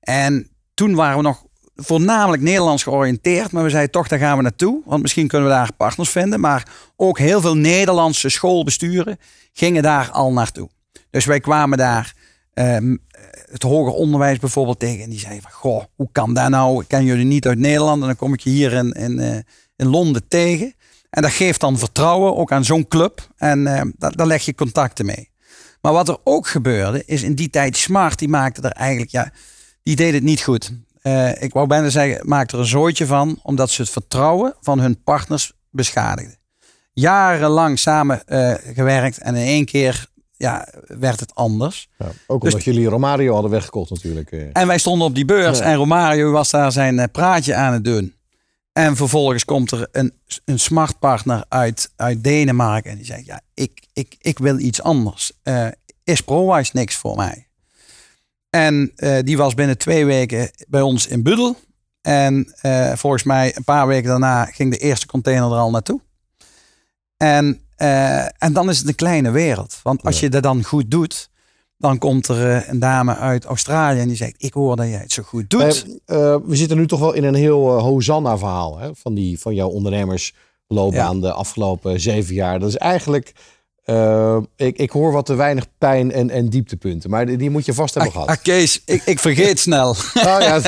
En 0.00 0.50
toen 0.74 0.94
waren 0.94 1.16
we 1.16 1.22
nog 1.22 1.44
voornamelijk 1.74 2.42
Nederlands 2.42 2.82
georiënteerd. 2.82 3.52
Maar 3.52 3.62
we 3.62 3.70
zeiden 3.70 3.90
toch, 3.90 4.08
daar 4.08 4.18
gaan 4.18 4.36
we 4.36 4.42
naartoe. 4.42 4.82
Want 4.84 5.02
misschien 5.02 5.28
kunnen 5.28 5.48
we 5.48 5.54
daar 5.54 5.72
partners 5.76 6.10
vinden. 6.10 6.40
Maar 6.40 6.68
ook 6.96 7.18
heel 7.18 7.40
veel 7.40 7.56
Nederlandse 7.56 8.28
schoolbesturen 8.28 9.18
gingen 9.52 9.82
daar 9.82 10.10
al 10.10 10.32
naartoe. 10.32 10.68
Dus 11.10 11.24
wij 11.24 11.40
kwamen 11.40 11.78
daar 11.78 12.14
ehm, 12.52 12.96
het 13.50 13.62
hoger 13.62 13.92
onderwijs 13.92 14.38
bijvoorbeeld 14.38 14.78
tegen. 14.78 15.04
En 15.04 15.10
die 15.10 15.18
zeiden 15.18 15.42
van, 15.42 15.52
goh, 15.52 15.84
hoe 15.96 16.08
kan 16.12 16.34
dat 16.34 16.48
nou? 16.48 16.82
Ik 16.82 16.88
ken 16.88 17.04
jullie 17.04 17.24
niet 17.24 17.46
uit 17.46 17.58
Nederland. 17.58 18.00
En 18.00 18.06
dan 18.06 18.16
kom 18.16 18.32
ik 18.32 18.40
je 18.40 18.50
hier 18.50 18.72
in, 18.72 18.92
in, 18.92 19.18
eh, 19.18 19.38
in 19.76 19.86
Londen 19.86 20.28
tegen. 20.28 20.74
En 21.10 21.22
dat 21.22 21.30
geeft 21.30 21.60
dan 21.60 21.78
vertrouwen, 21.78 22.36
ook 22.36 22.52
aan 22.52 22.64
zo'n 22.64 22.88
club. 22.88 23.28
En 23.36 23.66
eh, 23.66 23.82
daar, 23.96 24.16
daar 24.16 24.26
leg 24.26 24.44
je 24.44 24.54
contacten 24.54 25.06
mee. 25.06 25.30
Maar 25.80 25.92
wat 25.92 26.08
er 26.08 26.18
ook 26.24 26.48
gebeurde, 26.48 27.02
is 27.06 27.22
in 27.22 27.34
die 27.34 27.50
tijd 27.50 27.76
Smart, 27.76 28.18
die 28.18 28.28
maakte 28.28 28.62
er 28.62 28.70
eigenlijk, 28.70 29.10
ja, 29.10 29.32
die 29.90 29.98
deed 29.98 30.14
het 30.14 30.22
niet 30.22 30.42
goed. 30.42 30.72
Eh, 31.02 31.42
ik 31.42 31.52
wou 31.52 31.66
bijna 31.66 31.88
zeggen, 31.88 32.28
maakte 32.28 32.54
er 32.54 32.60
een 32.60 32.68
zooitje 32.68 33.06
van, 33.06 33.38
omdat 33.42 33.70
ze 33.70 33.82
het 33.82 33.90
vertrouwen 33.90 34.54
van 34.60 34.80
hun 34.80 35.02
partners 35.02 35.52
beschadigden. 35.70 36.36
Jarenlang 36.92 37.78
samen 37.78 38.26
eh, 38.26 38.54
gewerkt 38.74 39.18
en 39.18 39.34
in 39.34 39.46
één 39.46 39.64
keer 39.64 40.06
ja, 40.36 40.68
werd 40.86 41.20
het 41.20 41.34
anders. 41.34 41.88
Ja, 41.98 42.06
ook 42.26 42.40
Dus- 42.42 42.52
omdat 42.52 42.64
jullie 42.66 42.88
Romario 42.88 43.32
hadden 43.32 43.50
weggekocht 43.50 43.90
natuurlijk. 43.90 44.32
eh. 44.32 44.40
En 44.52 44.66
wij 44.66 44.78
stonden 44.78 45.06
op 45.06 45.14
die 45.14 45.24
beurs 45.24 45.58
Ja. 45.58 45.64
en 45.64 45.74
Romario 45.74 46.30
was 46.30 46.50
daar 46.50 46.72
zijn 46.72 47.10
praatje 47.10 47.54
aan 47.54 47.72
het 47.72 47.84
doen. 47.84 48.14
En 48.72 48.96
vervolgens 48.96 49.44
komt 49.44 49.70
er 49.70 49.88
een, 49.92 50.12
een 50.44 50.58
smart 50.58 50.98
partner 50.98 51.44
uit, 51.48 51.92
uit 51.96 52.24
Denemarken 52.24 52.90
en 52.90 52.96
die 52.96 53.06
zegt, 53.06 53.24
ja, 53.26 53.40
ik, 53.54 53.82
ik, 53.92 54.16
ik 54.18 54.38
wil 54.38 54.58
iets 54.58 54.82
anders. 54.82 55.32
Eh, 55.42 55.66
is 56.04 56.20
ProWise 56.20 56.70
niks 56.74 56.94
voor 56.96 57.16
mij? 57.16 57.48
En 58.50 58.92
eh, 58.96 59.18
die 59.22 59.36
was 59.36 59.54
binnen 59.54 59.78
twee 59.78 60.06
weken 60.06 60.50
bij 60.68 60.80
ons 60.80 61.06
in 61.06 61.22
Budel. 61.22 61.56
En 62.00 62.52
eh, 62.60 62.92
volgens 62.92 63.22
mij 63.22 63.56
een 63.56 63.64
paar 63.64 63.86
weken 63.86 64.08
daarna 64.08 64.44
ging 64.44 64.70
de 64.72 64.78
eerste 64.78 65.06
container 65.06 65.50
er 65.50 65.58
al 65.58 65.70
naartoe. 65.70 66.00
En, 67.16 67.60
eh, 67.76 68.42
en 68.42 68.52
dan 68.52 68.68
is 68.68 68.78
het 68.78 68.88
een 68.88 68.94
kleine 68.94 69.30
wereld. 69.30 69.80
Want 69.82 70.02
als 70.02 70.20
je 70.20 70.28
dat 70.28 70.42
dan 70.42 70.64
goed 70.64 70.90
doet, 70.90 71.30
dan 71.76 71.98
komt 71.98 72.28
er 72.28 72.68
een 72.68 72.78
dame 72.78 73.16
uit 73.16 73.44
Australië 73.44 74.00
en 74.00 74.08
die 74.08 74.16
zegt: 74.16 74.34
Ik 74.38 74.52
hoor 74.52 74.76
dat 74.76 74.86
jij 74.86 74.98
het 74.98 75.12
zo 75.12 75.22
goed 75.22 75.50
doet. 75.50 75.86
We 76.06 76.56
zitten 76.56 76.76
nu 76.76 76.86
toch 76.86 77.00
wel 77.00 77.12
in 77.12 77.24
een 77.24 77.34
heel 77.34 77.80
Hosanna-verhaal 77.80 78.78
hè, 78.78 78.90
van, 78.94 79.14
die, 79.14 79.40
van 79.40 79.54
jouw 79.54 79.68
ondernemersloopbaan 79.68 81.20
de 81.20 81.32
afgelopen 81.32 82.00
zeven 82.00 82.34
jaar. 82.34 82.58
Dat 82.58 82.68
is 82.68 82.76
eigenlijk, 82.76 83.32
eh, 83.84 84.38
ik, 84.56 84.76
ik 84.78 84.90
hoor 84.90 85.12
wat 85.12 85.26
te 85.26 85.34
weinig 85.34 85.66
pijn 85.78 86.12
en, 86.12 86.30
en 86.30 86.48
dieptepunten, 86.48 87.10
maar 87.10 87.26
die, 87.26 87.36
die 87.36 87.50
moet 87.50 87.64
je 87.64 87.74
vast 87.74 87.94
hebben 87.94 88.12
Ah, 88.12 88.20
gehad. 88.20 88.36
ah, 88.38 88.42
Kees, 88.42 88.82
ik, 88.84 89.02
ik 89.04 89.18
vergeet 89.18 89.58
snel. 89.58 89.96
Nou 90.14 90.42
ja, 90.48 90.60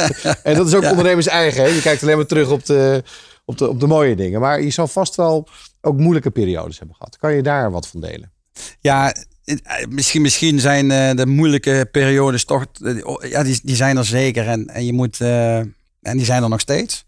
en 0.43 0.55
dat 0.55 0.67
is 0.67 0.75
ook 0.75 0.85
ondernemers 0.91 1.27
eigen. 1.27 1.63
Hè? 1.63 1.69
Je 1.69 1.81
kijkt 1.81 2.03
alleen 2.03 2.17
maar 2.17 2.27
terug 2.27 2.51
op 2.51 2.67
de, 2.67 3.03
op, 3.45 3.59
de, 3.59 3.69
op 3.69 3.81
de 3.81 3.87
mooie 3.87 4.17
dingen. 4.17 4.41
Maar 4.41 4.63
je 4.63 4.71
zal 4.71 4.89
vast 4.89 5.15
wel 5.15 5.49
ook 5.81 5.99
moeilijke 5.99 6.31
periodes 6.31 6.79
hebben 6.79 6.97
gehad. 6.97 7.17
Kan 7.17 7.35
je 7.35 7.43
daar 7.43 7.71
wat 7.71 7.89
van 7.89 8.01
delen? 8.01 8.33
Ja, 8.81 9.15
eh, 9.45 9.57
misschien, 9.89 10.23
misschien 10.23 10.61
zijn 10.61 10.91
eh, 10.91 11.11
de 11.15 11.27
moeilijke 11.27 11.89
periodes 11.93 12.45
toch. 12.45 12.65
eh, 12.85 13.07
oh, 13.07 13.25
Ja, 13.25 13.43
die, 13.43 13.61
die 13.63 13.77
zijn 13.77 13.97
er 13.97 14.05
zeker. 14.05 14.49
En, 14.49 14.67
en 14.67 14.85
je 14.87 14.93
moet. 14.93 15.21
eh, 15.21 15.57
en 15.59 16.17
die 16.17 16.25
zijn 16.25 16.43
er 16.43 16.49
nog 16.49 16.61
steeds. 16.61 17.05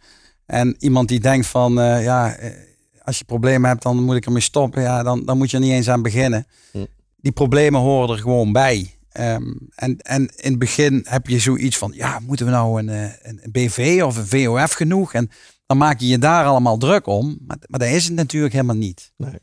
En 0.47 0.77
iemand 0.79 1.09
die 1.09 1.21
denkt 1.21 1.47
van. 1.47 1.81
eh, 1.81 2.03
ja, 2.05 2.35
eh, 2.37 2.51
als 3.05 3.19
je 3.19 3.25
problemen 3.25 3.69
hebt, 3.69 3.83
dan 3.83 4.03
moet 4.03 4.17
ik 4.17 4.27
ermee 4.27 4.41
stoppen. 4.41 4.83
Ja, 4.83 5.03
dan, 5.03 5.25
dan 5.25 5.39
moet 5.39 5.51
je 5.51 5.57
er 5.57 5.63
niet 5.63 5.73
eens 5.73 5.89
aan 5.89 6.03
beginnen. 6.03 6.47
Hm. 6.71 6.85
Die 7.17 7.33
problemen 7.33 7.81
horen 7.81 8.17
er 8.17 8.23
gewoon 8.23 8.53
bij. 8.53 8.95
Ehm, 9.13 9.53
en, 9.75 9.99
en 9.99 10.21
in 10.37 10.51
het 10.51 10.59
begin 10.59 11.07
heb 11.09 11.27
je 11.27 11.39
zoiets 11.39 11.79
van. 11.79 11.93
Ja, 11.95 12.19
moeten 12.27 12.47
we 12.47 12.53
nou 12.53 12.79
een, 12.79 12.89
eh, 12.89 13.03
een, 13.23 13.41
een 13.43 13.53
BV 13.53 14.01
of 14.05 14.17
een 14.17 14.27
VOF 14.27 14.73
genoeg? 14.73 15.15
En 15.15 15.31
dan 15.67 15.77
maak 15.77 16.01
je 16.01 16.07
je 16.07 16.19
daar 16.19 16.45
allemaal 16.45 16.79
druk 16.79 17.07
om. 17.07 17.39
Maar, 17.47 17.57
maar 17.67 17.81
dat 17.81 17.89
is 17.89 18.05
het 18.05 18.15
natuurlijk 18.15 18.53
helemaal 18.53 18.77
niet. 18.77 19.13
Nee. 19.17 19.39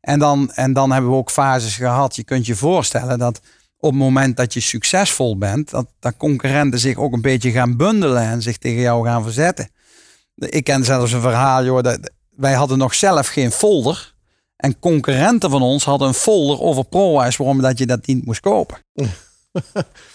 En 0.00 0.18
dan, 0.18 0.52
en 0.52 0.72
dan 0.72 0.92
hebben 0.92 1.10
we 1.10 1.16
ook 1.16 1.30
fases 1.30 1.76
gehad. 1.76 2.16
Je 2.16 2.24
kunt 2.24 2.46
je 2.46 2.56
voorstellen 2.56 3.18
dat 3.18 3.40
op 3.78 3.90
het 3.90 3.98
moment 3.98 4.36
dat 4.36 4.52
je 4.52 4.60
succesvol 4.60 5.38
bent, 5.38 5.70
dat, 5.70 5.86
dat 5.98 6.16
concurrenten 6.16 6.78
zich 6.78 6.96
ook 6.96 7.12
een 7.12 7.20
beetje 7.20 7.50
gaan 7.50 7.76
bundelen 7.76 8.22
en 8.22 8.42
zich 8.42 8.58
tegen 8.58 8.80
jou 8.80 9.06
gaan 9.06 9.22
verzetten. 9.22 9.68
Ik 10.36 10.64
ken 10.64 10.84
zelfs 10.84 11.12
een 11.12 11.20
verhaal, 11.20 11.64
joh, 11.64 11.82
dat 11.82 12.10
wij 12.36 12.52
hadden 12.52 12.78
nog 12.78 12.94
zelf 12.94 13.26
geen 13.28 13.50
folder. 13.50 14.14
En 14.56 14.78
concurrenten 14.78 15.50
van 15.50 15.62
ons 15.62 15.84
hadden 15.84 16.08
een 16.08 16.14
folder 16.14 16.60
over 16.60 16.84
ProWise 16.84 17.38
waarom 17.38 17.60
dat 17.62 17.78
je 17.78 17.86
dat 17.86 18.06
niet 18.06 18.24
moest 18.24 18.40
kopen. 18.40 18.78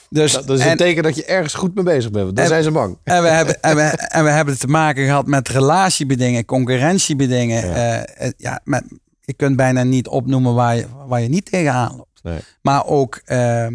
Dus, 0.09 0.31
Dat 0.33 0.49
is 0.49 0.59
en- 0.59 0.71
een 0.71 0.77
teken 0.77 1.03
dat 1.03 1.15
je 1.15 1.25
ergens 1.25 1.53
goed 1.53 1.75
mee 1.75 1.83
bezig 1.83 2.11
bent. 2.11 2.25
Dan 2.35 2.43
En- 2.43 2.47
zijn 2.49 2.63
ze 2.63 2.71
bang. 2.71 2.97
en 3.03 3.21
we, 3.21 3.27
hebben, 3.29 3.61
en, 3.61 3.75
we, 3.75 3.81
en 3.83 4.23
we 4.23 4.29
hebben 4.29 4.57
te 4.59 4.67
maken 4.67 5.05
gehad 5.05 5.25
met 5.27 5.47
relatiebedingen, 5.49 6.45
concurrentiebedingen. 6.45 7.67
Ja. 7.67 7.93
Ja. 7.93 8.05
ja, 8.37 8.59
met, 8.63 8.83
je 9.21 9.33
kunt 9.33 9.55
bijna 9.55 9.83
niet 9.83 10.07
opnoemen 10.07 10.53
waar 10.53 10.75
je, 10.75 10.85
waar 11.07 11.21
je 11.21 11.27
niet 11.29 11.45
tegenaan 11.51 11.95
loopt. 11.97 12.23
Nee. 12.23 12.39
Maar 12.61 12.85
ook 12.85 13.21
ehm, 13.25 13.73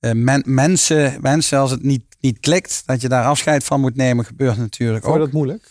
eh, 0.00 0.12
men- 0.12 0.42
mensen, 0.46 1.18
mensen, 1.20 1.58
als 1.58 1.70
het 1.70 1.82
niet, 1.82 2.04
niet 2.20 2.40
klikt, 2.40 2.82
dat 2.86 3.00
je 3.00 3.08
daar 3.08 3.24
afscheid 3.24 3.64
van 3.64 3.80
moet 3.80 3.96
nemen, 3.96 4.24
gebeurt 4.24 4.56
natuurlijk 4.56 5.04
Vond 5.04 5.14
je 5.16 5.20
ook. 5.20 5.26
dat 5.26 5.34
moeilijk? 5.36 5.70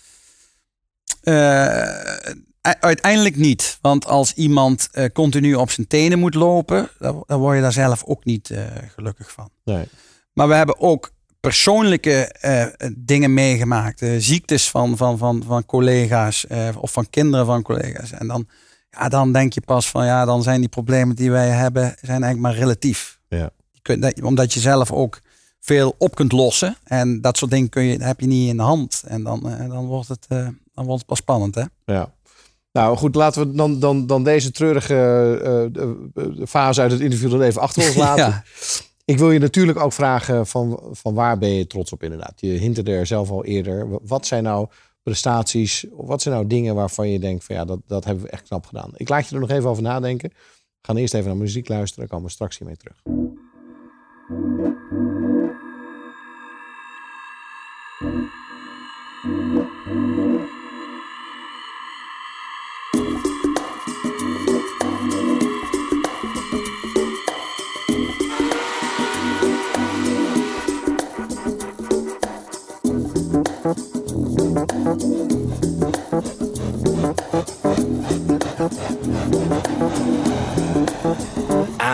Eh, 1.30 2.74
uiteindelijk 2.80 3.36
niet. 3.36 3.78
Want 3.82 4.06
als 4.06 4.34
iemand 4.34 4.90
eh, 4.92 5.06
continu 5.14 5.56
op 5.56 5.72
zijn 5.72 5.88
tenen 5.88 6.20
moet 6.20 6.34
lopen, 6.36 6.90
dan, 7.00 7.24
dan 7.28 7.40
word 7.40 7.56
je 7.56 7.62
daar 7.62 7.72
zelf 7.72 8.04
ook 8.04 8.26
niet 8.26 8.50
eh, 8.50 8.64
gelukkig 8.96 9.32
van. 9.32 9.50
Nee. 9.64 9.86
Maar 10.34 10.48
we 10.48 10.54
hebben 10.54 10.80
ook 10.80 11.12
persoonlijke 11.40 12.36
dingen 12.98 13.34
meegemaakt. 13.34 14.06
ziektes 14.18 14.70
van, 14.70 14.98
van, 14.98 15.18
van, 15.18 15.44
van 15.48 15.66
collega's 15.66 16.46
of 16.78 16.92
van 16.92 17.10
kinderen 17.10 17.46
van 17.46 17.62
collega's. 17.62 18.12
En 18.12 18.28
dan, 18.28 18.48
ja, 18.90 19.10
dan 19.10 19.34
denk 19.34 19.54
je 19.54 19.62
pas 19.62 19.90
van 19.90 20.06
ja, 20.06 20.26
dan 20.26 20.44
zijn 20.44 20.60
die 20.60 20.70
problemen 20.70 21.16
die 21.16 21.32
wij 21.32 21.50
hebben, 21.50 21.84
zijn 22.02 22.24
eigenlijk 22.24 22.40
maar 22.40 22.56
relatief. 22.64 23.20
Ja. 23.28 23.50
Je 23.72 23.80
kunt, 23.82 24.02
dat- 24.02 24.22
omdat 24.22 24.54
je 24.54 24.60
zelf 24.60 24.92
ook 24.92 25.20
veel 25.60 25.96
op 25.98 26.16
kunt 26.16 26.32
lossen. 26.32 26.76
En 26.84 27.22
dat 27.22 27.38
soort 27.38 27.52
dingen 27.52 27.70
kun 27.70 27.84
je, 27.84 28.04
heb 28.04 28.20
je 28.20 28.28
niet 28.28 28.50
in 28.50 28.58
de 28.58 28.64
hand. 28.64 29.04
En 29.08 29.24
dan, 29.24 29.54
dan, 29.70 29.86
wordt, 29.86 30.08
het, 30.08 30.28
dan 30.80 30.88
wordt 30.88 31.02
het 31.02 31.10
pas 31.10 31.18
spannend. 31.18 31.56
Hè? 31.56 31.64
Ja. 31.86 32.14
Nou 32.72 32.98
goed, 32.98 33.16
laten 33.16 33.48
we 33.48 33.56
dan, 33.56 33.80
dan, 33.80 34.08
dan 34.08 34.24
deze 34.24 34.52
treurige 34.52 34.94
eh, 34.94 35.66
eh, 35.66 35.90
eh, 36.16 36.48
fase 36.48 36.82
uit 36.82 36.92
het 36.92 37.00
interview 37.00 37.32
dan 37.32 37.42
even 37.42 37.62
achter 37.62 37.84
ons 37.84 37.96
laten. 38.06 38.26
Ja. 38.26 38.44
Ik 39.06 39.18
wil 39.18 39.32
je 39.32 39.40
natuurlijk 39.40 39.80
ook 39.80 39.94
vragen 39.94 40.48
van, 40.48 40.90
van 40.92 41.14
waar 41.14 41.38
ben 41.38 41.50
je 41.50 41.68
trots 41.68 41.92
op 41.92 42.04
inderdaad. 42.04 42.34
Je 42.36 42.48
hinterde 42.48 42.92
er 42.92 43.06
zelf 43.06 43.30
al 43.30 43.46
eerder. 43.46 43.88
Wat 44.08 44.26
zijn 44.26 44.44
nou 44.44 44.68
prestaties, 45.04 45.86
wat 45.92 46.22
zijn 46.22 46.36
nou 46.36 46.48
dingen 46.48 46.76
waarvan 46.76 47.10
je 47.10 47.20
denkt 47.20 47.44
van 47.44 47.56
ja, 47.56 47.66
dat, 47.66 47.80
dat 47.88 48.06
hebben 48.06 48.24
we 48.24 48.30
echt 48.30 48.48
knap 48.48 48.66
gedaan. 48.66 48.92
Ik 48.96 49.10
laat 49.10 49.30
je 49.30 49.36
er 49.36 49.42
nog 49.42 49.50
even 49.50 49.70
over 49.70 49.84
nadenken. 49.84 50.30
We 50.30 50.36
gaan 50.82 50.98
eerst 50.98 51.14
even 51.14 51.28
naar 51.28 51.38
muziek 51.38 51.68
luisteren, 51.68 52.00
dan 52.00 52.08
komen 52.08 52.26
we 52.26 52.34
straks 52.34 52.58
hiermee 52.58 52.78
terug. 52.78 53.02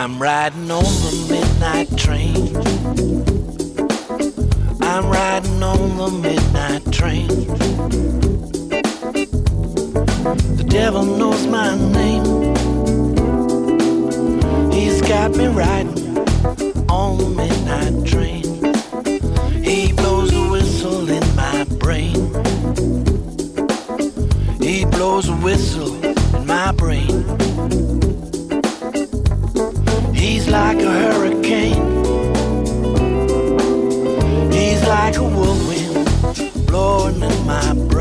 I'm 0.06 0.22
riding 0.22 0.70
on 0.70 0.84
the 0.84 1.26
midnight 1.28 1.98
train. 1.98 2.56
I'm 4.80 5.10
riding 5.10 5.60
on 5.60 5.96
the 5.96 6.10
midnight 6.22 6.92
train. 6.92 7.26
The 10.58 10.64
devil 10.68 11.02
knows 11.04 11.44
my 11.48 11.74
name. 11.74 12.54
He's 14.70 15.02
got 15.02 15.34
me 15.34 15.48
riding 15.48 16.18
on 16.88 17.18
the 17.18 17.28
midnight 17.28 18.06
train. 18.06 18.44
He 19.64 19.92
blows 19.92 20.32
a 20.32 20.48
whistle 20.52 21.10
in 21.10 21.34
my 21.34 21.64
brain. 21.80 22.32
He 24.62 24.84
blows 24.84 25.28
a 25.28 25.34
whistle 25.34 25.96
in 26.04 26.46
my 26.46 26.70
brain. 26.70 27.36
He's 30.16 30.48
like 30.48 30.78
a 30.80 30.90
hurricane. 30.90 31.84
He's 34.50 34.82
like 34.86 35.16
a 35.16 35.22
whirlwind 35.22 36.66
blowing 36.66 37.22
in 37.22 37.46
my 37.46 37.74
brain. 37.88 37.95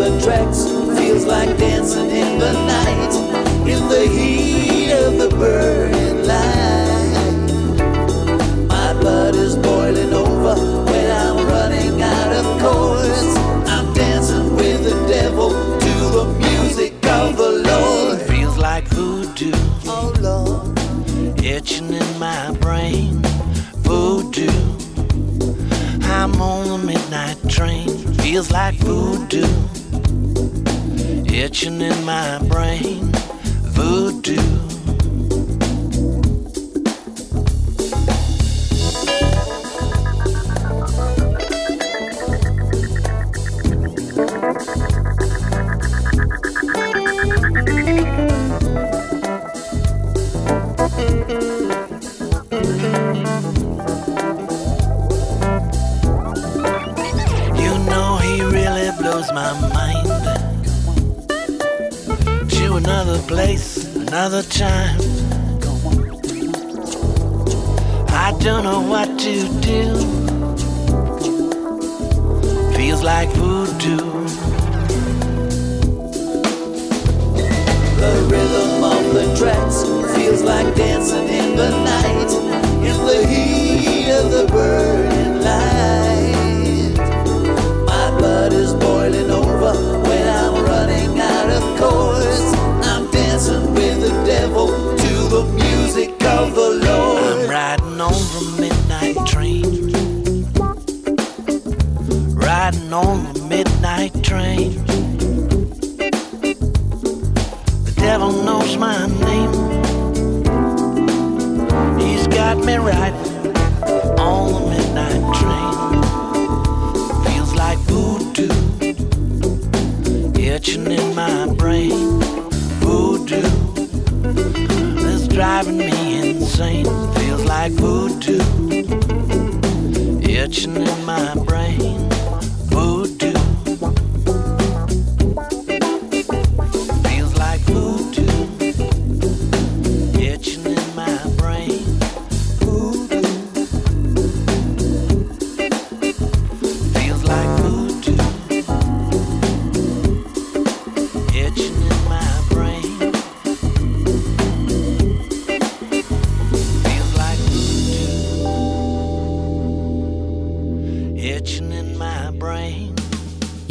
The 0.00 0.18
tracks 0.22 0.64
feels 0.98 1.26
like 1.26 1.58
dancing 1.58 2.08
in 2.08 2.38
the 2.38 2.52
night, 2.52 3.68
in 3.68 3.86
the 3.90 4.06
heat 4.08 4.92
of 4.92 5.18
the 5.18 5.28
burning 5.36 6.26
light. 6.26 6.79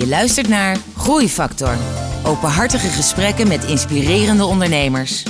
Luistert 0.09 0.47
naar 0.47 0.77
Groeifactor. 0.97 1.77
Openhartige 2.23 2.87
gesprekken 2.87 3.47
met 3.47 3.65
inspirerende 3.65 4.45
ondernemers. 4.45 5.23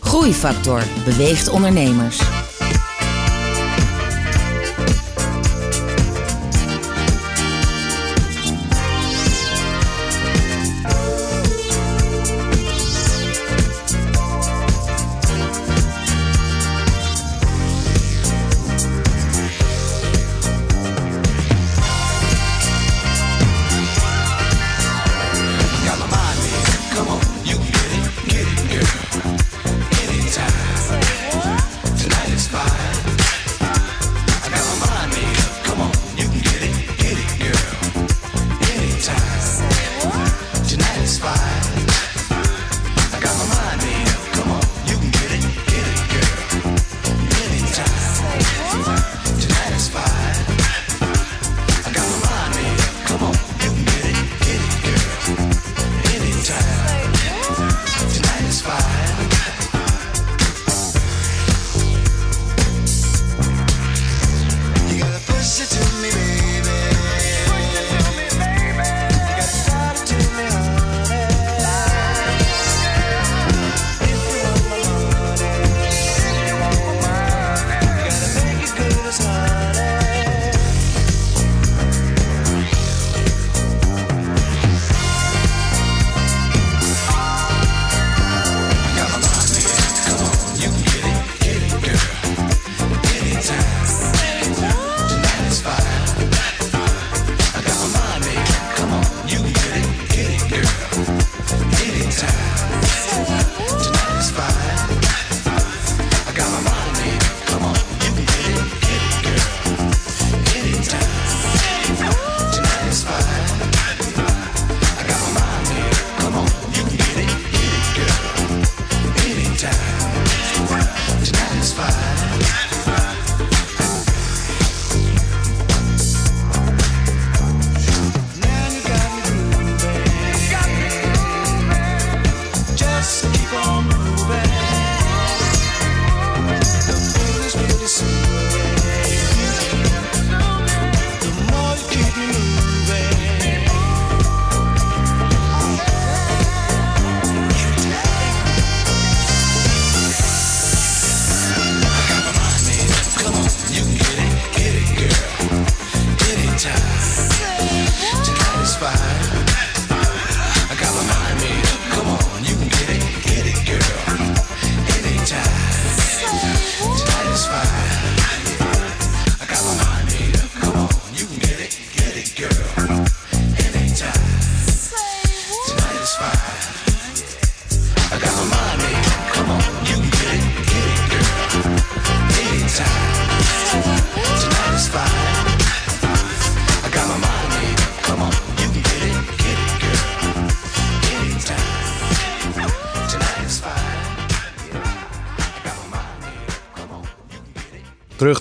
Groeifactor 0.00 0.82
beweegt 1.04 1.48
ondernemers. 1.48 2.20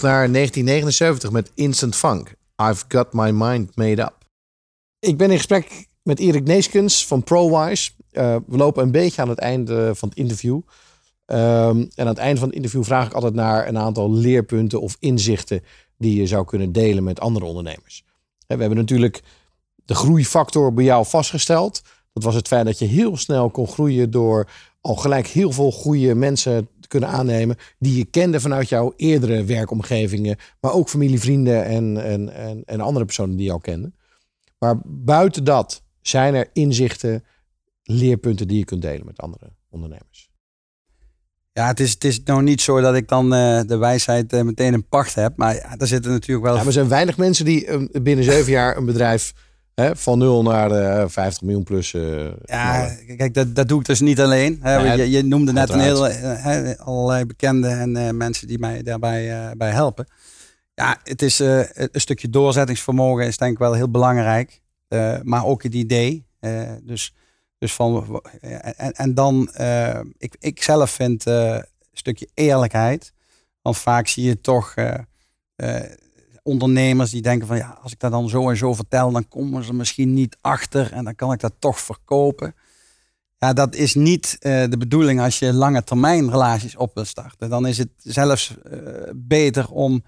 Naar 0.02 0.32
1979 0.32 1.32
met 1.32 1.52
Instant 1.56 1.96
Funk. 1.96 2.36
I've 2.62 2.86
got 2.88 3.14
my 3.14 3.32
mind 3.32 3.76
made 3.76 4.02
up. 4.02 4.18
Ik 5.00 5.18
ben 5.18 5.32
in 5.32 5.38
gesprek 5.38 5.88
met 6.02 6.20
Erik 6.20 6.44
Neeskens 6.44 7.08
van 7.08 7.24
ProWise. 7.24 7.92
Eh, 8.12 8.36
we 8.48 8.58
lopen 8.58 8.84
een 8.84 8.92
beetje 8.92 9.22
aan 9.22 9.30
het 9.30 9.40
einde 9.40 9.96
van 9.96 10.10
het 10.10 10.18
interview. 10.18 10.62
Ehm, 11.26 11.78
en 11.78 11.92
aan 11.96 12.08
het 12.08 12.18
einde 12.18 12.40
van 12.40 12.48
het 12.48 12.56
interview 12.56 12.84
vraag 12.84 13.06
ik 13.06 13.14
altijd 13.14 13.34
naar 13.34 13.68
een 13.68 13.78
aantal 13.78 14.12
leerpunten 14.12 14.82
of 14.82 14.98
inzichten 15.00 15.64
die 15.98 16.16
je 16.16 16.28
zou 16.28 16.46
kunnen 16.46 16.72
delen 16.72 17.04
met 17.04 17.20
andere 17.20 17.46
ondernemers. 17.46 18.04
We 18.48 18.56
hebben 18.56 18.78
natuurlijk 18.78 19.22
de 19.86 19.96
groeifactor 19.96 20.74
bij 20.74 20.84
jou 20.84 21.06
vastgesteld. 21.06 21.82
Dat 22.14 22.24
was 22.24 22.36
het 22.36 22.48
feit 22.48 22.66
dat 22.66 22.80
je 22.80 22.86
heel 22.86 23.18
snel 23.18 23.50
kon 23.50 23.68
groeien 23.68 24.12
door 24.12 24.50
al 24.82 24.96
gelijk 24.96 25.28
heel 25.28 25.52
veel 25.52 25.72
goede 25.72 26.16
mensen 26.16 26.68
kunnen 27.00 27.10
aannemen. 27.10 27.56
Die 27.80 27.98
je 27.98 28.06
kende 28.06 28.40
vanuit 28.40 28.70
jouw 28.70 28.94
eerdere 28.96 29.44
werkomgevingen. 29.44 30.38
Maar 30.60 30.74
ook 30.74 30.90
familie, 30.90 31.20
vrienden 31.20 31.66
en, 31.66 32.04
en, 32.04 32.34
en, 32.34 32.64
en 32.66 32.82
andere 32.82 33.06
personen 33.06 33.36
die 33.36 33.46
je 33.46 33.52
al 33.52 33.60
kenden. 33.60 33.96
Maar 34.60 34.76
buiten 34.86 35.44
dat 35.44 35.84
zijn 36.02 36.36
er 36.36 36.50
inzichten, 36.54 37.24
leerpunten 37.84 38.48
die 38.48 38.58
je 38.58 38.66
kunt 38.66 38.82
delen 38.82 39.06
met 39.06 39.20
andere 39.20 39.52
ondernemers. 39.70 40.32
Ja, 41.52 41.68
het 41.68 41.80
is, 41.80 41.92
het 41.92 42.04
is 42.04 42.24
nou 42.24 42.44
niet 42.44 42.62
zo 42.62 42.82
dat 42.82 42.96
ik 42.96 43.08
dan 43.08 43.34
eh, 43.34 43.62
de 43.66 43.78
wijsheid 43.78 44.34
eh, 44.34 44.42
meteen 44.42 44.74
in 44.74 44.88
pacht 44.88 45.16
heb. 45.16 45.38
Maar 45.38 45.56
ja, 45.56 45.76
er 45.78 45.88
zitten 45.88 46.12
natuurlijk 46.12 46.46
wel... 46.46 46.54
Ja, 46.54 46.58
maar 46.58 46.68
er 46.68 46.74
zijn 46.74 46.88
weinig 46.88 47.18
mensen 47.18 47.46
die 47.46 47.66
eh, 47.66 48.02
binnen 48.02 48.26
zeven 48.26 48.52
jaar 48.52 48.78
een 48.78 48.86
bedrijf 48.86 49.34
hè, 49.76 49.96
van 49.96 50.18
nul 50.18 50.44
naar 50.44 50.70
de 50.70 51.06
50 51.10 51.42
miljoen 51.42 51.64
plus. 51.64 51.94
eh, 51.94 52.26
Ja, 52.26 52.32
knallen. 52.86 53.18
kijk, 53.18 53.34
dat, 53.34 53.56
dat 53.56 53.68
doe 53.68 53.80
ik 53.80 53.86
dus 53.86 54.00
niet 54.00 54.20
alleen. 54.22 54.60
Je, 54.64 55.10
je 55.10 55.24
noemde 55.24 55.54
net 55.54 55.70
een 55.70 55.80
heel, 55.80 56.04
uiteraard. 56.06 56.78
eh, 56.78 56.86
allerlei 56.86 57.26
bekenden 57.26 57.80
en 57.80 57.98
eh, 57.98 58.10
mensen 58.14 58.48
die 58.48 58.60
mij 58.60 58.84
daarbij 58.84 59.32
eh, 59.32 59.52
bij 59.58 59.72
helpen. 59.72 60.08
Ja, 60.74 60.98
het 61.04 61.22
is 61.22 61.40
eh, 61.40 61.60
een 61.74 62.02
stukje 62.02 62.30
doorzettingsvermogen 62.30 63.26
is 63.28 63.38
denk 63.38 63.52
ik 63.52 63.58
wel 63.58 63.74
heel 63.74 63.90
belangrijk. 63.92 64.62
Eh, 64.88 65.18
maar 65.24 65.46
ook 65.46 65.64
het 65.64 65.74
idee. 65.74 66.26
Eh, 66.40 66.72
dus, 66.82 67.14
dus 67.58 67.74
van, 67.74 68.22
en, 68.78 68.92
en 68.94 69.14
dan, 69.14 69.50
eh, 69.54 70.00
ik, 70.18 70.36
ik 70.40 70.64
zelf 70.64 70.92
vind 70.92 71.26
eh, 71.28 71.54
een 71.56 71.66
stukje 71.94 72.28
eerlijkheid. 72.34 73.14
Want 73.62 73.78
vaak 73.78 74.08
zie 74.08 74.24
je 74.24 74.42
toch 74.42 74.74
eh, 74.76 74.94
eh, 75.56 75.92
ondernemers 76.44 77.12
die 77.12 77.22
denken 77.22 77.48
van 77.48 77.58
ja, 77.58 77.80
als 77.82 77.92
ik 77.92 78.00
dat 78.00 78.12
dan 78.12 78.30
zo 78.30 78.50
en 78.50 78.58
zo 78.58 78.74
vertel, 78.74 79.12
dan 79.12 79.28
komen 79.28 79.64
ze 79.64 79.74
misschien 79.74 80.14
niet 80.14 80.38
achter 80.42 80.92
en 80.92 81.04
dan 81.04 81.16
kan 81.16 81.32
ik 81.32 81.40
dat 81.40 81.54
toch 81.60 81.80
verkopen. 81.80 82.56
Ja, 83.38 83.54
dat 83.54 83.76
is 83.76 83.96
niet 83.96 84.38
eh, 84.40 84.64
de 84.70 84.78
bedoeling 84.78 85.22
als 85.22 85.40
je 85.40 85.54
lange 85.54 85.84
termijn 85.84 86.30
relaties 86.30 86.76
op 86.76 86.92
wil 86.94 87.06
starten. 87.06 87.50
Dan 87.50 87.68
is 87.68 87.78
het 87.78 87.90
zelfs 87.98 88.58
eh, 88.62 88.78
beter 89.16 89.70
om 89.70 90.04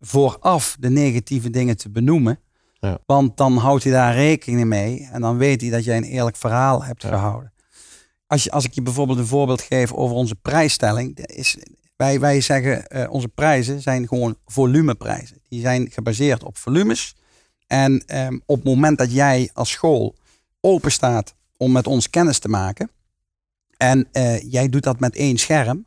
vooraf 0.00 0.76
de 0.80 0.90
negatieve 0.90 1.50
dingen 1.50 1.76
te 1.76 1.90
benoemen. 1.90 2.40
Ja. 2.80 2.98
Want 3.06 3.36
dan 3.36 3.56
houdt 3.56 3.84
hij 3.84 3.92
daar 3.92 4.14
rekening 4.14 4.66
mee 4.66 5.08
en 5.12 5.20
dan 5.20 5.36
weet 5.36 5.60
hij 5.60 5.70
dat 5.70 5.84
jij 5.84 5.96
een 5.96 6.02
eerlijk 6.02 6.36
verhaal 6.36 6.84
hebt 6.84 7.04
gehouden. 7.04 7.52
Als, 8.26 8.44
je, 8.44 8.50
als 8.50 8.64
ik 8.64 8.72
je 8.72 8.82
bijvoorbeeld 8.82 9.18
een 9.18 9.26
voorbeeld 9.26 9.62
geef 9.62 9.92
over 9.92 10.16
onze 10.16 10.34
prijsstelling. 10.34 11.18
Is, 11.18 11.58
wij, 11.98 12.20
wij 12.20 12.40
zeggen 12.40 12.86
eh, 12.86 13.10
onze 13.12 13.28
prijzen 13.28 13.80
zijn 13.80 14.08
gewoon 14.08 14.36
volumeprijzen. 14.46 15.40
Die 15.48 15.60
zijn 15.60 15.90
gebaseerd 15.90 16.44
op 16.44 16.56
volumes. 16.56 17.16
En 17.66 18.02
ehm, 18.06 18.38
op 18.46 18.56
het 18.56 18.64
moment 18.64 18.98
dat 18.98 19.12
jij 19.12 19.50
als 19.52 19.70
school 19.70 20.14
open 20.60 20.92
staat 20.92 21.34
om 21.56 21.72
met 21.72 21.86
ons 21.86 22.10
kennis 22.10 22.38
te 22.38 22.48
maken. 22.48 22.90
En 23.76 24.08
eh, 24.12 24.52
jij 24.52 24.68
doet 24.68 24.82
dat 24.82 25.00
met 25.00 25.16
één 25.16 25.38
scherm. 25.38 25.86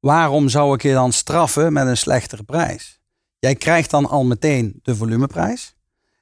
Waarom 0.00 0.48
zou 0.48 0.74
ik 0.74 0.82
je 0.82 0.92
dan 0.92 1.12
straffen 1.12 1.72
met 1.72 1.86
een 1.86 1.96
slechtere 1.96 2.42
prijs? 2.42 3.00
Jij 3.38 3.54
krijgt 3.54 3.90
dan 3.90 4.06
al 4.06 4.24
meteen 4.24 4.80
de 4.82 4.96
volumeprijs. 4.96 5.74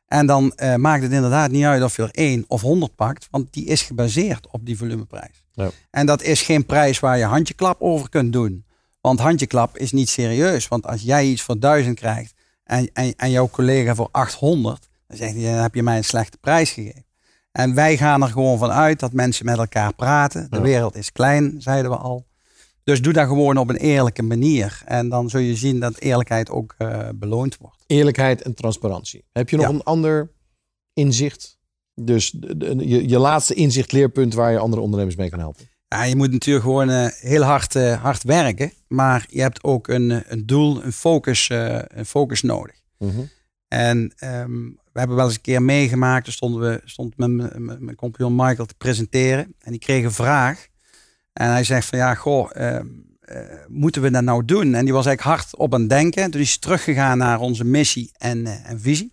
En 0.06 0.26
dan 0.26 0.52
eh, 0.52 0.74
maakt 0.74 1.02
het 1.02 1.12
inderdaad 1.12 1.50
niet 1.50 1.64
uit 1.64 1.82
of 1.82 1.96
je 1.96 2.02
er 2.02 2.10
1 2.10 2.44
of 2.48 2.60
100 2.60 2.94
pakt, 2.94 3.28
want 3.30 3.52
die 3.52 3.64
is 3.64 3.82
gebaseerd 3.82 4.46
op 4.50 4.66
die 4.66 4.76
volumeprijs. 4.76 5.44
Ja. 5.52 5.70
En 5.90 6.06
dat 6.06 6.22
is 6.22 6.42
geen 6.42 6.66
prijs 6.66 7.00
waar 7.00 7.18
je 7.18 7.24
handjeklap 7.24 7.80
over 7.80 8.08
kunt 8.08 8.32
doen. 8.32 8.63
Want 9.04 9.20
handjeklap 9.20 9.78
is 9.78 9.92
niet 9.92 10.08
serieus. 10.08 10.68
Want 10.68 10.86
als 10.86 11.02
jij 11.02 11.26
iets 11.26 11.42
voor 11.42 11.58
1000 11.58 11.98
krijgt 11.98 12.34
en, 12.64 12.90
en, 12.92 13.14
en 13.16 13.30
jouw 13.30 13.48
collega 13.48 13.94
voor 13.94 14.08
800, 14.10 14.88
dan 15.06 15.16
zegt 15.16 15.34
hij, 15.34 15.42
dan 15.44 15.52
heb 15.62 15.74
je 15.74 15.82
mij 15.82 15.96
een 15.96 16.04
slechte 16.04 16.38
prijs 16.38 16.70
gegeven. 16.70 17.04
En 17.52 17.74
wij 17.74 17.96
gaan 17.96 18.22
er 18.22 18.28
gewoon 18.28 18.58
van 18.58 18.70
uit 18.70 19.00
dat 19.00 19.12
mensen 19.12 19.44
met 19.44 19.58
elkaar 19.58 19.94
praten. 19.94 20.46
De 20.50 20.56
Ja. 20.56 20.62
wereld 20.62 20.96
is 20.96 21.12
klein, 21.12 21.54
zeiden 21.58 21.90
we 21.90 21.96
al. 21.96 22.26
Dus 22.84 23.02
doe 23.02 23.12
dat 23.12 23.26
gewoon 23.26 23.56
op 23.56 23.68
een 23.68 23.76
eerlijke 23.76 24.22
manier. 24.22 24.82
En 24.84 25.08
dan 25.08 25.30
zul 25.30 25.40
je 25.40 25.56
zien 25.56 25.80
dat 25.80 25.98
eerlijkheid 25.98 26.50
ook 26.50 26.74
eh, 26.78 27.08
beloond 27.14 27.56
wordt. 27.56 27.84
Eerlijkheid 27.86 28.42
en 28.42 28.54
transparantie. 28.54 29.24
Heb 29.32 29.48
je 29.50 29.56
nog 29.56 29.66
Ja. 29.66 29.72
een 29.72 29.82
ander 29.82 30.30
inzicht? 30.92 31.58
Dus 31.94 32.30
de- 32.30 32.56
de- 32.56 32.88
je, 32.88 33.08
je 33.08 33.18
laatste 33.18 33.54
inzicht, 33.54 33.92
leerpunt 33.92 34.34
waar 34.34 34.52
je 34.52 34.58
andere 34.58 34.82
ondernemers 34.82 35.16
mee 35.16 35.28
kan 35.30 35.38
helpen. 35.38 35.68
Ja, 35.88 36.02
je 36.02 36.16
moet 36.16 36.32
natuurlijk 36.32 36.64
gewoon 36.64 36.90
eh, 36.90 37.06
heel 37.10 37.42
hard, 37.42 37.74
eh, 37.74 38.02
hard 38.02 38.22
werken. 38.22 38.72
Maar 38.88 39.26
je 39.28 39.40
hebt 39.40 39.62
ook 39.64 39.88
een, 39.88 40.10
eh, 40.10 40.20
een 40.24 40.46
doel, 40.46 40.84
een 40.84 40.92
focus, 40.92 41.48
een 41.88 42.06
focus 42.06 42.42
nodig. 42.42 42.76
Mhm. 42.98 43.20
En 43.68 44.12
ehm, 44.16 44.62
we 44.92 44.98
hebben 44.98 45.16
wel 45.16 45.24
eens 45.26 45.34
een 45.34 45.40
keer 45.40 45.62
meegemaakt. 45.62 46.24
Toen 46.24 46.32
stonden 46.32 46.60
we, 46.60 46.80
stond 46.84 47.16
met 47.16 47.30
mijn- 47.58 47.94
compagnon 47.94 48.34
Michael 48.36 48.66
te 48.66 48.74
presenteren. 48.74 49.54
En 49.58 49.70
die 49.70 49.80
kreeg 49.80 50.04
een 50.04 50.12
vraag. 50.12 50.66
En 51.32 51.50
hij 51.50 51.64
zegt 51.64 51.86
van 51.88 51.98
ja, 51.98 52.14
goh, 52.14 52.50
ehm, 52.52 52.86
eh, 53.20 53.38
moeten 53.68 54.02
we 54.02 54.10
dat 54.10 54.22
nou 54.22 54.44
doen? 54.44 54.74
En 54.74 54.84
die 54.84 54.94
was 54.94 55.06
eigenlijk 55.06 55.36
hard 55.36 55.56
op 55.56 55.74
aan 55.74 55.80
het 55.80 55.88
denken. 55.90 56.30
Toen 56.30 56.40
is 56.40 56.50
hij 56.50 56.58
teruggegaan 56.58 57.18
naar 57.18 57.40
onze 57.40 57.64
missie 57.64 58.10
en, 58.18 58.46
en 58.46 58.80
visie. 58.80 59.12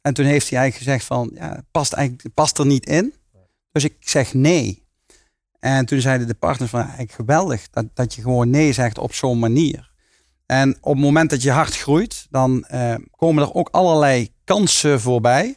En 0.00 0.14
toen 0.14 0.24
heeft 0.24 0.50
hij 0.50 0.58
eigenlijk 0.58 0.90
gezegd 0.90 1.04
van, 1.06 1.30
ja, 1.34 1.62
past, 1.70 1.92
eigenlijk, 1.92 2.34
past 2.34 2.58
er 2.58 2.66
niet 2.66 2.86
in. 2.86 3.14
Dus 3.72 3.84
ik 3.84 3.96
zeg 4.00 4.34
nee. 4.34 4.84
En 5.66 5.86
toen 5.86 6.00
zeiden 6.00 6.26
de 6.26 6.34
partners 6.34 6.70
van, 6.70 6.80
eigenlijk 6.80 7.12
geweldig 7.12 7.70
dat, 7.70 7.84
dat 7.94 8.14
je 8.14 8.22
gewoon 8.22 8.50
nee 8.50 8.72
zegt 8.72 8.98
op 8.98 9.14
zo'n 9.14 9.38
manier. 9.38 9.90
En 10.46 10.76
op 10.80 10.92
het 10.92 11.02
moment 11.02 11.30
dat 11.30 11.42
je 11.42 11.50
hard 11.50 11.76
groeit, 11.76 12.26
dan 12.30 12.64
eh, 12.64 12.94
komen 13.16 13.42
er 13.42 13.54
ook 13.54 13.68
allerlei 13.70 14.32
kansen 14.44 15.00
voorbij 15.00 15.56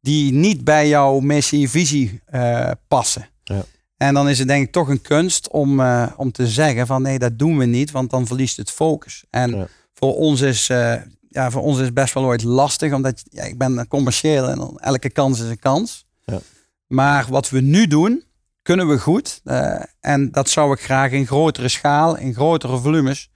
die 0.00 0.32
niet 0.32 0.64
bij 0.64 0.88
jouw 0.88 1.18
missie, 1.20 1.70
visie 1.70 2.20
eh, 2.24 2.70
passen. 2.88 3.28
Ja. 3.44 3.64
En 3.96 4.14
dan 4.14 4.28
is 4.28 4.38
het 4.38 4.48
denk 4.48 4.66
ik 4.66 4.72
toch 4.72 4.88
een 4.88 5.02
kunst 5.02 5.48
om, 5.50 5.80
eh, 5.80 6.12
om 6.16 6.32
te 6.32 6.48
zeggen 6.48 6.86
van 6.86 7.02
nee, 7.02 7.18
dat 7.18 7.38
doen 7.38 7.58
we 7.58 7.64
niet, 7.64 7.90
want 7.90 8.10
dan 8.10 8.26
verliest 8.26 8.56
het 8.56 8.70
focus. 8.70 9.24
En 9.30 9.50
Ja. 9.50 9.66
voor 9.94 10.16
ons 10.16 10.40
is 10.40 10.66
ja, 11.28 11.50
voor 11.50 11.62
ons 11.62 11.78
is 11.78 11.92
best 11.92 12.14
wel 12.14 12.24
ooit 12.24 12.42
lastig, 12.42 12.92
omdat 12.92 13.22
ja, 13.30 13.42
ik 13.42 13.58
ben 13.58 13.88
commercieel 13.88 14.48
en 14.48 14.76
elke 14.76 15.10
kans 15.10 15.40
is 15.40 15.48
een 15.48 15.58
kans. 15.58 16.06
Ja. 16.24 16.40
Maar 16.86 17.26
wat 17.28 17.50
we 17.50 17.60
nu 17.60 17.86
doen, 17.86 18.24
kunnen 18.62 18.88
we 18.88 18.98
goed. 18.98 19.40
Eh, 19.44 19.82
en 20.00 20.30
dat 20.30 20.48
zou 20.48 20.72
ik 20.72 20.80
graag 20.80 21.10
in 21.10 21.26
grotere 21.26 21.68
schaal, 21.68 22.16
in 22.16 22.34
grotere 22.34 22.78
volumes 22.78 23.30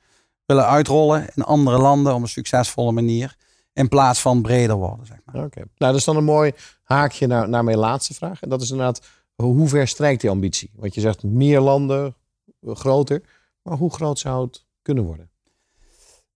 willen 0.47 0.67
uitrollen 0.67 1.27
in 1.35 1.43
andere 1.43 1.79
landen 1.79 2.15
op 2.15 2.23
een 2.23 2.29
succesvolle 2.29 2.93
manier. 2.93 3.37
In 3.73 3.89
plaats 3.89 4.21
van 4.21 4.43
breder 4.43 4.77
worden, 4.77 5.07
zeg 5.07 5.19
maar. 5.25 5.45
Oké. 5.45 5.59
Nou, 5.59 5.69
dat 5.77 5.95
is 5.95 6.05
dan 6.05 6.17
een 6.17 6.25
mooi 6.25 6.53
haakje 6.83 7.27
naar, 7.27 7.49
naar 7.49 7.65
mijn 7.65 7.79
laatste 7.79 8.15
vraag. 8.15 8.43
En 8.43 8.49
dat 8.49 8.63
is 8.63 8.71
inderdaad, 8.71 9.01
hoe 9.35 9.69
ver 9.69 9.89
strijkt 9.89 10.21
die 10.21 10.31
ambitie? 10.31 10.71
Want 10.75 10.95
je 10.95 11.01
zegt 11.01 11.23
meer 11.23 11.61
landen, 11.61 12.15
eh, 12.61 12.75
groter. 12.75 13.23
Maar 13.63 13.77
hoe 13.77 13.93
groot 13.93 14.19
zou 14.19 14.45
het 14.45 14.65
kunnen 14.83 15.05
worden? 15.05 15.31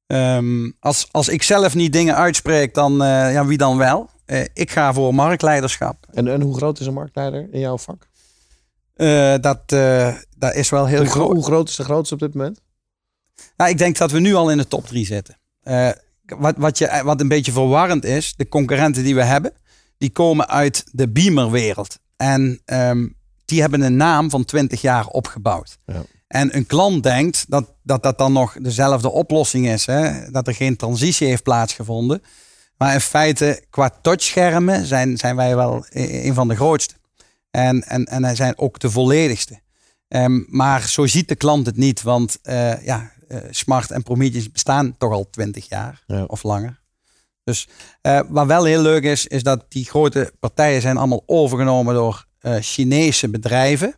Ehm, 0.07 0.71
als, 0.81 1.09
als 1.11 1.29
ik 1.29 1.43
zelf 1.43 1.75
niet 1.75 1.93
dingen 1.93 2.17
uitspreek, 2.17 2.75
dan 2.75 3.03
eh, 3.03 3.33
ja, 3.33 3.47
wie 3.47 3.59
dan 3.59 3.77
wel? 3.77 4.09
Ik 4.53 4.71
ga 4.71 4.93
voor 4.93 5.15
marktleiderschap. 5.15 6.07
En, 6.11 6.29
en 6.29 6.41
hoe 6.41 6.57
groot 6.57 6.81
is 6.81 6.87
een 6.87 6.95
marktleider 6.95 7.49
in 7.51 7.61
jouw 7.61 7.79
vak? 7.79 8.10
Eh, 9.01 9.35
dat, 9.41 9.61
eh, 9.67 10.15
dat 10.37 10.55
is 10.55 10.71
wel 10.71 10.87
heel 10.87 11.05
groot. 11.05 11.33
hoe 11.33 11.45
groot 11.45 11.69
is 11.69 11.77
de 11.77 11.85
grootste 11.85 12.15
op 12.15 12.21
dit 12.21 12.35
moment? 12.35 12.61
Ja, 13.57 13.67
ik 13.67 13.79
denk 13.79 13.97
dat 13.97 14.11
we 14.11 14.21
nu 14.21 14.35
al 14.35 14.51
in 14.51 14.57
de 14.57 14.69
top 14.69 14.87
3 14.87 15.07
zitten. 15.07 15.39
Eh, 15.63 15.89
wat, 16.39 16.55
wat, 16.57 16.79
je, 16.79 17.01
wat 17.05 17.21
een 17.21 17.29
beetje 17.29 17.53
verwarrend 17.53 18.05
is, 18.05 18.35
de 18.37 18.49
concurrenten 18.49 19.03
die 19.03 19.15
we 19.15 19.23
hebben, 19.23 19.53
die 19.99 20.11
komen 20.11 20.49
uit 20.49 20.85
de 20.93 21.09
beamerwereld. 21.09 21.99
En 22.17 22.61
ehm, 22.65 23.09
die 23.45 23.61
hebben 23.61 23.81
een 23.81 23.97
naam 23.97 24.31
van 24.31 24.45
20 24.45 24.81
jaar 24.81 25.07
opgebouwd. 25.07 25.79
Ja. 25.87 26.03
En 26.27 26.57
een 26.57 26.67
klant 26.67 27.03
denkt 27.03 27.45
dat, 27.49 27.73
dat 27.83 28.03
dat 28.03 28.19
dan 28.19 28.33
nog 28.33 28.57
dezelfde 28.61 29.11
oplossing 29.11 29.69
is. 29.69 29.87
Hè? 29.87 30.31
Dat 30.31 30.47
er 30.47 30.55
geen 30.55 30.77
transitie 30.77 31.27
heeft 31.27 31.43
plaatsgevonden. 31.43 32.23
Maar 32.77 32.95
in 32.95 33.01
feite, 33.01 33.65
qua 33.71 33.91
touchschermen 34.03 34.87
zijn, 34.87 35.17
zijn 35.17 35.37
wij 35.37 35.57
wel 35.57 35.85
e- 35.89 36.27
een 36.27 36.35
van 36.35 36.49
de 36.49 36.57
grootste. 36.57 36.95
En, 37.51 37.83
en, 37.83 38.05
en 38.05 38.23
wij 38.23 38.35
zijn 38.35 38.59
ook 38.59 38.79
de 38.79 38.91
volledigste. 38.91 39.61
Ehm, 40.09 40.41
maar 40.47 40.89
zo 40.89 41.07
ziet 41.07 41.29
de 41.29 41.35
klant 41.35 41.67
het 41.67 41.77
niet, 41.77 42.03
want 42.03 42.39
eh, 42.43 42.85
ja, 42.85 43.11
eh, 43.29 43.39
Smart 43.51 43.91
en 43.91 44.03
Prometheus 44.03 44.51
bestaan 44.53 44.95
toch 44.99 45.13
al 45.13 45.31
20 45.31 45.69
jaar 45.69 46.03
Ja. 46.07 46.25
of 46.25 46.43
langer. 46.43 46.81
Dus 47.45 47.69
eh, 48.01 48.21
wat 48.29 48.47
wel 48.47 48.65
heel 48.65 48.83
leuk 48.83 49.03
is, 49.03 49.27
is 49.27 49.43
dat 49.43 49.65
die 49.69 49.85
grote 49.85 50.33
partijen 50.41 50.81
zijn 50.81 50.97
allemaal 50.97 51.23
overgenomen 51.27 51.95
door 51.95 52.29
Chinese 52.61 53.29
bedrijven. 53.29 53.95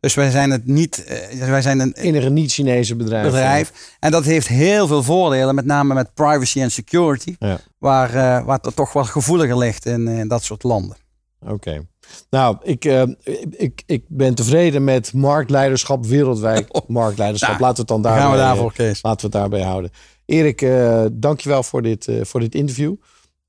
Dus 0.00 0.14
wij 0.14 0.30
zijn 0.30 0.50
het 0.50 0.66
niet, 0.66 1.04
wij 1.38 1.62
zijn 1.62 1.80
een 1.80 1.92
Enige 1.92 2.30
niet-Chinese 2.30 2.96
bedrijf. 2.96 3.24
bedrijf. 3.24 3.72
En 4.00 4.10
dat 4.10 4.24
heeft 4.24 4.48
heel 4.48 4.86
veel 4.86 5.02
voordelen, 5.02 5.54
met 5.54 5.64
name 5.64 5.94
met 5.94 6.14
privacy 6.14 6.60
en 6.60 6.70
security, 6.70 7.36
Ja. 7.38 7.58
waar, 7.78 8.44
waar 8.44 8.58
het 8.62 8.76
toch 8.76 8.92
wat 8.92 9.06
gevoeliger 9.06 9.58
ligt 9.58 9.86
in, 9.86 10.08
in 10.08 10.28
dat 10.28 10.44
soort 10.44 10.62
landen. 10.62 10.96
Oké. 11.40 11.86
Nou, 12.30 12.56
ik, 12.62 12.84
eh, 12.84 13.02
ik, 13.50 13.82
ik 13.86 14.04
ben 14.08 14.34
tevreden 14.34 14.84
met 14.84 15.12
marktleiderschap 15.12 16.06
wereldwijd. 16.06 16.66
Marktleiderschap, 16.86 17.50
Nou, 17.50 17.60
laten 17.62 17.74
we 17.76 17.80
het 17.92 18.02
dan 18.02 18.02
daarbij, 18.02 18.22
gaan 18.22 18.32
we 18.32 18.38
eh, 18.38 18.44
daarvoor, 18.44 18.72
Kees. 18.72 19.02
laten 19.02 19.20
we 19.30 19.36
het 19.36 19.42
daarbij 19.42 19.62
houden. 19.68 19.90
Erik, 20.26 20.62
eh 20.62 21.04
dankjewel 21.12 21.62
voor 21.62 21.82
dit, 21.82 22.08
eh, 22.08 22.16
voor 22.22 22.40
dit 22.40 22.54
interview. 22.54 22.94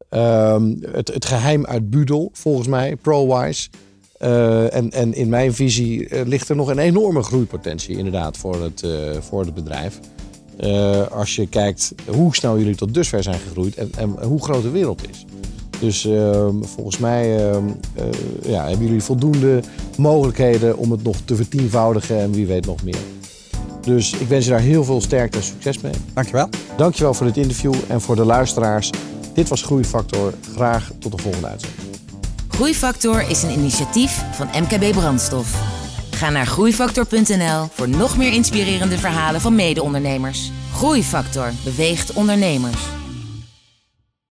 Ehm, 0.10 0.74
het, 0.92 1.14
het 1.14 1.26
geheim 1.26 1.66
uit 1.66 1.90
Budel, 1.90 2.30
volgens 2.34 2.68
mij, 2.68 2.96
ProWise. 2.96 3.70
Eh, 4.18 4.74
en, 4.76 4.92
en 4.92 5.14
in 5.14 5.30
mijn 5.30 5.54
visie 5.54 6.08
eh, 6.10 6.26
ligt 6.26 6.50
er 6.50 6.56
nog 6.56 6.68
een 6.70 6.80
enorme 6.80 7.24
groeipotentie 7.24 7.98
inderdaad 7.98 8.38
voor 8.38 8.64
het, 8.64 8.84
eh, 8.84 8.92
voor 9.20 9.46
het 9.46 9.54
bedrijf. 9.54 10.00
Eh, 10.58 11.08
als 11.08 11.36
je 11.36 11.48
kijkt 11.48 11.94
hoe 12.08 12.36
snel 12.36 12.58
jullie 12.58 12.76
tot 12.76 12.94
dusver 12.94 13.24
zijn 13.24 13.40
gegroeid 13.40 13.76
en, 13.76 13.90
en 13.98 14.10
hoe 14.24 14.44
groot 14.44 14.62
de 14.62 14.70
wereld 14.70 15.10
is. 15.10 15.26
Dus 15.80 16.06
ehm, 16.06 16.54
volgens 16.62 16.98
mij 16.98 17.50
ehm, 17.50 17.64
eh, 17.94 18.06
ja, 18.52 18.68
hebben 18.68 18.86
jullie 18.86 19.04
voldoende 19.04 19.62
mogelijkheden 19.98 20.78
om 20.78 20.92
het 20.92 21.04
nog 21.04 21.16
te 21.26 21.36
vertienvoudigen 21.36 22.20
en 22.20 22.32
wie 22.32 22.46
weet 22.46 22.66
nog 22.66 22.84
meer. 22.84 23.00
Dus 23.82 24.14
ik 24.14 24.28
wens 24.28 24.46
je 24.46 24.52
daar 24.52 24.60
heel 24.60 24.84
veel 24.84 25.02
sterkte 25.02 25.38
en 25.38 25.44
succes 25.44 25.82
mee. 25.82 25.94
Dankjewel. 26.14 26.50
Dankjewel 26.78 27.14
voor 27.14 27.26
dit 27.26 27.38
interview 27.38 27.74
en 27.88 28.02
voor 28.02 28.16
de 28.16 28.26
luisteraars. 28.26 28.90
Dit 29.34 29.50
was 29.50 29.62
Groeifactor. 29.62 30.34
Graag 30.56 30.92
tot 31.00 31.12
de 31.12 31.18
volgende 31.18 31.48
uitzending. 31.48 31.82
Groeifactor 32.48 33.30
is 33.30 33.44
een 33.44 33.52
initiatief 33.52 34.24
van 34.32 34.48
MKB 34.48 34.92
Brandstof. 34.92 35.62
Ga 36.12 36.30
naar 36.30 36.46
groeifactor.nl 36.46 37.68
voor 37.72 37.90
nog 37.90 38.18
meer 38.18 38.34
inspirerende 38.34 38.98
verhalen 38.98 39.42
van 39.42 39.56
mede-ondernemers. 39.56 40.52
Groeifactor 40.74 41.52
beweegt 41.64 42.14
ondernemers. 42.14 42.82